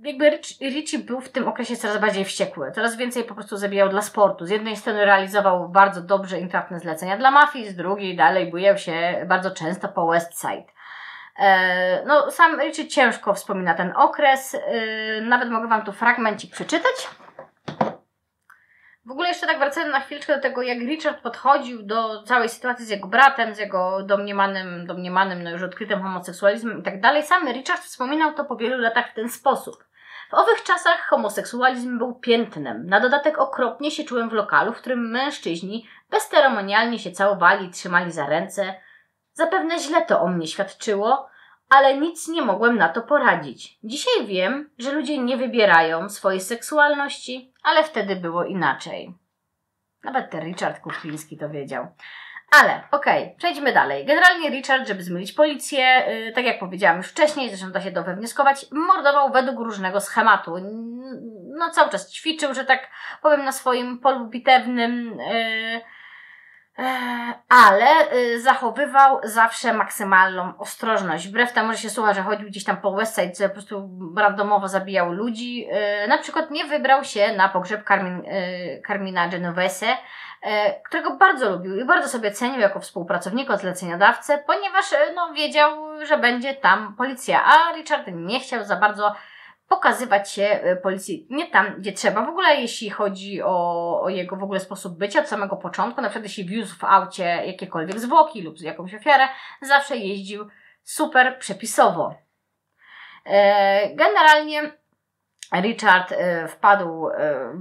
jakby 0.05 0.41
Richie 0.61 0.99
był 0.99 1.21
w 1.21 1.29
tym 1.29 1.49
okresie 1.49 1.77
coraz 1.77 1.99
bardziej 1.99 2.25
wściekły, 2.25 2.73
coraz 2.73 2.97
więcej 2.97 3.25
po 3.25 3.35
prostu 3.35 3.57
zabijał 3.57 3.89
dla 3.89 4.03
sportu. 4.03 4.47
Z 4.47 4.51
jednej 4.51 4.77
strony 4.77 5.05
realizował 5.05 5.69
bardzo 5.69 6.01
dobrze 6.01 6.39
intratne 6.39 6.81
zlecenia 6.81 7.17
dla 7.17 7.31
mafii, 7.31 7.69
z 7.69 7.77
drugiej 7.77 8.17
dalej 8.17 8.51
bujał 8.51 8.79
się 8.79 9.25
bardzo 9.29 9.51
często 9.51 9.89
po 9.89 10.07
West 10.07 10.41
Side. 10.41 10.67
E, 11.39 12.05
no, 12.07 12.31
sam 12.31 12.61
Richie 12.61 12.89
ciężko 12.89 13.35
wspomina 13.35 13.75
ten 13.75 13.93
okres. 13.97 14.55
E, 14.55 15.21
nawet 15.21 15.51
mogę 15.51 15.69
Wam 15.69 15.85
tu 15.85 15.93
fragmencik 15.93 16.53
przeczytać. 16.53 17.09
W 19.05 19.11
ogóle 19.11 19.29
jeszcze 19.29 19.47
tak 19.47 19.59
wracając 19.59 19.93
na 19.93 20.01
chwileczkę 20.01 20.37
do 20.37 20.43
tego, 20.43 20.63
jak 20.63 20.79
Richard 20.79 21.23
podchodził 21.23 21.83
do 21.83 22.23
całej 22.23 22.49
sytuacji 22.49 22.87
z 22.87 22.89
jego 22.89 23.09
bratem, 23.09 23.55
z 23.55 23.59
jego 23.59 24.03
domniemanym, 24.03 24.87
domniemanym 24.87 25.43
no 25.43 25.51
już 25.51 25.63
odkrytym 25.63 26.03
homoseksualizmem 26.03 26.81
i 26.81 26.83
tak 26.83 27.01
dalej. 27.01 27.23
Sam 27.23 27.49
Richard 27.49 27.83
wspominał 27.83 28.35
to 28.35 28.45
po 28.45 28.57
wielu 28.57 28.79
latach 28.79 29.11
w 29.11 29.15
ten 29.15 29.29
sposób. 29.29 29.89
W 30.31 30.35
owych 30.35 30.62
czasach 30.62 31.07
homoseksualizm 31.09 31.99
był 31.99 32.14
piętnem. 32.14 32.87
Na 32.87 33.01
dodatek 33.01 33.39
okropnie 33.39 33.91
się 33.91 34.05
czułem 34.05 34.31
w 34.31 34.33
lokalu, 34.33 34.72
w 34.72 34.76
którym 34.76 35.11
mężczyźni 35.11 35.89
bezceremonialnie 36.11 36.99
się 36.99 37.12
całowali 37.12 37.66
i 37.66 37.70
trzymali 37.70 38.12
za 38.12 38.26
ręce. 38.26 38.74
Zapewne 39.33 39.78
źle 39.78 40.07
to 40.07 40.20
o 40.20 40.28
mnie 40.28 40.47
świadczyło, 40.47 41.28
ale 41.68 41.99
nic 41.99 42.28
nie 42.28 42.43
mogłem 42.43 42.76
na 42.76 42.89
to 42.89 43.03
poradzić. 43.03 43.78
Dzisiaj 43.85 44.26
wiem, 44.26 44.70
że 44.78 44.93
ludzie 44.93 45.18
nie 45.18 45.37
wybierają 45.37 46.09
swojej 46.09 46.41
seksualności, 46.41 47.55
ale 47.62 47.85
wtedy 47.85 48.16
było 48.16 48.45
inaczej. 48.45 49.14
Nawet 50.05 50.31
ten 50.31 50.45
Richard 50.45 50.81
Kukliński 50.81 51.39
to 51.39 51.49
wiedział. 51.49 51.87
Ale 52.51 52.83
okej, 52.91 53.23
okay, 53.23 53.35
przejdźmy 53.39 53.73
dalej. 53.73 54.07
Generalnie 54.07 54.51
Richard, 54.51 54.89
żeby 54.89 55.03
zmylić 55.03 55.33
policję, 55.33 56.05
yy, 56.09 56.33
tak 56.33 56.45
jak 56.45 56.59
powiedziałam 56.59 56.97
już 56.97 57.09
wcześniej, 57.09 57.49
zresztą 57.49 57.73
da 57.73 57.81
się 57.81 57.93
to 57.93 58.03
wywnioskować, 58.03 58.67
mordował 58.71 59.33
według 59.33 59.59
różnego 59.59 60.01
schematu. 60.01 60.57
No 61.59 61.71
cały 61.71 61.91
czas 61.91 62.13
ćwiczył, 62.13 62.55
że 62.55 62.65
tak 62.65 62.89
powiem, 63.23 63.45
na 63.45 63.53
swoim 63.53 63.99
polu 63.99 64.27
bitewnym. 64.27 65.19
Yy, 65.19 65.81
ale 67.49 68.13
y, 68.13 68.41
zachowywał 68.41 69.21
zawsze 69.23 69.73
maksymalną 69.73 70.59
ostrożność. 70.59 71.29
Wbrew 71.29 71.53
temu, 71.53 71.73
że 71.73 71.79
się 71.79 71.91
słucha, 71.91 72.15
że 72.15 72.23
chodził 72.23 72.49
gdzieś 72.49 72.65
tam 72.65 72.77
po 72.77 72.93
Westside, 72.93 73.33
co 73.33 73.49
po 73.49 73.55
prostu 73.55 73.91
randomowo 74.17 74.69
zabijał 74.69 75.13
ludzi. 75.13 75.67
Y, 76.05 76.09
na 76.09 76.19
przykład 76.19 76.51
nie 76.51 76.65
wybrał 76.65 77.05
się 77.05 77.33
na 77.37 77.49
pogrzeb 77.49 77.89
Carmin, 77.89 78.23
Carmina 78.87 79.29
Genovese, 79.29 79.97
którego 80.84 81.16
bardzo 81.16 81.51
lubił 81.51 81.76
i 81.76 81.84
bardzo 81.84 82.09
sobie 82.09 82.30
cenił 82.30 82.61
jako 82.61 82.80
współpracownika, 82.80 83.57
zleceniodawcę, 83.57 84.45
ponieważ 84.47 84.95
no, 85.14 85.32
wiedział, 85.32 85.70
że 86.07 86.18
będzie 86.18 86.55
tam 86.55 86.95
policja, 86.97 87.45
a 87.45 87.76
Richard 87.76 88.07
nie 88.12 88.41
chciał 88.41 88.64
za 88.64 88.76
bardzo 88.76 89.14
pokazywać 89.70 90.32
się 90.32 90.43
e, 90.43 90.76
policji 90.76 91.26
nie 91.30 91.47
tam, 91.47 91.74
gdzie 91.78 91.93
trzeba. 91.93 92.26
W 92.26 92.28
ogóle 92.28 92.61
jeśli 92.61 92.91
chodzi 92.91 93.43
o, 93.43 94.01
o 94.03 94.09
jego 94.09 94.36
w 94.36 94.43
ogóle 94.43 94.61
sposób 94.61 94.99
bycia 94.99 95.20
od 95.20 95.28
samego 95.28 95.57
początku, 95.57 96.01
na 96.01 96.09
przykład 96.09 96.24
jeśli 96.24 96.45
wiózł 96.45 96.76
w 96.76 96.84
aucie 96.84 97.24
jakiekolwiek 97.24 98.01
zwłoki 98.01 98.43
lub 98.43 98.61
jakąś 98.61 98.95
ofiarę, 98.95 99.28
zawsze 99.62 99.97
jeździł 99.97 100.49
super 100.82 101.38
przepisowo. 101.38 102.14
E, 103.26 103.95
generalnie 103.95 104.72
Richard 105.55 106.13
e, 106.13 106.49
wpadł 106.49 107.09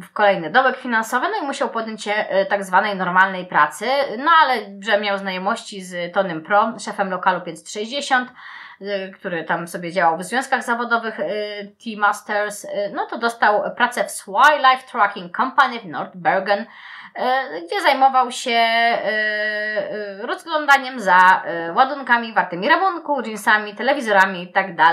w 0.01 0.13
kolejny 0.13 0.49
dołek 0.49 0.77
finansowy, 0.77 1.27
no 1.31 1.43
i 1.43 1.47
musiał 1.47 1.69
podjąć 1.69 2.03
się 2.03 2.25
tak 2.49 2.65
zwanej 2.65 2.95
normalnej 2.95 3.45
pracy, 3.45 3.85
no 4.17 4.31
ale 4.43 4.55
że 4.79 4.99
miał 4.99 5.17
znajomości 5.17 5.81
z 5.81 6.13
Tonym 6.13 6.41
Pro, 6.41 6.73
szefem 6.79 7.09
lokalu 7.09 7.41
560, 7.41 8.31
Y, 8.81 9.11
który 9.11 9.43
tam 9.43 9.67
sobie 9.67 9.91
działał 9.91 10.17
w 10.17 10.23
związkach 10.23 10.63
zawodowych 10.63 11.19
y, 11.19 11.25
T-Masters, 11.83 12.65
y, 12.65 12.69
no 12.93 13.05
to 13.05 13.17
dostał 13.17 13.75
pracę 13.75 14.03
w 14.03 14.25
Wildlife 14.25 14.91
Tracking 14.91 15.37
Company 15.37 15.79
w 15.79 15.85
North 15.85 16.11
Bergen, 16.15 16.65
gdzie 17.65 17.81
zajmował 17.81 18.31
się 18.31 18.59
rozglądaniem 20.19 20.99
za 20.99 21.43
ładunkami 21.75 22.33
wartymi 22.33 22.69
rabunku, 22.69 23.21
jeansami, 23.21 23.75
telewizorami 23.75 24.41
itd. 24.41 24.83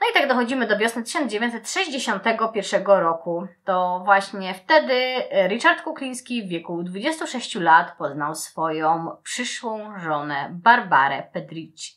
No 0.00 0.06
i 0.10 0.12
tak 0.14 0.28
dochodzimy 0.28 0.66
do 0.66 0.78
wiosny 0.78 1.02
1961 1.02 2.84
roku. 2.86 3.46
To 3.64 4.02
właśnie 4.04 4.54
wtedy 4.54 5.22
Richard 5.48 5.82
Kukliński 5.82 6.42
w 6.42 6.48
wieku 6.48 6.82
26 6.82 7.54
lat 7.54 7.96
poznał 7.98 8.34
swoją 8.34 9.16
przyszłą 9.22 9.98
żonę 9.98 10.48
Barbarę 10.50 11.22
Pedrici. 11.32 11.96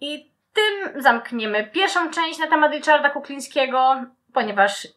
I 0.00 0.32
tym 0.52 1.02
zamkniemy 1.02 1.66
pierwszą 1.66 2.10
część 2.10 2.38
na 2.38 2.46
temat 2.46 2.72
Richarda 2.72 3.10
Kuklińskiego, 3.10 3.96
ponieważ 4.32 4.88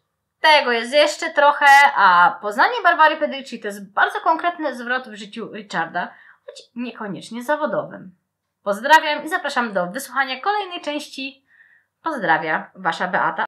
tego 0.42 0.72
jest 0.72 0.94
jeszcze 0.94 1.34
trochę, 1.34 1.66
a 1.96 2.40
poznanie 2.42 2.76
Barbary 2.84 3.18
Pedrici 3.18 3.60
to 3.60 3.68
jest 3.68 3.94
bardzo 3.94 4.20
konkretny 4.20 4.76
zwrot 4.76 5.10
w 5.10 5.16
życiu 5.16 5.54
Richarda, 5.54 6.14
choć 6.46 6.62
niekoniecznie 6.76 7.44
zawodowym. 7.44 8.19
Pozdrawiam 8.64 9.26
i 9.26 9.30
zapraszam 9.30 9.74
do 9.74 9.88
wysłuchania 9.88 10.40
kolejnej 10.42 10.82
części. 10.82 11.46
Pozdrawia 12.04 12.72
Wasza 12.76 13.08
Beata. 13.08 13.36